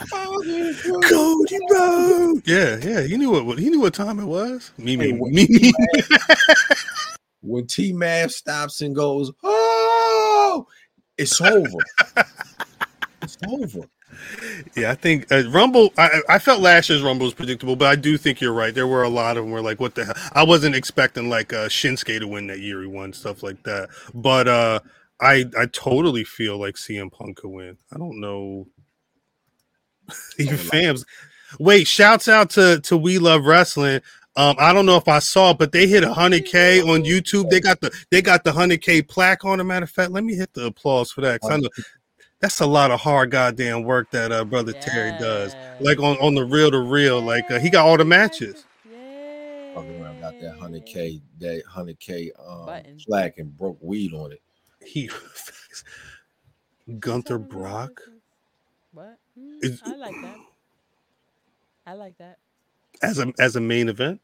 [1.09, 2.43] Cody Rhodes.
[2.47, 3.03] Yeah, yeah.
[3.07, 4.73] He knew what, he knew what time it was.
[4.79, 5.73] Me, me, what- me.
[7.43, 10.67] When T Mav stops and goes, oh,
[11.17, 11.79] it's over.
[13.23, 13.81] it's over.
[14.75, 15.93] Yeah, I think uh, Rumble.
[15.97, 18.75] I, I felt last year's Rumble was predictable, but I do think you're right.
[18.75, 20.15] There were a lot of them where like, what the hell?
[20.33, 23.91] I wasn't expecting like uh, Shinsuke to win that year he won stuff like that.
[24.15, 24.81] But uh,
[25.21, 27.77] I I totally feel like CM Punk could win.
[27.93, 28.67] I don't know.
[30.39, 31.05] Even Something like- fans.
[31.59, 34.01] Wait, shouts out to to We Love Wrestling.
[34.37, 37.49] Um, I don't know if I saw it, but they hit hundred K on YouTube.
[37.51, 39.59] They got the they got the hundred K plaque on.
[39.61, 41.41] A matter of fact, let me hit the applause for that.
[41.41, 41.69] 'cause I know
[42.41, 45.57] that's a lot of hard goddamn work that uh brother Terry does.
[45.81, 48.65] Like on on the real to real, like uh, he got all the matches.
[48.89, 49.75] Yeah.
[49.75, 52.99] Fucking got that 100K, that 100K um, Button.
[53.07, 54.43] plaque and broke weed on it.
[54.85, 55.11] He
[57.01, 58.01] Gunther Brock
[58.93, 59.19] What?
[59.39, 60.37] Mm, is- I like that.
[61.87, 62.39] I like that.
[63.03, 64.21] as a as a main event.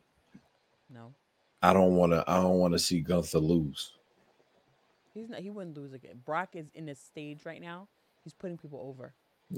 [0.93, 1.13] No,
[1.63, 2.25] I don't want to.
[2.27, 3.93] I don't want to see Gunther lose.
[5.15, 5.41] he's not.
[5.41, 6.21] He wouldn't lose again.
[6.25, 7.89] Brock is in a stage right now.
[8.23, 9.13] He's putting people over.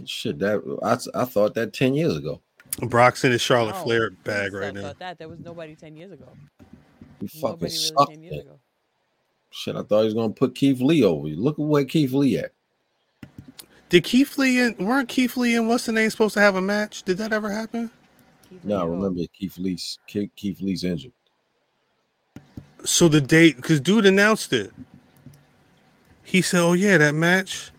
[0.04, 2.40] Shit, that I, I thought that ten years ago.
[2.82, 4.82] Brock's in his Charlotte No, Flair bag right now.
[4.82, 6.28] Thought that there was nobody ten years ago.
[7.20, 8.10] He fucking Nobody really sucked.
[8.10, 8.40] ten years it.
[8.40, 8.58] ago.
[9.56, 11.28] Shit, I thought he was gonna put Keith Lee over.
[11.28, 11.36] you.
[11.36, 12.52] Look at where Keith Lee at.
[13.88, 16.60] Did Keith Lee and weren't Keith Lee and what's the name supposed to have a
[16.60, 17.04] match?
[17.04, 17.90] Did that ever happen?
[18.62, 21.12] No, remember Keith Lee's Keith, Keith Lee's injured.
[22.84, 24.72] So the date, because dude announced it.
[26.22, 27.70] He said, "Oh yeah, that match.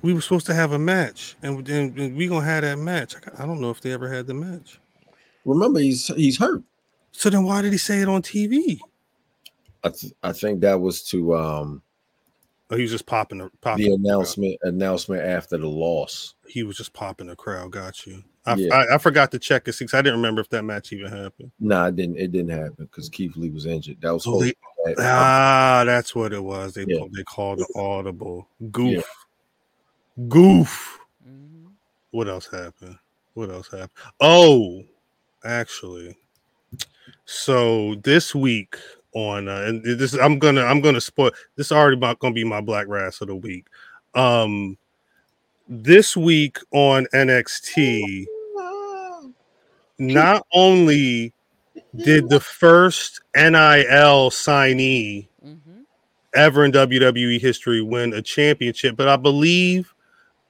[0.00, 3.16] We were supposed to have a match, and then we gonna have that match.
[3.36, 4.80] I don't know if they ever had the match.
[5.44, 6.62] Remember, he's he's hurt.
[7.12, 8.78] So then, why did he say it on TV?
[9.84, 11.82] I, th- I think that was to um
[12.70, 16.34] Oh, he was just popping the popping the the announcement announcement after the loss.
[16.46, 17.70] He was just popping the crowd.
[17.72, 18.22] Got you.
[18.44, 18.74] I, Yeah.
[18.74, 21.50] I, I forgot to check it because I didn't remember if that match even happened.
[21.60, 22.18] No, it didn't.
[22.18, 23.98] It didn't happen because Keith Lee was injured.
[24.02, 26.74] That was So supposed they, to ah, that's what it was.
[26.74, 27.06] They Yeah.
[27.10, 28.92] they called the audible goof.
[30.16, 30.24] Yeah.
[30.28, 30.98] Goof.
[31.26, 31.72] Mhm.
[32.10, 32.98] What else happened?
[33.32, 33.90] What else happened?
[34.20, 34.82] Oh,
[35.42, 36.18] actually,
[37.24, 38.76] so this week
[39.14, 41.30] on uh, and this I'm gonna I'm gonna spoil.
[41.56, 43.66] This is already about gonna be my black rass of the week.
[44.14, 44.76] Um,
[45.68, 48.26] this week on NXT,
[49.98, 51.32] not only
[51.96, 55.84] did the first NIL signee Mhm.
[56.34, 59.94] ever in WWE history win a championship, but I believe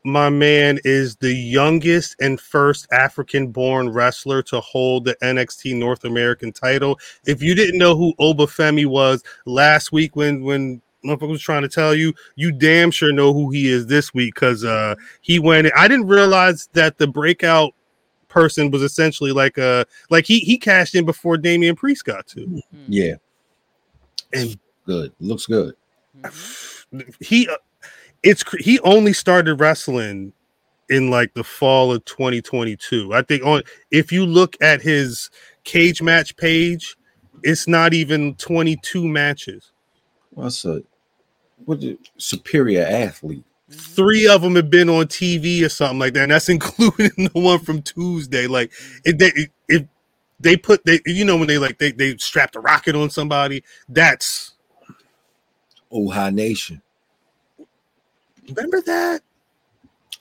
[0.05, 6.05] my man is the youngest and first African born wrestler to hold the NXT North
[6.05, 6.99] American title.
[7.27, 11.63] If you didn't know who Oba Femi was last week when when motherfucker was trying
[11.63, 15.39] to tell you, you damn sure know who he is this week because uh he
[15.39, 17.75] went I didn't realize that the breakout
[18.29, 22.63] person was essentially like a like he he cashed in before Damian Priest got to.
[22.87, 23.15] Yeah,
[24.33, 25.13] And good.
[25.21, 25.75] Looks good.
[27.21, 27.57] He uh,
[28.23, 30.33] it's he only started wrestling
[30.89, 35.31] in like the fall of 2022 i think on if you look at his
[35.65, 36.97] cage match page
[37.43, 39.73] it's not even 22 matches
[40.31, 40.83] What's a
[41.65, 43.45] what the superior athlete?
[43.71, 47.31] Three of them have been on tv or something like that and that's including the
[47.35, 48.73] one from tuesday like
[49.05, 49.33] if they
[49.69, 49.85] if
[50.41, 53.63] they put they you know when they like they they strapped a rocket on somebody
[53.89, 54.55] that's
[55.93, 56.83] Oha Nation.
[58.49, 59.23] Remember that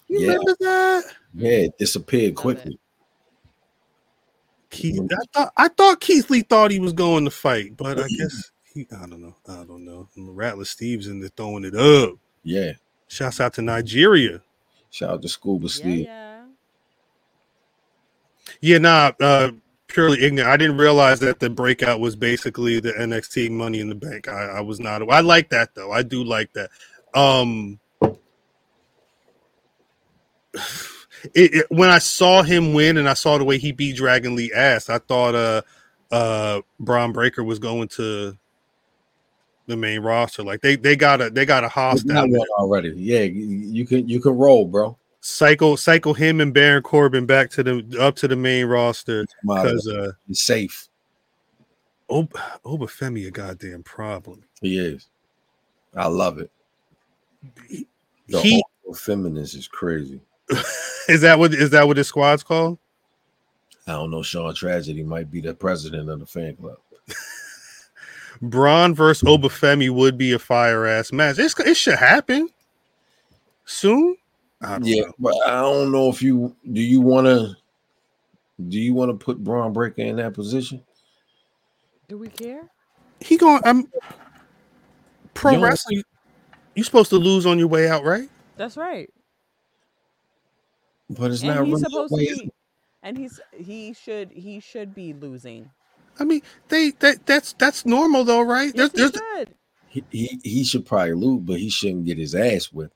[0.07, 0.27] you Yeah.
[0.33, 2.79] remember that Yeah, it disappeared quickly.
[4.69, 4.99] Keith.
[5.11, 8.51] I thought I thought Keith Lee thought he was going to fight, but I guess
[8.73, 9.35] he I don't know.
[9.47, 10.09] I don't know.
[10.17, 12.15] Rattler Steve's in there throwing it up.
[12.43, 12.73] Yeah.
[13.07, 14.41] Shouts out to Nigeria.
[14.89, 16.05] Shout out to Scuba Yeah, Steve.
[16.05, 16.45] yeah.
[18.61, 19.51] Yeah, nah, uh
[19.87, 20.49] purely ignorant.
[20.49, 24.27] I didn't realize that the breakout was basically the NXT money in the bank.
[24.27, 25.91] I, I was not I like that though.
[25.91, 26.69] I do like that.
[27.13, 27.79] Um
[31.33, 34.35] it, it- when I saw him win and I saw the way he beat Dragon
[34.35, 35.61] Lee ass, I thought uh
[36.11, 38.37] uh Bron Breakker was going to
[39.67, 40.43] the main roster.
[40.43, 42.39] Like they they got a they got a hoss We got down there.
[42.39, 42.89] one already.
[42.95, 44.97] Yeah, you, can you can roll, bro.
[45.21, 49.57] Cycle cycle him and Baron Corbin back to the up to the main roster Come
[49.57, 50.87] out of because uh He's safe.
[52.09, 54.43] Ob- Oba Femi a goddamn problem.
[54.61, 55.07] He is.
[55.93, 56.49] I love it.
[58.29, 58.63] The He
[58.95, 60.21] feminist is crazy.
[61.09, 62.77] is that what is that what his squad's called?
[63.87, 64.21] I don't know.
[64.21, 66.77] Sean Tragedy might be the president of the fan club.
[68.41, 71.39] Bron versus Oba Femi would be a fire ass match.
[71.39, 72.49] It's, it should happen
[73.65, 74.17] soon.
[74.61, 75.13] I don't Yeah, know.
[75.19, 76.81] but I don't know if you do.
[76.81, 77.55] You want to?
[78.67, 80.83] Do you want to put Bron Breakker in that position?
[82.07, 82.63] Do we care?
[83.19, 83.61] He going.
[83.65, 83.87] I'm
[85.33, 85.61] pro Yo.
[85.61, 86.03] wrestling.
[86.75, 88.29] You supposed to lose on your way out, right?
[88.55, 89.09] That's right.
[91.09, 92.51] But it's and not he's really supposed to the way it be.
[93.03, 95.69] And he's he should he should be losing.
[96.19, 98.71] I mean, they that that's that's normal though, right?
[98.75, 99.55] Yes, There's, he there's, should.
[99.87, 102.93] He, he he should probably lose, but he shouldn't get his ass whipped.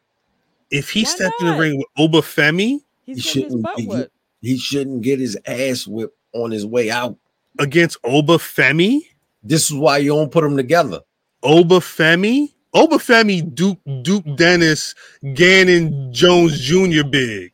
[0.71, 3.85] if he Why stepped in the ring with Oba Femi He's He shouldn't butt be-
[3.87, 4.13] whipped.
[4.41, 7.15] He shouldn't get his ass whipped on his way out.
[7.59, 9.01] against Oba Femi,
[9.43, 11.01] This is why you don't put them together.
[11.43, 14.95] Oba Femi, Obafemi, Duke Duke Dennis,
[15.33, 17.03] Gannon Jones Jr.
[17.07, 17.50] Big.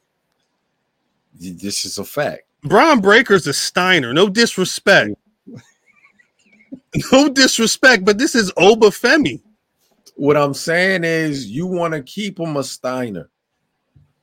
[1.40, 2.44] This is a fact.
[2.64, 4.14] Bron Breakker's a Steiner.
[4.14, 5.12] No disrespect.
[7.12, 9.42] no disrespect, but this is Oba Femi.
[10.16, 13.30] What I'm saying is, you want to keep him a Steiner.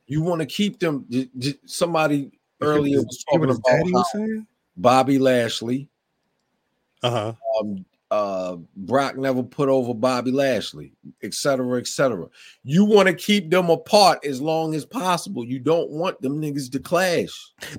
[0.06, 1.06] You want to keep them.
[1.08, 4.44] j- j- Somebody earlier was talking about was?
[4.76, 5.88] Bobby Lashley.
[7.02, 7.34] Uh-huh.
[7.60, 7.84] um,
[8.14, 10.92] uh, Brock never put over Bobby Lashley,
[11.22, 12.26] et cetera, et cetera.
[12.62, 15.44] You want to keep them apart as long as possible.
[15.44, 17.30] You don't want them niggas to clash.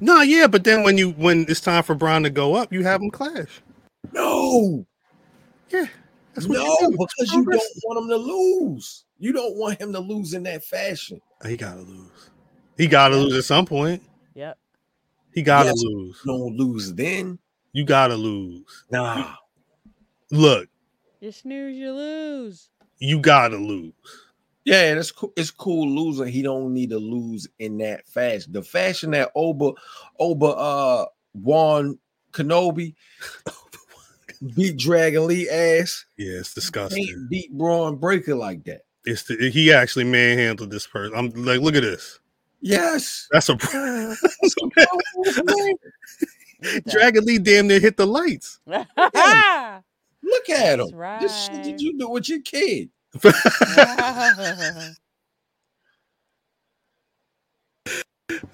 [0.02, 2.84] No, yeah, but then when you when it's time for Bron to go up, you
[2.84, 3.62] have them clash.
[4.12, 4.86] No,
[5.72, 5.86] Yeah.
[6.34, 6.98] That's what no, you do.
[6.98, 9.06] because you don't want him to lose.
[9.20, 11.22] You don't want him to lose in that fashion.
[11.48, 12.30] He gotta lose.
[12.78, 14.04] He gotta lose at some point.
[14.34, 14.58] Yep.
[15.34, 15.82] He gotta Yes.
[15.82, 16.22] lose.
[16.26, 17.40] Don't lose then.
[17.72, 18.86] You gotta lose.
[18.92, 19.36] Nah.
[20.32, 20.68] Look,
[21.22, 22.70] You snooze, you lose.
[23.00, 23.94] you gotta lose.
[24.64, 25.32] Yeah, it's cool.
[25.38, 26.28] It's cool losing.
[26.28, 28.52] He don't need to lose in that fashion.
[28.52, 29.74] The fashion that Oba
[30.20, 32.00] Oba uh Juan
[32.32, 32.96] Kenobi
[34.56, 36.06] beat Dragon Lee ass.
[36.18, 37.06] Yeah, it's disgusting.
[37.06, 38.82] Can't beat Bron Breakker like that.
[39.06, 41.16] It's the, he actually manhandled this person.
[41.16, 42.20] I'm like, look at this.
[42.62, 43.28] Yes.
[43.32, 44.18] That's a Look at
[45.46, 45.78] that.
[46.90, 48.60] Dragon Lee damn near hit the lights.
[50.26, 50.98] Look at That's him.
[51.22, 51.64] This shit right.
[51.64, 52.90] did you do with your kid?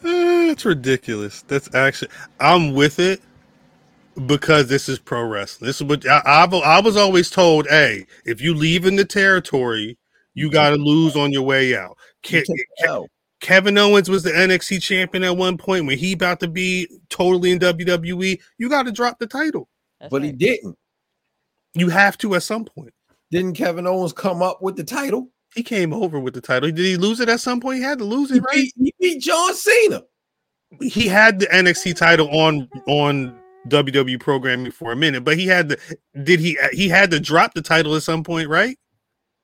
[0.03, 1.43] It's ridiculous.
[1.43, 3.21] That's actually I'm with it
[4.27, 5.67] because this is pro wrestling.
[5.67, 7.67] This is what I, I've I was always told.
[7.69, 9.97] Hey, if you leave in the territory,
[10.33, 11.97] you got to lose on your way out.
[12.27, 13.07] You Ke- out.
[13.39, 17.51] Kevin Owens was the NXT champion at one point when he about to be totally
[17.51, 18.39] in WWE.
[18.57, 19.67] You got to drop the title.
[19.99, 20.77] That's But he didn't.
[21.73, 22.93] You have to at some point.
[23.31, 25.29] Didn't Kevin Owens come up with the title?
[25.55, 26.69] He came over with the title.
[26.69, 27.77] Did he lose it at some point?
[27.77, 28.55] He had to lose He it, right?
[28.55, 30.03] beat, he beat John Cena.
[30.81, 33.37] He had the NXT title on on
[33.67, 35.77] WWE programming for a minute, but he had the
[36.23, 38.77] did he he had to drop the title at some point, right?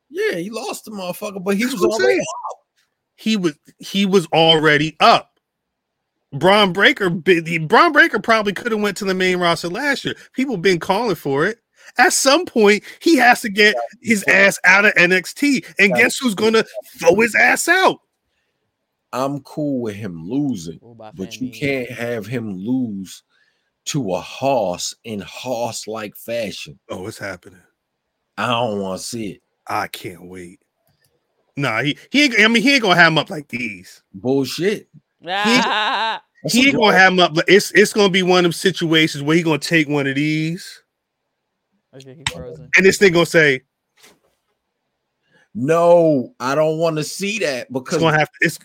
[0.10, 2.26] Yeah, he lost the motherfucker, but he That's was already saying.
[3.16, 5.32] He was he was already up.
[6.34, 10.16] Bron Breakker, Bron Breakker probably could have went to the main roster last year.
[10.34, 11.60] People been calling for it.
[11.98, 16.36] At some point, he has to get his ass out of NXT, and guess who's
[16.36, 16.64] gonna
[17.00, 18.00] throw his ass out?
[19.14, 20.80] I'm cool with him losing,
[21.16, 23.24] but you can't have him lose
[23.86, 26.78] to a horse in horse-like fashion.
[26.90, 27.62] Oh, it's happening.
[28.38, 29.42] I don't want to see it.
[29.66, 30.60] I can't wait.
[31.56, 34.04] Nah, he he I mean he ain't gonna have him up like these.
[34.14, 34.90] Bullshit.
[35.22, 37.36] That's He ain't gonna have him up.
[37.36, 40.16] like- It's it's gonna be one of them situations where he gonna take one of
[40.16, 40.84] these,
[41.98, 42.70] okay, he's frozen.
[42.76, 43.62] and this thing gonna say
[45.54, 48.46] No, I don't want to see that it's because gonna have to.
[48.46, 48.60] It's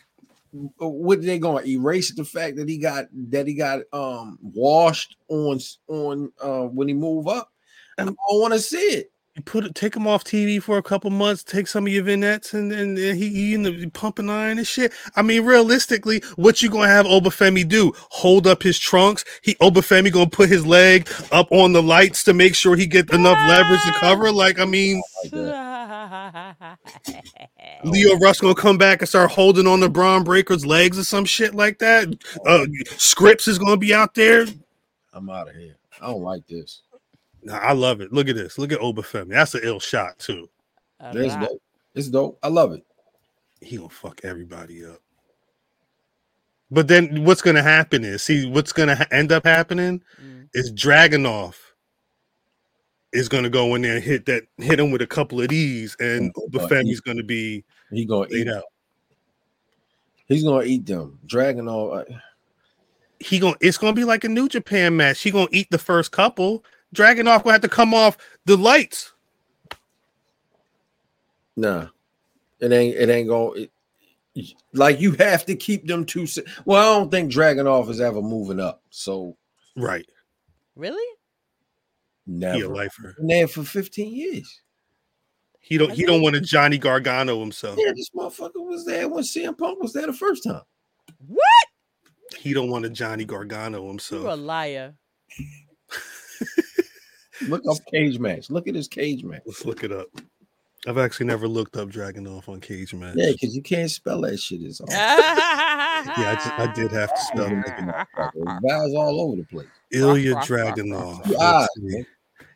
[0.76, 5.16] what they going to erase the fact that he got that he got um washed
[5.28, 7.50] on on uh when he move up.
[7.98, 9.11] And I don't want to see it.
[9.34, 12.04] You put it, take him off TV for a couple months, take some of your
[12.04, 14.92] vignettes, and and, and he, he in the pumping iron and shit.
[15.16, 17.94] I mean, realistically, what you gonna have Oba Femi do?
[18.10, 19.24] Hold up his trunks?
[19.40, 22.86] He Oba Femi gonna put his leg up on the lights to make sure he
[22.86, 24.30] get enough leverage to cover?
[24.30, 25.00] Like, I mean,
[27.84, 31.24] Leo Russ gonna come back and start holding on the Bron Breakker's legs or some
[31.24, 32.14] shit like that.
[32.44, 32.66] Uh,
[32.98, 34.44] Scripps is gonna be out there.
[35.14, 35.76] I'm out of here.
[36.02, 36.82] I don't like this.
[37.42, 38.12] Nah, I love it.
[38.12, 38.58] Look at this.
[38.58, 39.30] Look at Oba Femi.
[39.30, 40.48] That's an ill shot too.
[41.00, 41.62] It's dope.
[41.94, 42.38] It's dope.
[42.42, 42.84] I love it.
[43.60, 44.98] He gonna fuck everybody up.
[46.70, 50.48] But then what's gonna happen is see what's gonna ha- end up happening Mm.
[50.54, 51.54] is Dragunov
[53.12, 55.96] is gonna go in there and hit that hit him with a couple of these,
[56.00, 58.48] and Oh, but Oba Femi's gonna be He gonna eat.
[58.48, 58.64] out.
[60.26, 61.18] He's gonna eat them.
[61.26, 62.04] Dragon all.
[63.18, 65.20] He going to it's gonna be like a New Japan match.
[65.20, 66.64] He gonna eat the first couple.
[66.94, 69.12] Dragunov gonna have to come off the lights.
[71.56, 71.86] Nah,
[72.60, 72.96] it ain't.
[72.96, 73.52] It ain't gonna.
[73.52, 73.70] It,
[74.72, 76.26] like you have to keep them two.
[76.26, 78.82] se- Well, I don't think Dragunov is ever moving up.
[78.90, 79.36] So
[79.76, 80.06] Right.
[80.74, 81.02] Really?
[82.26, 82.68] He a never.
[82.68, 83.14] lifer.
[83.18, 84.60] Been there for 15 years.
[85.60, 86.06] He don't he he?
[86.06, 87.78] don't want a Johnny Gargano himself.
[87.78, 90.62] Yeah, this motherfucker was there when CM Punk was there the first time.
[91.26, 92.38] What?
[92.38, 94.22] He don't want a Johnny Gargano himself.
[94.22, 94.94] You a liar.
[97.48, 98.50] Look up cage match.
[98.50, 99.42] Look at his cage match.
[99.46, 100.08] Let's look it up.
[100.86, 103.14] I've actually never looked up Dragunov on Cage Match.
[103.16, 104.62] Yeah, because you can't spell that shit.
[104.62, 104.88] It's all.
[104.90, 108.62] Yeah, I, just, I did have to spell it.
[108.66, 109.68] Vowels all over the place.
[109.92, 111.32] Ilya Dragunov.
[111.38, 111.68] Ah.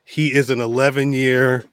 [0.02, 1.64] He is an 11 year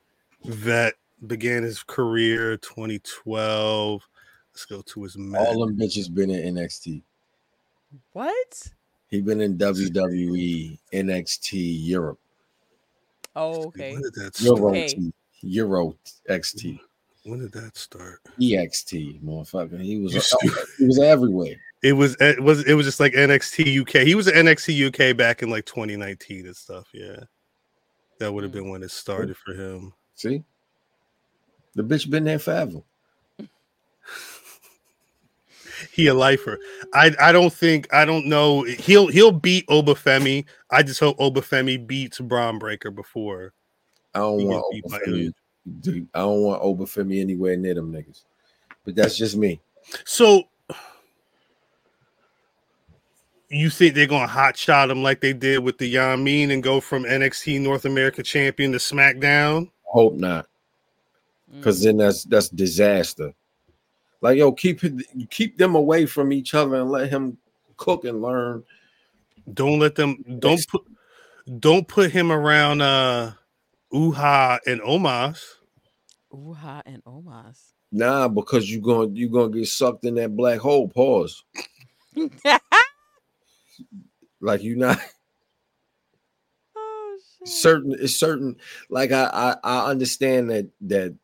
[0.46, 0.94] vet.
[1.26, 4.08] Began his career 2012.
[4.54, 5.42] Let's go to his match.
[5.42, 7.02] All them bitches been in NXT.
[8.12, 8.72] what?
[9.08, 12.20] He been in WWE, NXT, Europe,
[13.36, 13.94] Oh, okay.
[13.94, 14.60] When did that start?
[14.60, 14.88] Euro Okay.
[14.88, 15.96] T, Euro
[16.30, 16.80] XT,
[17.26, 18.20] When did that start?
[18.40, 19.82] EXT, motherfucker.
[19.82, 21.56] He was You he was everywhere.
[21.82, 24.08] It was it was it was just like NXT UK.
[24.08, 26.88] He was at NXT UK back in like 2019 and stuff.
[26.94, 27.24] Yeah,
[28.20, 28.56] that would have mm.
[28.56, 29.94] been when it started for him.
[30.16, 30.44] See,
[31.76, 32.80] the bitch been there forever.
[35.92, 36.60] He a lifer.
[36.94, 38.64] I I don't think I don't know.
[38.64, 40.46] He'll he'll beat Oba Femi.
[40.70, 43.54] I just hope Oba Femi beats Bron Breakker before
[44.14, 45.34] I don't want Oba Femi.
[46.14, 48.24] I don't want Oba Femi anywhere near them niggas.
[48.86, 49.62] But that's just me.
[50.06, 50.44] So
[53.50, 56.64] you think they're gonna hot shot him like they did with the Yan Mean and
[56.64, 59.70] go from NXT North America champion to SmackDown?
[59.84, 60.48] Hope not,
[61.52, 63.34] because then that's that's disaster.
[64.24, 67.38] Like yo, keep it, keep them away from each other and let him
[67.76, 68.64] cook and learn.
[69.54, 70.82] Don't let them don't put
[71.60, 73.34] don't put him around uh
[73.94, 75.58] Uha and Omas.
[76.34, 77.74] Uha and Omas.
[77.92, 80.88] Nah, because you're gonna you're gonna get sucked in that black hole.
[80.88, 81.44] Pause.
[84.40, 85.00] Like you're not
[86.76, 87.48] oh shit.
[87.48, 87.96] certain.
[87.98, 88.58] It's certain.
[88.90, 91.16] Like I I, I understand that that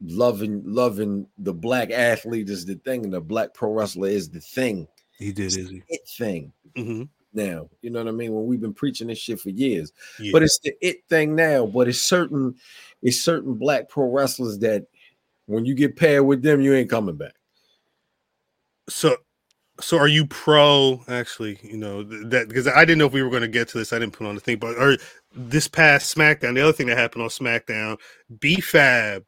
[0.00, 4.40] loving loving the black athlete is the thing, and the black pro wrestler is the
[4.40, 4.86] thing.
[5.18, 5.82] He did, is he?
[5.88, 7.02] It thing Mm-hmm.
[7.34, 7.68] now.
[7.82, 8.32] You know what I mean?
[8.32, 10.30] When we've been preaching this shit for years, Yeah.
[10.32, 11.66] but it's the it thing now.
[11.66, 12.54] But it's certain
[13.02, 14.86] it's certain black pro wrestlers that
[15.46, 17.34] when you get paired with them, you ain't coming back.
[18.88, 19.16] so
[19.80, 23.22] so are you pro actually you know th- that because i didn't know if we
[23.22, 24.96] were going to get to this i didn't put on the thing but or
[25.36, 27.96] this past smackdown the other thing that happened on smackdown
[28.40, 29.24] b-fab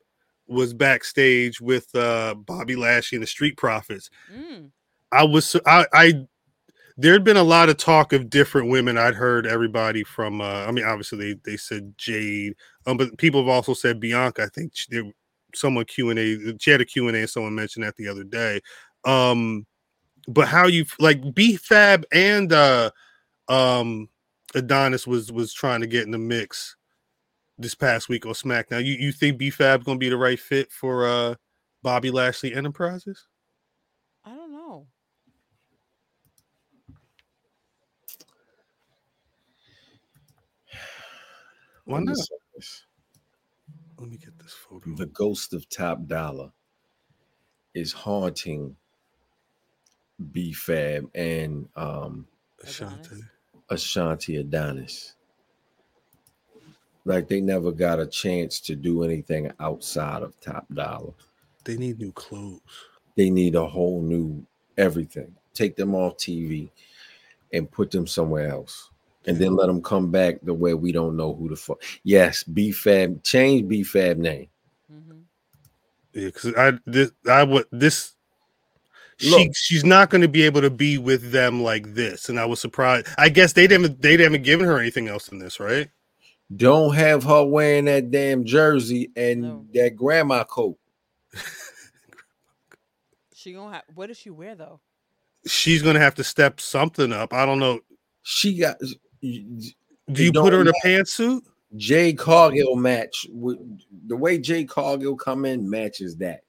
[0.51, 4.11] was backstage with uh bobby lashley and the street profits.
[4.35, 4.71] Mm.
[5.13, 6.13] i was i i
[6.97, 8.99] there'd been a lot of talk of different women.
[8.99, 12.55] I'd heard everybody from uh i mean obviously they, they said jade
[12.87, 14.43] um but people have also said bianca.
[14.43, 15.13] I think she, there,
[15.55, 18.61] someone q&a she had a q&a and someone mentioned that the other day.
[19.05, 19.67] Um
[20.29, 22.91] but how you like B Fab and uh
[23.49, 24.09] um
[24.55, 26.77] Adonis was was trying to get in the mix
[27.61, 28.85] this past week on SmackDown.
[28.85, 31.35] You you think B Fab gonna be the right fit for uh
[31.83, 33.27] Bobby Lashley Enterprises?
[34.25, 34.87] I don't know.
[41.85, 42.19] Why Let me not?
[43.99, 44.95] Let me get this photo.
[44.97, 46.53] The ghost of Top Dolla
[47.75, 48.77] is haunting
[50.33, 52.27] B Fab and um
[52.65, 53.21] Ashante.
[53.69, 55.15] Ashanti Adonis.
[57.05, 61.13] Like they never got a chance to do anything outside of Top Dolla.
[61.65, 62.61] They need new clothes.
[63.17, 64.45] They need a whole new
[64.77, 65.35] everything.
[65.55, 66.71] Take them off TV
[67.53, 68.91] and put them somewhere else.
[69.27, 71.83] And then let them come back the way we don't know who the fuck.
[72.05, 74.49] Yes, B Fab, change B Fab name.
[74.91, 75.21] hmm
[76.15, 78.15] Yeah, because I this I would this
[79.19, 79.55] she Look.
[79.55, 82.59] she's not going to be able to be with them like this, and I was
[82.59, 83.09] surprised.
[83.19, 85.89] I guess they didn't they haven't given her anything else in this, right?
[86.57, 89.67] Don't have her wearing that damn jersey and No.
[89.75, 90.79] that grandma coat.
[93.35, 93.85] She gonna have.
[93.95, 94.81] What does she wear though?
[95.47, 97.33] She's going to have to step something up.
[97.33, 97.81] I don't know.
[98.23, 98.91] She got Do
[99.23, 101.41] you put her in a pantsuit?
[101.77, 103.59] Jade Cargill match with
[104.07, 106.43] the way Jade Cargill come in matches that.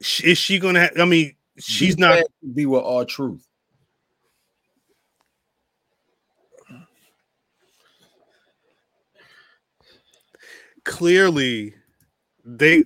[0.00, 0.80] Is she going to?
[0.80, 2.16] Ha- I mean, she's B not.
[2.16, 3.46] Fab could be with all truth.
[10.86, 11.74] Clearly,
[12.44, 12.84] they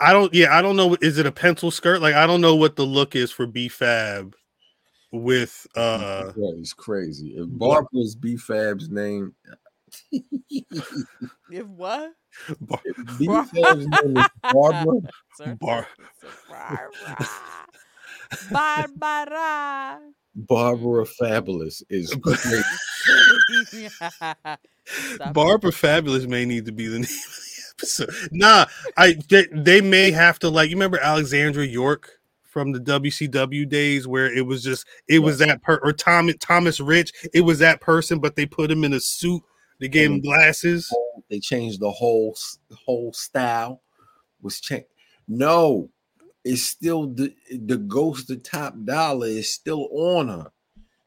[0.00, 0.34] I don't.
[0.34, 0.96] Yeah, I don't know.
[1.00, 2.02] Is it a pencil skirt?
[2.02, 4.34] Like I don't know what the look is for B Fab
[5.12, 7.34] with uh yeah, it's crazy.
[7.36, 9.34] If Bar- Barbara's B Fab's name,
[10.10, 12.12] If what?
[12.60, 15.00] Bar- if B Fab's name is Barbara,
[15.36, 15.88] Sir, Bar-
[16.48, 17.16] Barbara.
[18.50, 20.00] Barbara.
[20.36, 20.42] Mm-hmm.
[20.46, 22.10] Barbara Fabulous is.
[25.14, 28.10] Stop Barbara Fabulous may need to be the name of the episode.
[28.32, 28.66] Nah,
[28.96, 34.08] I they, they may have to like you remember Alexandra York from the WCW days
[34.08, 37.80] where it was just it was that per or Tom, Thomas Rich, it was that
[37.80, 39.42] person, but they put him in a suit,
[39.78, 40.92] they gave him glasses.
[41.28, 42.36] They changed the whole
[42.84, 43.82] whole style.
[44.42, 44.86] Was changed.
[45.28, 45.90] No,
[46.44, 50.50] it's still the the ghost of Top Dolla is still on her.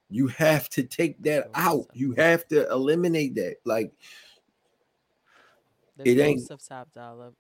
[0.10, 1.88] You have to take that out.
[1.94, 3.56] You have to eliminate that.
[3.66, 3.94] Like
[5.98, 7.34] The It ain't- of Top Dolla.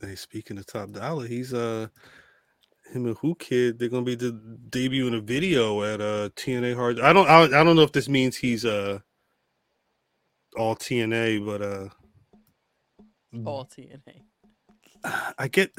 [0.00, 1.88] Hey, speaking of Top Dolla, he's uh
[2.92, 3.78] him and Who Kid.
[3.78, 4.32] They're gonna be de-
[4.70, 7.00] debuting a video at uh TNA Hard.
[7.00, 9.00] I don't I, I don't know if this means he's uh
[10.56, 11.88] all TNA, but uh
[13.44, 14.22] All TNA.
[15.36, 15.72] I get.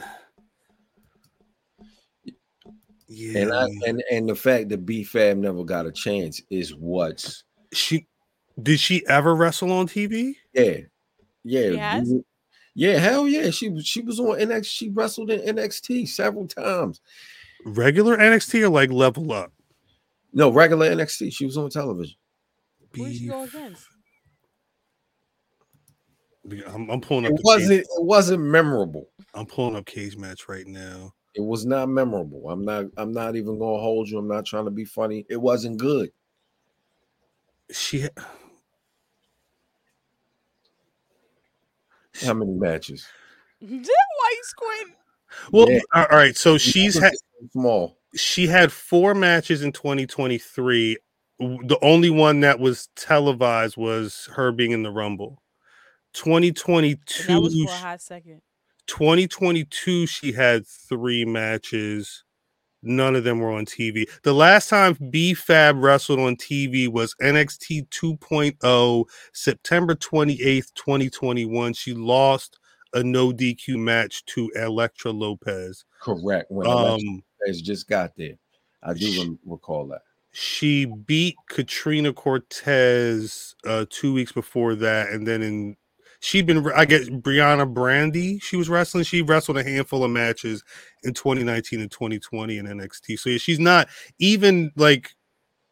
[3.10, 6.76] Yeah, and I and and the fact that B Fab never got a chance is
[6.76, 8.08] what's she
[8.62, 10.36] did she ever wrestle on TV?
[10.54, 10.78] yeah.
[11.44, 11.70] Yeah.
[11.70, 12.18] She mm-hmm.
[12.76, 13.50] Yeah, hell yeah.
[13.50, 14.66] She was she was on NXT.
[14.66, 17.02] She wrestled in NXT several times.
[17.66, 19.52] Regular NXT or like Level Up?
[20.32, 21.34] No, regular NXT.
[21.34, 22.16] She was on television.
[22.96, 23.86] Who did she go against?
[26.68, 27.32] I'm, I'm pulling up.
[27.32, 29.10] It the wasn't Cage, it wasn't memorable.
[29.34, 31.14] I'm pulling up Cagematch right now.
[31.36, 32.50] It was not memorable.
[32.50, 34.18] I'm not I'm not even gonna hold you.
[34.18, 35.26] I'm not trying to be funny.
[35.30, 36.12] It wasn't good.
[37.72, 38.08] She
[42.22, 43.06] How many matches?
[43.60, 44.96] Why you squinting?
[45.52, 45.80] well, Yeah.
[45.94, 46.36] all right.
[46.36, 47.14] So she's had
[47.52, 47.98] small.
[48.16, 50.98] she had four matches in 2023.
[51.40, 55.42] The only one that was televised was her being in the Rumble.
[56.14, 58.42] And that 2022, was for a hot second.
[58.90, 62.24] 2022, she had three matches.
[62.82, 64.10] None of them were on TV.
[64.24, 71.74] The last time B Fab wrestled on TV was NXT 2.0, oh, September 28th, 2021.
[71.74, 72.58] She lost
[72.94, 75.86] a no DQ match to Elektra Lopez.
[76.02, 76.50] Correct.
[76.50, 77.24] When Um,
[77.62, 78.36] just got there.
[78.82, 80.02] I do sh- rem- recall that.
[80.32, 85.76] she beat Katrina Cortez uh two weeks before that, and then in
[86.20, 88.40] she'd been I guess Brianna Brandy.
[88.40, 89.04] She was wrestling.
[89.04, 90.64] She wrestled a handful of matches
[91.04, 93.20] in 2019 and 2020 in NXT.
[93.20, 93.88] So yeah, she's not
[94.20, 95.12] even like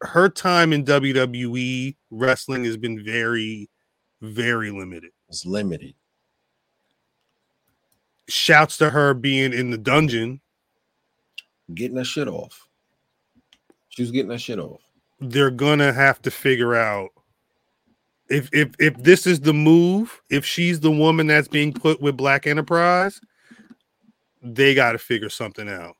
[0.02, 3.70] her time in WWE wrestling has been very,
[4.22, 5.12] very limited.
[5.30, 5.94] It's limited.
[8.30, 10.42] Shouts to her being in the dungeon.
[11.74, 12.68] Getting her shit off.
[13.90, 14.82] She was getting her shit off.
[15.20, 17.10] they're gonna have to figure out
[18.30, 22.18] if if if this is the move, if she's the woman that's being put with
[22.18, 23.22] Black Enterprise,
[24.42, 25.96] they got to figure something out.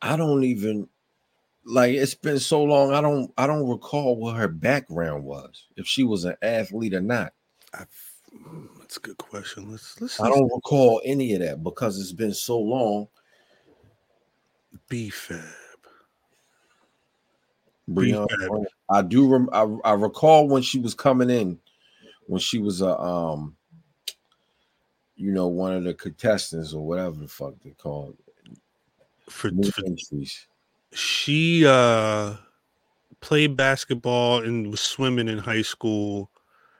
[0.00, 0.88] I don't even
[1.64, 2.92] like it's been so long.
[2.92, 7.00] I don't I don't recall what her background was, if she was an athlete or
[7.00, 7.32] not.
[7.74, 7.84] I,
[8.34, 9.70] mm, that's a good question.
[9.70, 13.08] Let's let's I don't recall any of that because it's been so long.
[14.88, 15.38] B Fab.
[18.92, 19.00] Brianna Fab.
[19.00, 19.04] Brown.
[19.04, 21.58] I do rem- I, I recall when she was coming in,
[22.26, 23.56] when she was a um,
[25.16, 28.16] you know, one of the contestants or whatever the fuck they called.
[29.28, 30.46] For, for entries.
[30.92, 32.34] she uh
[33.20, 36.28] played basketball and was swimming in high school.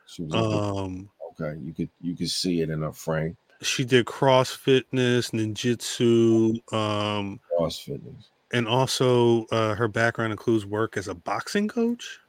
[0.06, 1.10] She was a good- Um
[1.40, 1.58] okay.
[1.62, 3.36] You could you could see it in her frame.
[3.62, 8.30] she did cross fitness, ninjutsu, um, Cross fitness.
[8.52, 12.20] And also uh, her background includes work as a boxing coach.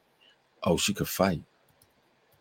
[0.64, 1.42] Oh, she could fight.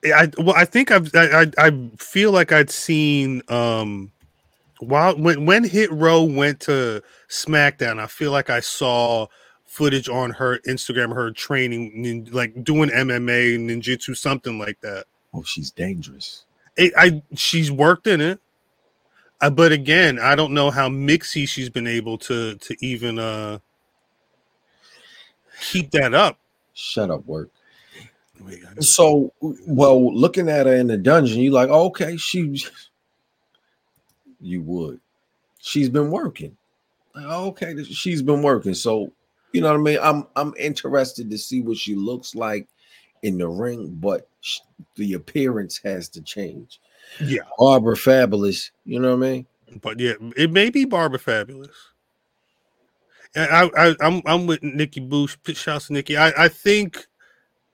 [0.05, 4.11] I well, I think I've I, I I feel like I'd seen um
[4.81, 9.27] while when when Hit Row went to SmackDown, I feel like I saw
[9.65, 15.05] footage on her Instagram, her training, nin- like doing MMA, ninjutsu, something like that.
[15.33, 16.45] Oh, she's dangerous.
[16.77, 18.41] It, I she's worked in it,
[19.41, 23.59] uh, but again, I don't know how mixy she's been able to to even uh
[25.71, 26.39] keep that up.
[26.75, 27.51] Shut up, work.
[28.81, 32.65] So, well, looking at her in the dungeon, you like, oh, okay, she.
[34.41, 35.01] You would.
[35.61, 36.57] She's been working.
[37.15, 38.75] Like, oh, okay, she's been working.
[38.75, 39.13] So,
[39.53, 39.99] you know what I mean.
[40.03, 42.67] I'm I'm interested to see what she looks like
[43.23, 44.59] in the ring, but sh-
[44.97, 46.81] the appearance has to change.
[47.21, 47.43] Yeah.
[47.59, 49.47] Barbara Fabulous, you know what I mean?
[49.81, 51.71] But yeah, it may be Barber Fabulous.
[53.35, 55.37] And I, I I'm I'm with Nikki Bush.
[55.55, 56.17] Shouts to Nikki.
[56.17, 57.07] I, I think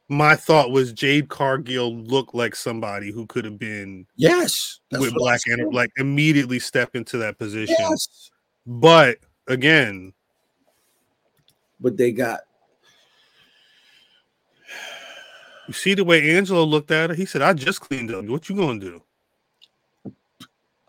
[0.09, 5.41] my thought was Jade Cargill looked like somebody who could have been Yes, with Black
[5.47, 7.77] and like immediately step into that position.
[7.79, 8.31] Yes,
[8.67, 10.13] But again,
[11.81, 12.41] but they got
[15.67, 17.17] you see the way Angelo looked at her.
[17.17, 18.25] He said, "I just cleaned up.
[18.25, 19.03] What you gonna do?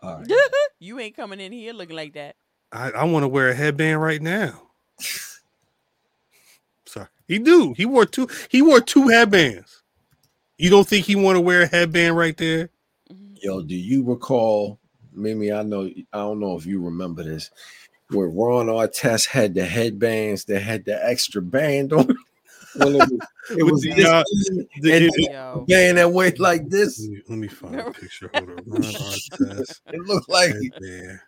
[0.02, 0.32] all right.
[0.78, 2.36] you ain't coming in here looking like that.
[2.72, 4.62] I, I want to wear a headband right now."
[6.86, 7.72] Sorry, he do.
[7.74, 8.28] He wore two.
[8.48, 9.82] He wore two headbands.
[10.58, 12.68] You don't think he want to wear a headband right there?
[13.42, 14.78] Yo, do you recall?
[15.12, 15.86] Mimi, I know.
[16.12, 17.50] I don't know if you remember this.
[18.10, 22.10] Where Ron Artest had the headbands that had the extra band on.
[22.10, 22.16] it.
[22.76, 23.12] It was,
[23.56, 27.00] it was the, this uh, band the- and the band that went like this.
[27.00, 28.30] Let me, let me find a picture.
[28.34, 28.56] Hold on.
[28.66, 31.20] Ron Artest It looked like headband.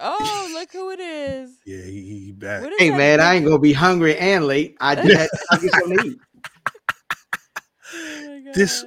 [0.00, 1.50] Oh, look who it is.
[1.66, 2.62] Yeah, he, he back.
[2.78, 4.76] Hey that man, I ain't gonna be hungry and late.
[4.80, 6.18] I just had to get something to eat.
[7.90, 8.84] Oh This-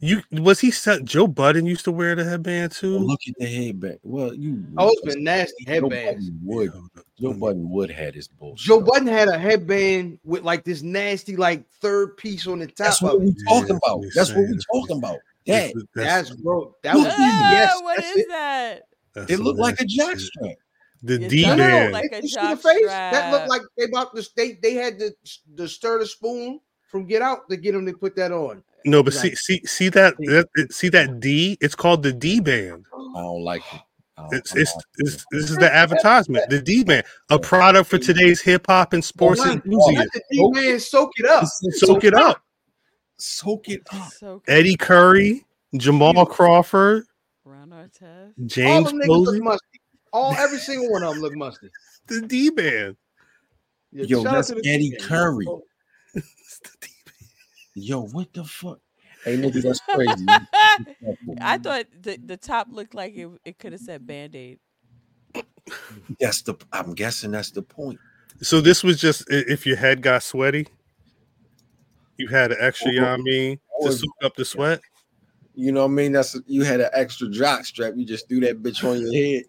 [0.00, 1.04] You was he set?
[1.04, 2.98] Joe Budden used to wear the headband too.
[2.98, 3.98] look at the headband.
[4.02, 6.30] Well, you Oh, it's been nasty Joe headbands.
[6.30, 6.72] Budden would.
[7.20, 8.66] Joe Budden would had his bullshit.
[8.66, 12.76] Joe Budden had a headband with like this nasty like third piece on the top
[12.76, 14.04] That's what we Yeah, talking that's about.
[14.14, 15.18] That's what we That's talking about.
[15.46, 16.74] That That's- That's that's- bro.
[16.82, 17.80] That was yes.
[17.82, 18.28] what that's is it.
[18.30, 18.82] that?
[19.14, 20.20] That's it looked like a nasty jack shit.
[20.20, 20.56] strap.
[21.02, 21.92] The D does No, no, band.
[21.92, 22.86] like a see jock face?
[22.86, 25.10] That looked like they bought the they they had to
[25.54, 28.62] the stir the spoon from Get Out to get them to put that on.
[28.86, 29.36] No, but Right.
[29.36, 31.56] see, see, see that, that, see that D.
[31.60, 32.84] It's called the D band.
[33.16, 33.80] I don't like it.
[34.16, 36.48] I It's, it's, it's this is the advertisement.
[36.50, 39.96] The D band, a product for today's hip hop and sports Not- enthusiasts.
[39.98, 41.44] Let the D man soak it up.
[41.72, 42.42] Soak it up.
[43.18, 44.12] Soak it up.
[44.12, 45.44] So Eddie Curry,
[45.76, 47.06] Jamal Crawford,
[47.44, 48.32] Ron Artest.
[48.38, 49.80] All James them niggas look musty.
[50.12, 51.68] All every single one of them look musty.
[52.06, 52.96] the D band.
[53.92, 55.00] Yeah, Yo, that's Eddie D-Man.
[55.00, 55.46] Curry.
[56.14, 57.30] It's the D band.
[57.74, 58.80] Yo, what the fuck?
[59.24, 60.26] Hey, nigga, that's crazy.
[61.40, 64.58] I thought the, the top looked like it, it could have said band aid.
[66.20, 66.54] that's the.
[66.72, 67.98] I'm guessing that's the point.
[68.42, 70.66] So this was just if your head got sweaty,
[72.18, 74.44] you had an extra, you know what I oh, mean, to oh, soak up the
[74.44, 74.80] sweat.
[75.54, 76.12] You know what I mean?
[76.12, 77.94] That's you had an extra jock strap.
[77.96, 79.44] You just threw that bitch on your head.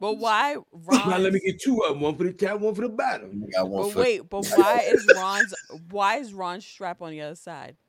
[0.00, 0.54] But why
[0.90, 1.22] Now Ron?
[1.22, 3.42] let me get two of them, one for the top, one for the bottom.
[3.44, 5.54] You got one But for wait, but why is Ron's
[5.90, 7.76] why is Ron's strap on the other side?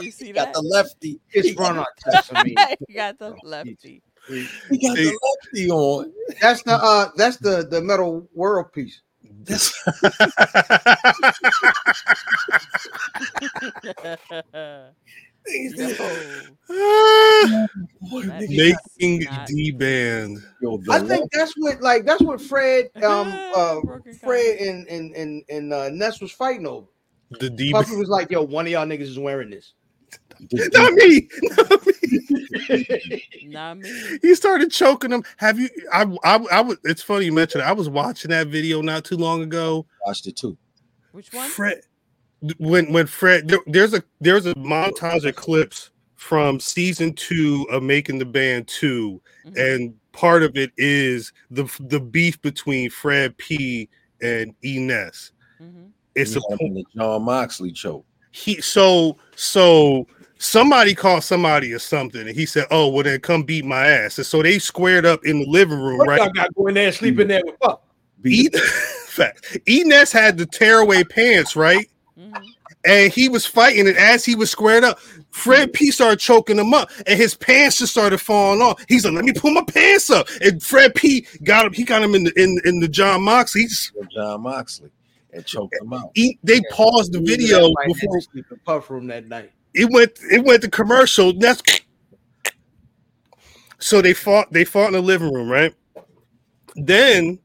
[0.00, 0.54] You see He got that?
[0.54, 1.20] the lefty.
[1.32, 2.36] It's Ron Artest.
[2.36, 2.56] I mean,
[2.88, 4.02] you got the lefty.
[4.28, 5.04] He got Hey.
[5.04, 6.12] the lefty on.
[6.40, 9.02] that's the uh, that's the the metal world piece.
[9.44, 9.72] That's
[15.46, 15.88] Yo,
[18.10, 20.38] boy, That nigga got- Making D band.
[20.60, 23.80] yo, I think that's what like that's what Fred um uh
[24.22, 26.86] Fred and and and and uh, Ness was fighting over.
[27.40, 28.00] The D Puffy band.
[28.00, 29.72] was like, "Yo, one of y'all niggas is wearing this."
[30.72, 31.28] Not me.
[31.56, 33.22] Not me.
[33.44, 34.18] not me.
[34.22, 35.24] He started choking him.
[35.38, 35.68] Have you?
[35.92, 36.78] I, I, I was.
[36.84, 37.62] It's funny you mentioned.
[37.62, 37.66] It.
[37.68, 39.86] I was watching that video not too long ago.
[40.06, 40.56] watched it too.
[41.12, 41.48] Which one?
[41.48, 41.80] Fred,
[42.58, 47.82] when when Fred, there, there's a there's a montage of clips from season two of
[47.82, 49.56] Making the Band 2 Mhm.
[49.74, 53.88] and part of it is the the beef between Fred P
[54.20, 55.32] and Ness.
[55.60, 55.90] Mhm.
[56.14, 58.04] It's He a had the Jon Moxley choke.
[58.30, 60.06] he so so
[60.38, 64.18] somebody called somebody or something and he said oh well then come beat my ass
[64.18, 66.86] and so they squared up in the living room What right y'all got going there,
[66.86, 67.80] and sleeping there with Puff?
[68.24, 68.54] Eat,
[69.06, 69.58] fact.
[69.66, 71.88] Ness had the tearaway pants right
[72.22, 72.44] Mhm.
[72.84, 74.98] and he was fighting and as he was squared up
[75.30, 79.14] fred p started choking him up and his pants just started falling off he's like
[79.14, 82.24] let me pull my pants up and fred p got him he got him in
[82.24, 84.90] the in, in the jon moxley just, Jon Moxley
[85.32, 86.10] and choked him out.
[86.14, 89.50] he, they paused the video Everybody had to before sleep in Puff room that night.
[89.74, 91.32] it went it went to commercial.
[91.32, 91.62] That's
[93.78, 95.74] so they fought they fought in the living room, right?
[96.76, 97.38] Then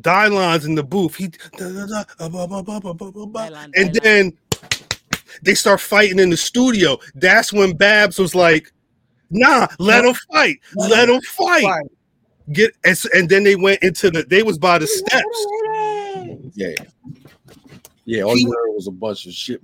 [0.00, 1.14] Dylon's in the booth.
[1.14, 1.30] He
[3.74, 4.32] and then
[5.42, 6.98] they start fighting in the studio.
[7.14, 8.72] That's when Babs was like,
[9.30, 10.60] "Nah, let them fight.
[10.74, 11.86] Let them fight."
[12.52, 14.24] Get and, and then they went into the.
[14.24, 15.46] They was by the steps.
[16.54, 16.74] Yeah.
[18.04, 19.60] Yeah, all He- you heard was a bunch of shit.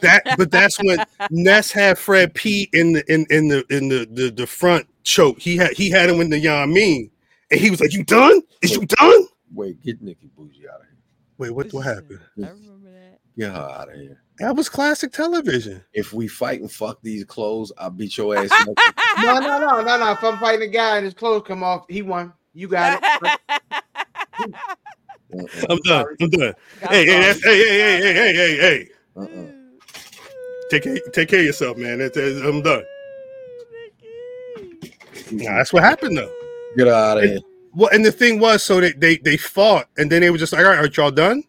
[0.00, 4.08] That, but that's when Ness had Fred P in the in in the in the
[4.10, 5.38] the, the front choke.
[5.38, 7.10] He had he had him in the Yamin,
[7.52, 8.40] and he was like, "You done?
[8.62, 10.96] Is you done?" Wait, get Nikki Bougie out of here.
[11.38, 12.20] Wait, what what happened?
[12.38, 13.18] I remember that.
[13.38, 14.22] Get her out of here.
[14.38, 15.84] That was classic television.
[15.92, 18.50] If we fight and fuck these clothes, I'll beat your ass.
[19.22, 20.12] No, no, no, no, no.
[20.12, 22.32] If I'm fighting a guy and his clothes come off, he won.
[22.54, 23.40] You got it.
[24.32, 24.48] Uh-uh.
[25.68, 26.06] I'm done.
[26.20, 26.54] I'm done.
[26.88, 28.88] Hey, hey, hey, hey, hey, hey, hey, hey, hey.
[29.16, 29.52] mm-mm.
[30.70, 31.98] Take care, take care of yourself, man.
[31.98, 32.82] That's, that's- I'm done.
[35.30, 36.32] Nah, that's what happened though.
[36.76, 37.40] Get out of here.
[37.74, 40.52] Well, and the thing was, so they they they fought, and then they were just
[40.52, 41.42] like, "All right, aren't y'all done?"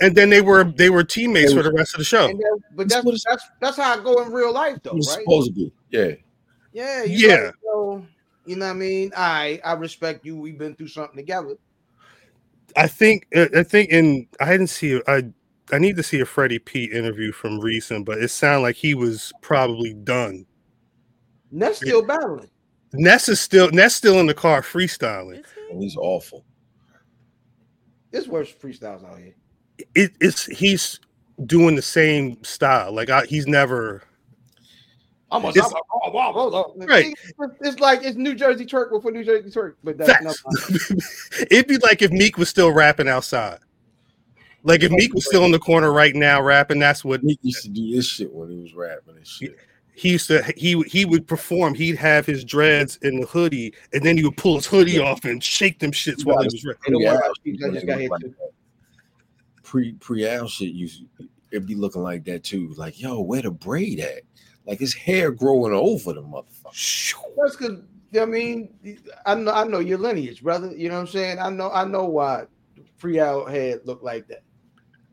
[0.00, 2.26] And then they were they were teammates for the rest of the show.
[2.26, 2.40] Then,
[2.74, 5.02] but that's that's that's how I go in real life, though, right?
[5.02, 5.72] supposed to be.
[5.90, 6.12] Yeah.
[6.72, 7.36] Yeah, you Yeah.
[7.36, 7.52] gotta
[8.44, 9.12] you know what I mean?
[9.16, 10.36] I I respect you.
[10.36, 11.56] We've been through something together.
[12.76, 15.24] I think uh, I think in I didn't see I
[15.70, 18.94] I need to see a Freddie P interview from recent, but it sounded like he
[18.94, 20.46] was probably done.
[21.50, 22.50] Ness still battling.
[22.94, 25.40] Ness is still Ness still in the car freestyling.
[25.40, 25.72] Is he?
[25.72, 26.44] And he's awful.
[28.12, 29.34] It's worse freestyles out here.
[29.94, 31.00] It, it's he's
[31.46, 32.92] doing the same style.
[32.92, 34.02] Like I, he's never
[35.30, 36.86] I'm a, It's- I'm a-.
[36.86, 37.06] Right.
[37.06, 40.36] It's, it's like it's New Jersey twerk before New Jersey twerk, but that's not.
[41.50, 43.58] It'd be like if Meek was still rapping outside.
[44.62, 47.64] Like if Meek was still in the corner right now rapping, that's what He used
[47.64, 49.56] to do this shit when he was rapping and shit.
[49.94, 51.74] He used to he he would perform.
[51.74, 55.24] He'd have his dreads in the hoodie, and then he would pull his hoodie off
[55.24, 57.00] and shake them shits while he was rapping.
[57.00, 57.64] Hey, Pre-Al about shit it.
[57.64, 58.34] I just got hit like that.
[59.62, 61.04] Pre pre Al shit used
[61.50, 62.72] it'd be looking like that too.
[62.76, 64.22] Like, yo, where the braid at?
[64.66, 67.14] Like his hair growing over the motherfucker.
[67.36, 67.80] That's because
[68.18, 68.72] I mean
[69.26, 70.74] I know I know your lineage, brother.
[70.74, 71.38] You know what I'm saying?
[71.38, 72.44] I know I know why
[72.96, 74.44] free out head look like that.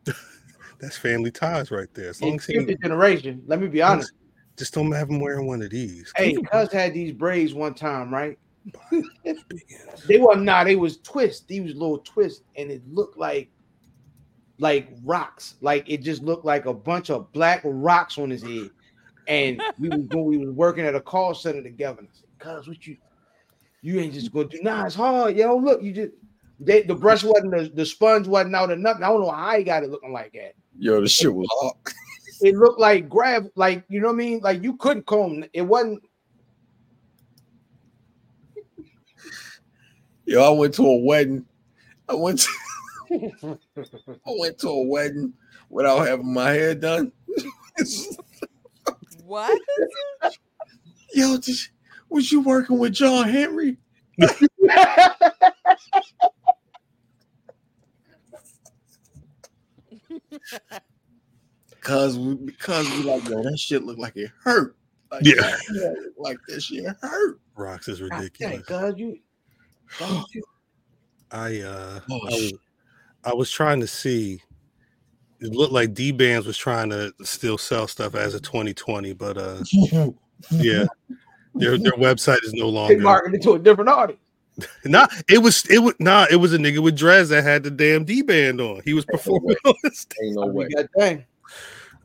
[0.80, 2.10] That's family ties right there.
[2.10, 4.12] As long In as he fifth generation, let me be honest.
[4.60, 6.14] Just don't have him wearing one of these.
[6.16, 8.38] Hey, cuz had these braids one time, right?
[10.08, 10.66] They were not.
[10.66, 11.48] they was twist.
[11.48, 13.50] These was little twist, and it looked like
[14.60, 15.56] like rocks.
[15.62, 18.70] Like it just looked like a bunch of black rocks on his head.
[19.28, 22.00] And we was when we was working at a call center together.
[22.00, 22.98] And I said, Cuz, what you
[23.82, 25.56] you ain't just gonna do nah, it's hard, yo.
[25.56, 26.14] Look, you just
[26.60, 29.04] they, the brush wasn't the, the sponge wasn't out or nothing.
[29.04, 30.56] I don't know how he got it looking like that.
[30.78, 31.76] Yo, the shit was hard.
[32.42, 34.40] It looked like grab, like you know what I mean?
[34.40, 36.02] Like you couldn't comb it wasn't
[40.30, 41.44] Yo, I went to a wedding.
[42.08, 42.50] I went to
[44.06, 45.34] I went to a wedding
[45.70, 47.12] without having my hair done.
[49.24, 49.60] What?
[51.14, 51.56] Yo, did
[52.10, 53.78] was you working with John Henry?
[61.90, 64.76] Cause we because we like, yo, that shit looked like it hurt.
[65.12, 65.56] Like, Yeah.
[66.18, 67.40] like that shit hurt.
[67.56, 68.64] Rocks is ridiculous.
[68.68, 69.18] cuz you
[70.00, 70.44] you-
[71.32, 72.54] I uh Oh, I was,
[73.24, 74.42] I was trying to see.
[75.40, 79.38] It looked like D Bands was trying to still sell stuff as a 2020, but
[79.40, 79.64] uh
[80.52, 80.86] yeah,
[81.56, 83.00] their their website is no they longer.
[83.00, 84.22] marketed to a different audience.
[84.86, 87.72] Nah, it was it was nah, it was a nigga with dreads that had the
[87.72, 88.82] damn D band on.
[88.86, 90.18] He was performing on the stage.
[90.22, 90.68] Ain't no way.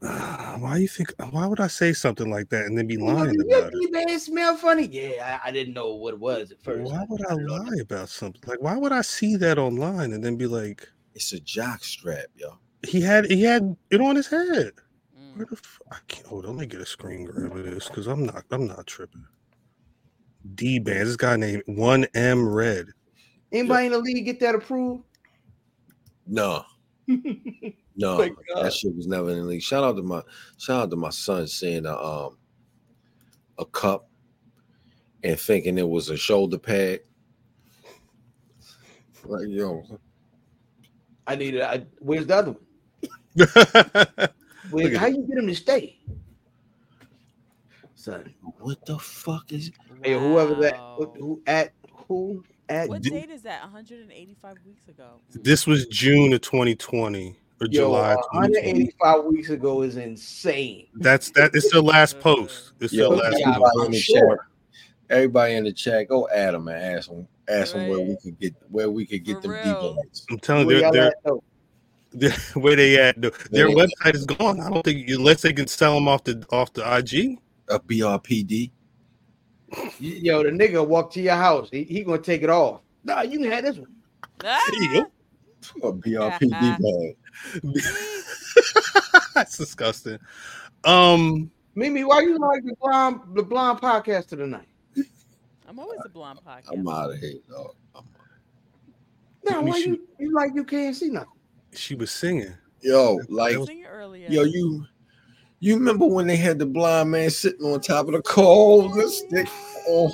[0.04, 0.20] God dang.
[0.20, 1.12] Ah, why you think?
[1.30, 3.72] Why would I say something like that and then be You know, lying does about
[3.72, 4.06] your it?
[4.08, 4.86] man smell funny?
[4.86, 6.90] Yeah, I, I didn't know what it was at first.
[6.90, 8.40] Why would I lie about something?
[8.46, 12.26] Like, why would I see that online and then be like, It's a jock strap,
[12.36, 12.58] yo.
[12.86, 14.72] he had he had it on his head?
[15.18, 15.36] Mm.
[15.36, 17.88] Where the f- I can't hold on, let me get a screen grab of this
[17.88, 19.24] because I'm not I'm not tripping.
[20.54, 22.88] D band, this guy named One M Red.
[23.52, 25.04] Anybody in the league get that approved?
[26.26, 26.64] No,
[27.06, 28.64] no, Thank God.
[28.64, 29.62] that shit was never in the league.
[29.62, 30.22] Shout out to my
[30.58, 32.38] shout out to my son seeing a um
[33.58, 34.08] a cup
[35.22, 37.00] and thinking it was a shoulder pad.
[39.24, 39.84] Like yo,
[41.26, 41.62] I need it.
[41.62, 42.60] I, where's the other one?
[44.70, 45.98] Where, how you get him to stay?
[47.94, 48.34] Son.
[48.58, 49.70] what the fuck is?
[50.02, 53.62] Hey, whoever that who, who at who at What D- date is that?
[53.62, 55.20] 185 weeks ago.
[55.30, 58.12] this was June of 2020 or yo, July.
[58.14, 58.70] of 2020.
[58.72, 60.86] 185 weeks ago is insane.
[60.94, 61.50] That's that.
[61.54, 62.72] It's their last post.
[62.80, 63.36] It's their Yo, last.
[63.38, 63.56] yeah, post.
[63.56, 64.36] everybody in the sure.
[64.36, 64.38] chat,
[65.10, 68.20] everybody in the chat, go add them and ask them, ask them where we Right.
[68.22, 69.94] could get where we could get For them real.
[69.94, 70.26] D-bands.
[70.30, 71.12] I'm telling you, they're,
[72.12, 73.20] they're, where they at.
[73.20, 73.74] Their their Yeah.
[73.86, 74.60] website is gone.
[74.60, 77.38] I don't think unless they can sell them off the off the IG.
[77.70, 78.70] A BRPD.
[79.98, 81.68] Yo, the nigga walk to your house.
[81.70, 82.80] He, he gonna take it off.
[83.04, 83.92] Nah, you can have this one.
[84.40, 85.02] There you
[85.82, 85.88] go.
[85.88, 86.50] A BRPD
[87.64, 87.64] bag.
[89.34, 90.18] That's disgusting.
[90.84, 94.68] Um, Mimi, why you like the blonde the blonde podcast of the night?
[95.68, 96.72] I'm always a blonde podcast.
[96.72, 97.74] I'm out of here, dog.
[97.94, 98.04] I'm-
[99.44, 101.30] No, I mean, why she- you, you like you can't see nothing?
[101.72, 102.54] She was singing.
[102.80, 104.28] Yo, like Sing it earlier.
[104.28, 104.84] yo, you
[105.64, 109.10] you remember when they had the blind man sitting on top of the coals and
[109.10, 109.48] stick?
[109.88, 110.10] Oh,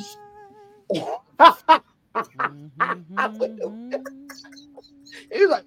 [2.37, 2.71] Mhm.
[5.33, 5.65] He was like,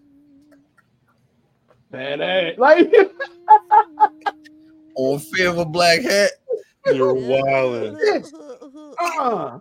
[1.91, 2.87] man, that like
[4.95, 6.31] on fear of a black hat.
[6.85, 7.95] You're wilding.
[7.95, 9.59] uh-uh.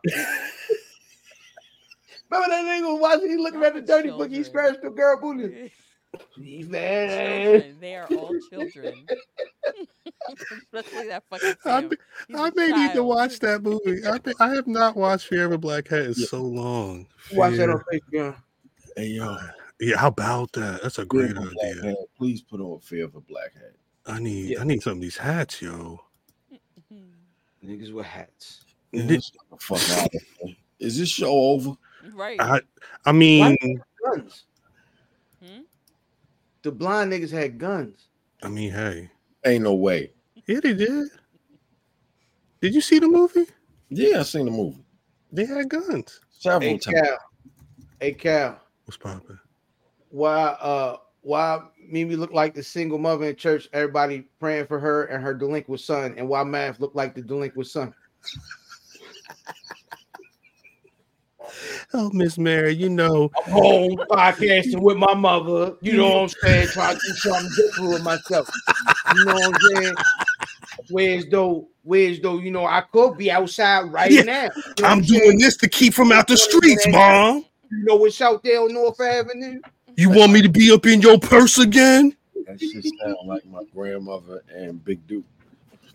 [2.31, 5.21] Remember that nigga was watching, he looking at the dirty book, he scratched the girl
[5.21, 5.73] booty.
[6.37, 7.09] He man.
[7.61, 7.77] Children.
[7.81, 9.07] They are all children.
[10.73, 11.89] Especially that fucking I, Sam.
[11.89, 11.97] may-
[12.29, 14.07] He's I a may need to watch that movie.
[14.07, 16.27] I think I have not watched Fear of a Black Hat in Yeah.
[16.27, 17.07] so long.
[17.33, 18.37] Watch that on Facebook.
[18.97, 19.37] Hey yo,
[19.81, 20.83] Yeah, how about that?
[20.83, 21.83] That's a great of a black idea.
[21.91, 21.97] hat.
[22.17, 23.73] Please put on fear of a black hat.
[24.07, 24.61] I need Yeah.
[24.61, 26.01] I need some of these hats, yo.
[27.65, 28.65] Niggas with hats.
[28.93, 30.57] Did- Let's get the fuck out of here.
[30.79, 31.73] Is this show over?
[32.13, 32.39] Right.
[32.41, 32.61] I
[33.07, 33.57] I mean
[34.05, 34.45] Guns.
[35.43, 35.61] Hmm?
[36.63, 38.09] The blind niggas had guns.
[38.43, 39.11] I mean, hey.
[39.45, 40.13] Ain't no way.
[40.47, 41.09] Yeah, they did.
[42.61, 43.47] Did you see the movie?
[43.89, 44.85] Yeah, I seen the movie
[45.33, 46.21] They had guns.
[46.31, 47.01] several Hey times.
[47.01, 47.19] Cal.
[48.01, 48.61] Hey Cal.
[48.85, 49.39] What's popping?
[50.11, 55.05] Why uh why Mimi looked like the single mother in church, everybody praying for her
[55.05, 57.95] and her delinquent son, and why Math looked like the delinquent son.
[61.95, 65.75] Oh, Miss Mary, you know, I'm home podcasting with my mother.
[65.81, 66.69] You know what I'm saying?
[66.69, 68.49] Trying to do something different with myself.
[69.15, 69.95] You know what I'm saying?
[70.89, 74.43] Whereas though, whereas though, you know, I could be outside right Yeah, now.
[74.45, 75.23] You know I'm saying?
[75.23, 77.45] doing this to keep from out the streets, mom.
[77.71, 79.61] You know what's out there on North Avenue?
[79.97, 82.17] You want me to be up in your purse again?
[82.47, 85.25] That shit sound like my grandmother and Big Duke.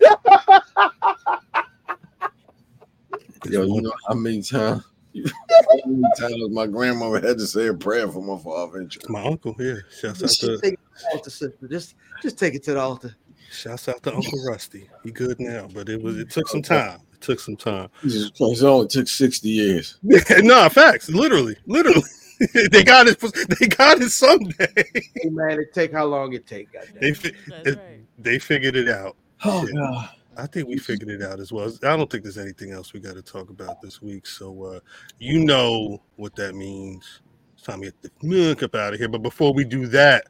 [3.48, 4.82] Yo, you know how many times?
[5.26, 9.04] How many times my grandmother had to say a prayer for my father in church?
[9.08, 9.86] My uncle here.
[9.90, 11.68] Shouts out Just to take it to the altar, sister.
[11.68, 13.16] Just, just take it to the altar.
[13.50, 14.88] shouts out to Uncle Rusty.
[15.04, 17.00] He good now, but it was it took some time.
[17.12, 17.88] It took some time.
[18.02, 19.98] Jesus Christ, it only took 60 years.
[20.02, 21.08] no, facts.
[21.08, 22.02] Literally, literally.
[22.70, 23.18] they got it.
[23.58, 24.72] They got it someday.
[24.94, 26.68] Hey man, it take how long it take.
[27.00, 28.00] They fi- right.
[28.16, 29.16] they figured it out.
[29.44, 29.74] Oh, Shit.
[29.74, 30.08] God.
[30.38, 31.70] I think we figured it out as well.
[31.82, 34.26] I don't think there's anything else we got to talk about this week.
[34.26, 34.80] So uh,
[35.18, 37.20] you know what that means.
[37.54, 39.08] It's time to get the milk up out of here.
[39.08, 40.26] But before we do that,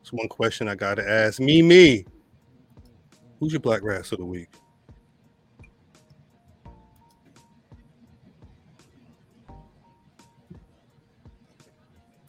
[0.00, 1.40] it's one question I got to ask.
[1.40, 2.04] Me, me.
[3.38, 4.48] Who's your black grass of the week?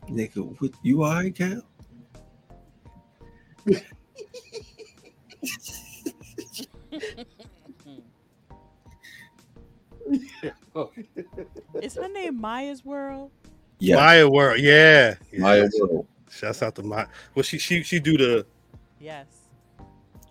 [0.08, 1.64] Nigga, what, you all right, Cal?
[11.82, 13.32] Is her name Maya's World?
[13.80, 14.60] Yeah, Maya World.
[14.60, 15.16] Yeah.
[15.32, 15.40] yeah.
[15.40, 16.08] Maya World.
[16.30, 17.08] Shouts out to Maya.
[17.34, 18.46] Well, she she she do the.
[19.00, 19.26] Yes.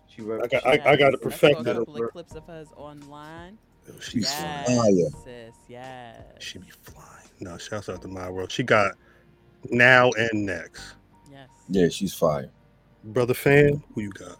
[0.06, 1.20] She wrote- I got I, I got to Yes.
[1.20, 1.76] I perfect a that.
[1.76, 3.58] couple of clips of hers online.
[4.00, 5.22] She Yes, fire.
[5.24, 5.54] sis.
[5.68, 6.22] Yes.
[6.40, 7.08] She be flying.
[7.40, 8.50] No, shouts out to Maya World.
[8.50, 8.92] She got
[9.70, 10.94] now and next.
[11.30, 11.48] Yes.
[11.68, 12.48] Yeah, she's fire.
[13.02, 14.38] Brother fan, who you got?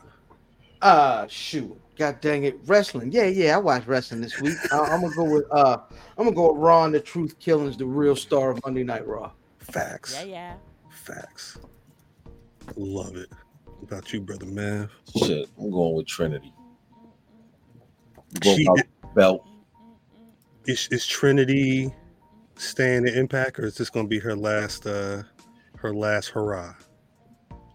[0.81, 1.79] Uh shoot.
[1.97, 2.59] God dang it.
[2.67, 3.13] Wrestling.
[3.13, 4.57] Yeah, yeah, I watched wrestling this week.
[4.73, 5.79] I, I'm gonna go with uh
[6.19, 9.31] I'm gonna go with Ron the Truth Killings, the real star of Monday Night Raw.
[9.59, 10.15] Facts.
[10.15, 10.55] Yeah, yeah.
[10.91, 11.59] Facts.
[12.77, 13.29] Love it.
[13.65, 14.91] What about you, brother Mav?
[15.17, 16.53] Shit, I'm going with Trinity.
[18.41, 18.67] Go She,
[19.15, 19.47] belt.
[20.67, 21.93] is, is Trinity
[22.57, 25.23] staying in Impact, or is this going to be her last, uh
[25.77, 26.75] her last hurrah?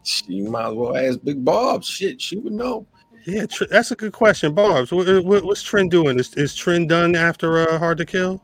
[0.03, 1.83] She might as well ask Big Bob.
[1.83, 2.87] Shit, she would know.
[3.25, 4.91] Yeah, Tr- that's a good question, Barbs.
[4.91, 6.19] What, what, what's Trend doing?
[6.19, 8.41] Is, is Trent done after uh, Hard to Kill?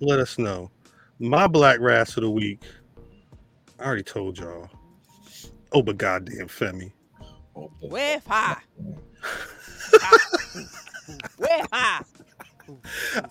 [0.00, 0.70] Let us know.
[1.18, 2.62] My black rass of the week.
[3.78, 4.68] I already told y'all.
[5.72, 6.92] Oh, but goddamn Femi.
[7.80, 8.56] Where high?
[11.36, 12.02] Where high?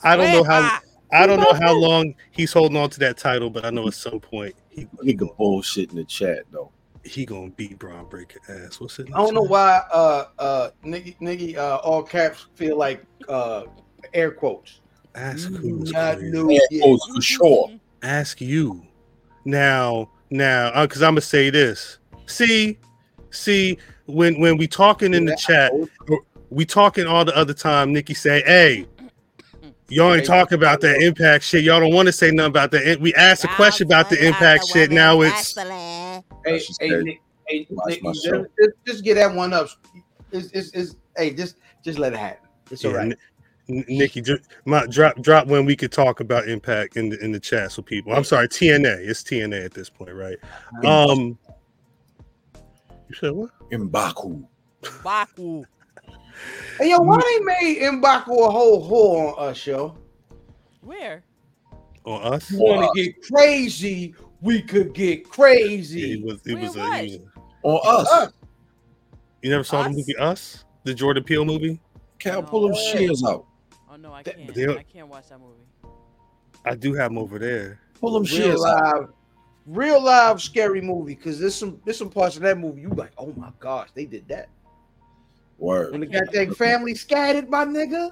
[0.03, 0.80] I don't know how.
[1.11, 3.95] I don't know how long he's holding on to that title, but I know at
[3.95, 6.72] some point he he Nigga gonna, bullshit in the chat though.
[7.04, 8.80] He gonna beat Bron Breakker ass.
[8.80, 9.08] What's it?
[9.14, 13.64] I don't know why uh uh nigga nigga uh all caps feel like uh
[14.14, 14.82] air quotes.
[15.16, 16.32] Ask You who's not crazy.
[16.32, 17.00] know Yeah, yet.
[17.16, 17.70] for sure.
[18.04, 18.86] Ask you
[19.46, 20.10] now.
[20.32, 21.98] Now, because I'm gonna say this.
[22.28, 22.78] See,
[23.32, 25.72] see, when when we talking in the chat,
[26.50, 27.92] we talking all the other time.
[27.92, 28.86] Nikki say, "Hey,
[29.88, 31.64] y'all ain't talking about that impact shit.
[31.64, 34.68] Y'all don't want to say nothing about that." We asked a question about the impact
[34.68, 34.92] shit.
[34.92, 35.56] Now it's
[36.45, 39.70] Hey, hey, said, Nick, hey, Nick, just, just, just get that one up.
[40.32, 42.48] It's, it's, it's, hey, just just let it happen.
[42.72, 43.07] It's all Yeah, right.
[43.07, 43.16] Ni-
[43.70, 47.32] N- Nikki, dr- my, drop drop when we could talk about Impact in the in
[47.32, 48.14] the chat so people.
[48.14, 49.07] I'm sorry, TNA.
[49.07, 50.38] It's TNA at this point, right?
[50.84, 51.38] Um,
[53.07, 53.52] you said what?
[53.72, 54.48] Mbaku.
[55.03, 55.66] Baku.
[56.80, 59.95] Hey, yo, why they made Mbaku a whole whore on us, yo?
[60.82, 61.24] Where?
[62.06, 62.49] On us?
[62.49, 64.16] You want to get crazy?
[64.41, 66.22] We could get It crazy.
[66.24, 66.41] was.
[66.45, 66.76] It Where was.
[66.76, 67.03] A, what?
[67.03, 67.22] it
[67.64, 68.11] was On us.
[68.11, 68.34] Us.
[69.41, 71.80] you never saw the movie Us, the Jordan Peele movie?
[72.20, 72.91] Cal, pull them Yeah.
[72.98, 73.45] shears out.
[73.91, 74.53] Oh no, I can't.
[74.53, 75.53] they- I can't watch that movie.
[76.66, 77.80] I do have them over there.
[77.99, 78.99] Pull them Real shears out.
[79.02, 79.10] live,
[79.66, 81.16] real live scary movie.
[81.16, 84.06] Cause there's some there's some parts of that movie you like, oh my gosh, they
[84.06, 84.49] did that.
[85.57, 85.91] Word.
[85.91, 88.11] When the goddamn family scattered, my nigga.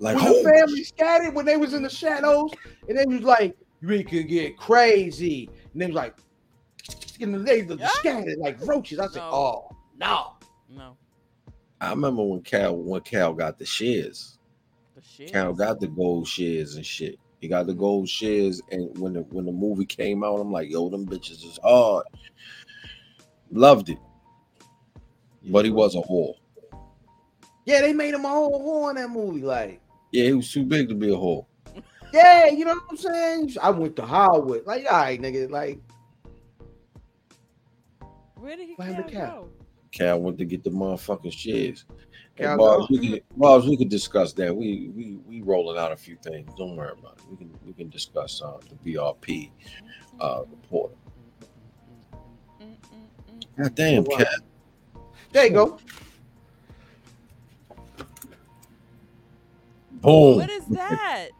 [0.00, 2.52] Like, when oh, the family scattered, when they was in the shadows,
[2.88, 5.50] and they was like, we could get crazy.
[5.78, 6.16] And they was like,
[7.20, 7.88] and they was Yeah.
[7.90, 8.98] scattered like roaches.
[8.98, 9.30] I said, No.
[9.32, 10.32] oh no.
[10.68, 10.96] No,
[11.80, 14.38] I remember when Cal when Cal got the shares.
[14.96, 15.32] the shit.
[15.32, 17.16] Cal got the gold shares and shit.
[17.40, 20.68] He got the gold shares, and when the when the movie came out, I'm like,
[20.68, 22.04] yo, them bitches is hard.
[23.52, 23.98] Loved it,
[25.44, 26.34] but he was a whore.
[27.64, 29.42] Yeah, they made him a whole whore in that movie.
[29.42, 29.80] Like,
[30.10, 31.46] Yeah, he was too big to be a whore.
[32.12, 33.54] Yeah, you know what I'm saying?
[33.62, 34.66] I went to Howard.
[34.66, 35.50] Like, all right, nigga.
[35.50, 35.80] Like,
[38.36, 39.42] Where did he What happened to Cal Cal?
[39.42, 39.50] go?
[39.92, 41.84] Cal went to get the motherfucking shears.
[42.34, 44.54] Hey, Cal Bobs, we can, Bobs, we could discuss that.
[44.54, 46.50] We we we rolling out a few things.
[46.56, 47.24] Don't worry about it.
[47.30, 49.50] We can we can discuss uh, the BRP
[50.20, 50.92] uh, report.
[53.58, 54.18] God damn, Wow.
[54.18, 54.26] Cal.
[55.32, 55.78] there you go.
[59.90, 60.36] Boom.
[60.36, 61.30] What is that?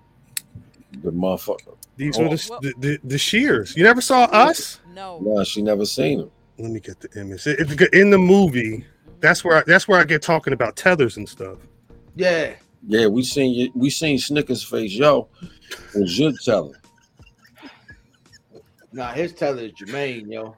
[1.02, 1.76] The motherfucker.
[1.96, 2.22] These Oh.
[2.24, 3.76] were the, the, the the shears.
[3.76, 4.80] You never saw Us?
[4.94, 5.18] No.
[5.22, 6.30] No, she never seen him.
[6.58, 7.46] Let me get the image.
[7.46, 8.84] It- it's in the movie.
[9.20, 11.58] That's where I, that's where I get talking about tethers and stuff.
[12.14, 12.52] Yeah.
[12.86, 13.72] Yeah, we seen you.
[13.74, 14.92] We seen Snickers face.
[14.92, 15.28] Yo,
[15.94, 16.74] was your telling?
[18.92, 20.56] Nah, his teller is Jermaine, yo.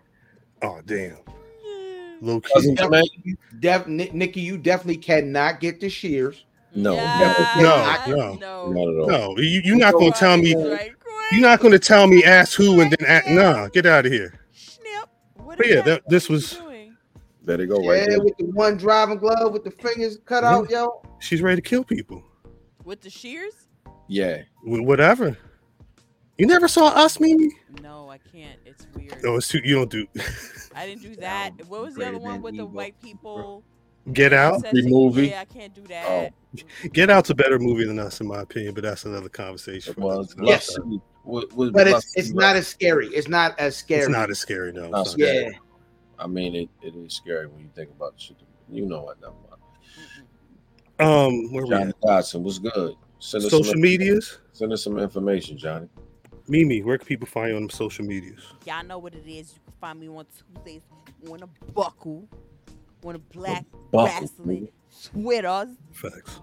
[0.62, 1.16] Oh damn,
[1.64, 2.14] Yeah.
[2.20, 2.50] low key.
[2.54, 3.36] Cousin Jermaine?
[3.58, 6.44] Def, Nikki, you definitely cannot get the shears.
[6.74, 8.72] No, Yeah, no, no, no.
[8.72, 9.06] Not at all.
[9.34, 10.54] No, you, you're not gonna tell me.
[10.54, 10.92] Right,
[11.32, 13.28] You're not gonna tell me ask who and then ask.
[13.28, 14.40] Nah, get out of here.
[14.52, 15.08] Snip.
[15.36, 15.84] What But yeah, that?
[15.84, 16.96] that- this was- you doing?
[17.42, 18.22] There they go, right yeah, there.
[18.22, 20.50] with the one driving glove with the fingers cut Yeah.
[20.52, 20.64] Mm-hmm.
[20.64, 21.02] out, yo.
[21.20, 22.22] She's ready to kill people.
[22.84, 23.54] with the shears.
[24.08, 25.36] Yeah, Wh- Whatever.
[26.38, 27.50] You never saw Us, Mimi?
[27.82, 28.58] No, I can't.
[28.64, 29.22] It's weird.
[29.22, 29.60] No, it's too.
[29.62, 30.06] You don't do.
[30.74, 31.50] I didn't do that.
[31.68, 33.62] What was the other one than with the white people?
[34.12, 34.62] Get Out.
[34.62, 35.28] The movie?
[35.28, 36.32] Yeah, I can't do that.
[36.92, 38.74] Get Out's a better movie than Us, in my opinion.
[38.74, 39.92] But that's another conversation.
[39.92, 40.32] it for was.
[40.34, 40.74] another Yes.
[40.74, 41.00] time.
[41.22, 43.08] What- what- But it's it's not as scary.
[43.08, 44.00] It's not as scary.
[44.02, 44.88] It's not as scary, no.
[44.88, 45.50] Not scary.
[45.52, 45.58] yeah.
[46.18, 48.36] I mean, it, it is scary when you think about the shit.
[48.70, 49.58] You know what I'm about.
[51.26, 51.92] Um, where we Johnny?
[52.04, 52.94] Dodson, what's good?
[53.20, 54.38] Send us social some, medias.
[54.52, 55.88] Send us some information, Johnny.
[56.48, 58.40] Mimi, where can people find you on social medias?
[58.66, 59.54] Y'all know what it is.
[59.54, 60.82] You can find me on Tuesdays
[61.30, 62.28] on a buckle,
[63.04, 66.40] on a black Buckle, wrestling sweaters, Facts.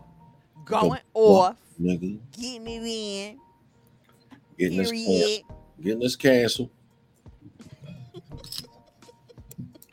[0.65, 3.39] going buck, off, Nigga, getting it in.
[4.57, 5.07] getting this Period.
[5.07, 5.43] canceled.
[5.81, 6.69] Getting this canceled.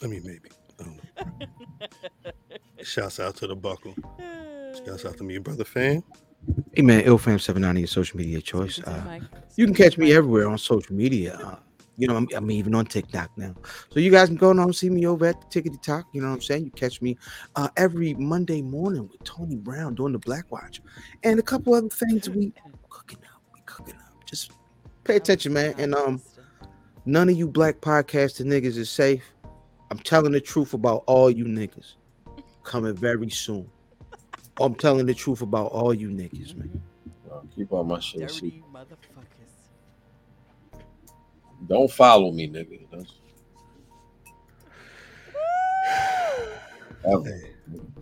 [0.03, 0.49] I mean, maybe.
[0.81, 0.99] I.
[2.83, 3.95] Shouts out to the buckle.
[4.85, 6.03] Shouts out to me, brother fan.
[6.75, 8.79] Hey man, IlFam790 your social media choice.
[8.83, 9.21] Uh,
[9.57, 11.39] you can catch me everywhere on social media.
[11.43, 11.57] Uh,
[11.97, 13.55] you know, I'm, I'm even on TikTok now.
[13.91, 16.07] So you guys can go and see me over at the Tickety Talk.
[16.13, 16.65] You know what I'm saying?
[16.65, 17.17] You catch me
[17.57, 20.81] uh, every Monday morning with Tony Brown doing the Black Watch,
[21.23, 22.53] and a couple other things we
[22.89, 23.41] cooking up.
[23.55, 24.25] We cooking up.
[24.25, 24.53] Just
[25.05, 25.75] pay attention, man.
[25.79, 26.21] And um,
[27.05, 29.23] none of you black podcasting niggas is safe.
[29.91, 31.95] I'm telling the truth about all you niggas.
[32.65, 33.71] Coming very soon.
[34.61, 36.83] I'm telling the truth about all you niggas, man.
[37.55, 38.21] Keep on my shit.
[41.69, 41.69] See, Dirty motherfuckers.
[41.69, 43.07] don't follow me, nigga.
[47.05, 47.51] Hey,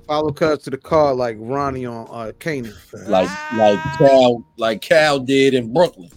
[0.07, 2.75] Follow cuz to the car like Ronnie on uh Canaan.
[3.07, 6.11] Like like Cal like Cal did in Brooklyn.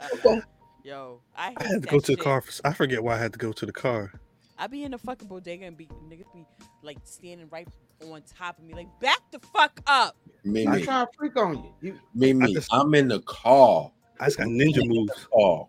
[0.84, 2.19] Yo, I, I had to go to the shit.
[2.19, 2.41] car.
[2.41, 4.11] For, I forget why I had to go to the car.
[4.57, 6.45] I be in the fucking bodega and be niggas be
[6.81, 7.68] like standing right
[8.01, 10.15] on top of me, like back the fuck up.
[10.45, 11.73] I'm Mimi, trying to freak on you.
[11.81, 13.91] you Mimi, I just- I'm in the car.
[14.19, 15.27] I just got ninja moves.
[15.33, 15.67] car,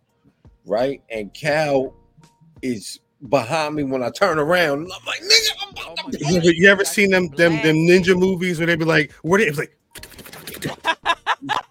[0.66, 1.02] right?
[1.10, 1.94] And Cal
[2.62, 4.82] is behind me when I turn around.
[4.82, 7.28] And I'm like, nigga, I'm Oh about my to You ever, you ever seen them
[7.28, 9.76] them them ninja movies where they be like, where they it was like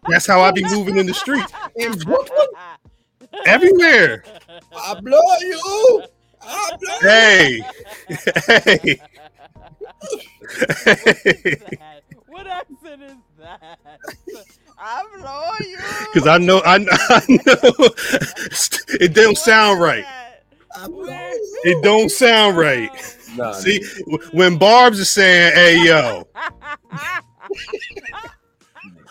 [0.07, 1.45] that's how I be moving in the street.
[1.75, 2.47] in Brooklyn.
[3.45, 4.23] Everywhere.
[4.75, 6.03] I blow you.
[7.01, 7.61] Hey,
[8.47, 9.01] hey,
[10.85, 11.55] hey.
[12.27, 13.80] What accent is that?
[14.77, 16.07] I'm loyal.
[16.14, 17.89] Because I know, I, I know,
[18.99, 20.05] it don't sound right.
[21.65, 22.91] It don't sound right.
[23.35, 23.80] Nah, See,
[24.10, 26.27] w- when Barb's is saying, "Hey yo,"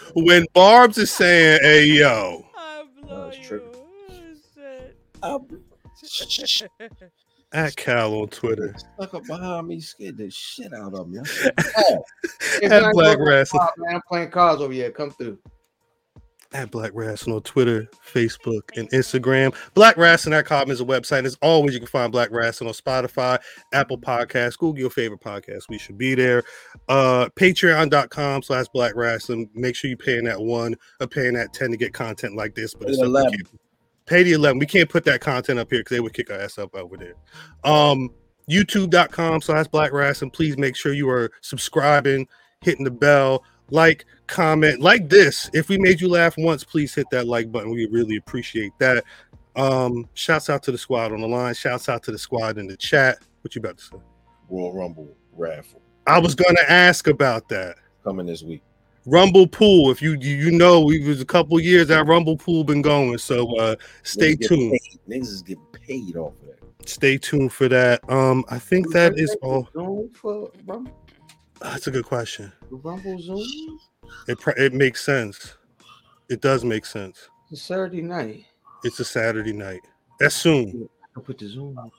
[0.14, 3.44] when Barb's is saying, "Hey yo," I blow it's you.
[3.44, 3.80] tripping.
[5.22, 5.46] Oh,
[6.04, 6.70] shit.
[7.52, 11.18] At Cal on Twitter, stuck up behind me, scared the shit out of me.
[11.24, 11.52] Said,
[12.72, 14.90] at Black Rasslin, Man, I'm playing cards over here.
[14.90, 15.38] Come through.
[16.54, 19.54] at Black Rasslin on Twitter, Facebook, and Instagram.
[19.74, 21.24] BlackRasslin.com is a website.
[21.24, 23.38] As always, you can find Black Rasslin on Spotify,
[23.72, 25.64] Apple Podcasts, Google your favorite podcast.
[25.68, 26.42] We should be there.
[26.88, 29.48] Uh, Patreon.com slash Black Rasslin.
[29.54, 32.72] Make sure you're paying that one or paying that 10 to get content like this.
[32.74, 33.34] But it's the up- 11.
[34.06, 34.58] Pay the 11.
[34.58, 36.96] We can't put that content up here because they would kick our ass up over
[36.96, 37.14] there.
[37.64, 38.10] Um,
[38.50, 40.32] YouTube.com slash Black Rasslin.
[40.32, 42.26] Please make sure you are subscribing,
[42.60, 45.48] hitting the bell, like, comment, like this.
[45.52, 47.70] If we made you laugh once, please hit that like button.
[47.70, 49.04] We really appreciate that.
[49.54, 51.54] Um, shouts out to the squad on the line.
[51.54, 53.18] Shouts out to the squad in the chat.
[53.42, 53.96] What you about to say?
[54.48, 57.76] Royal Rumble raffle I was gonna ask about that.
[58.04, 58.62] coming this week.
[59.06, 59.90] Rumble pool.
[59.90, 63.18] If you you, you know, we was a couple years that Rumble pool been going.
[63.18, 64.72] So uh stay Niggas tuned.
[64.72, 65.00] paid.
[65.08, 66.88] Niggas is getting paid off of that.
[66.88, 68.00] Stay tuned for that.
[68.10, 69.68] Um, I think that is all.
[69.72, 70.92] Zoom for Rumble,
[71.60, 72.52] That's a good question.
[72.70, 73.78] Rumble Zoom.
[74.28, 75.54] It pr- it makes sense.
[76.28, 77.28] It does make sense.
[77.50, 78.46] It's a Saturday night.
[78.84, 79.80] It's a Saturday night.
[80.18, 80.88] That's soon.
[81.16, 81.76] I put the Zoom.
[81.78, 81.90] on.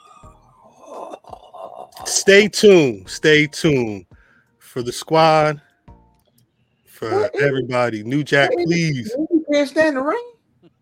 [2.05, 3.09] Stay tuned.
[3.09, 4.05] Stay tuned
[4.59, 5.61] for the squad.
[7.09, 8.03] For everybody.
[8.03, 10.17] New Jack, please You can't stand the rain.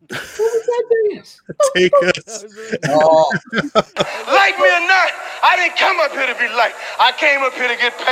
[0.10, 1.42] What was that dance?
[1.76, 2.46] take us.
[2.90, 5.10] Oh, Like me or not,
[5.44, 6.76] I didn't come up here to be liked.
[7.00, 8.08] I came up here to get paid.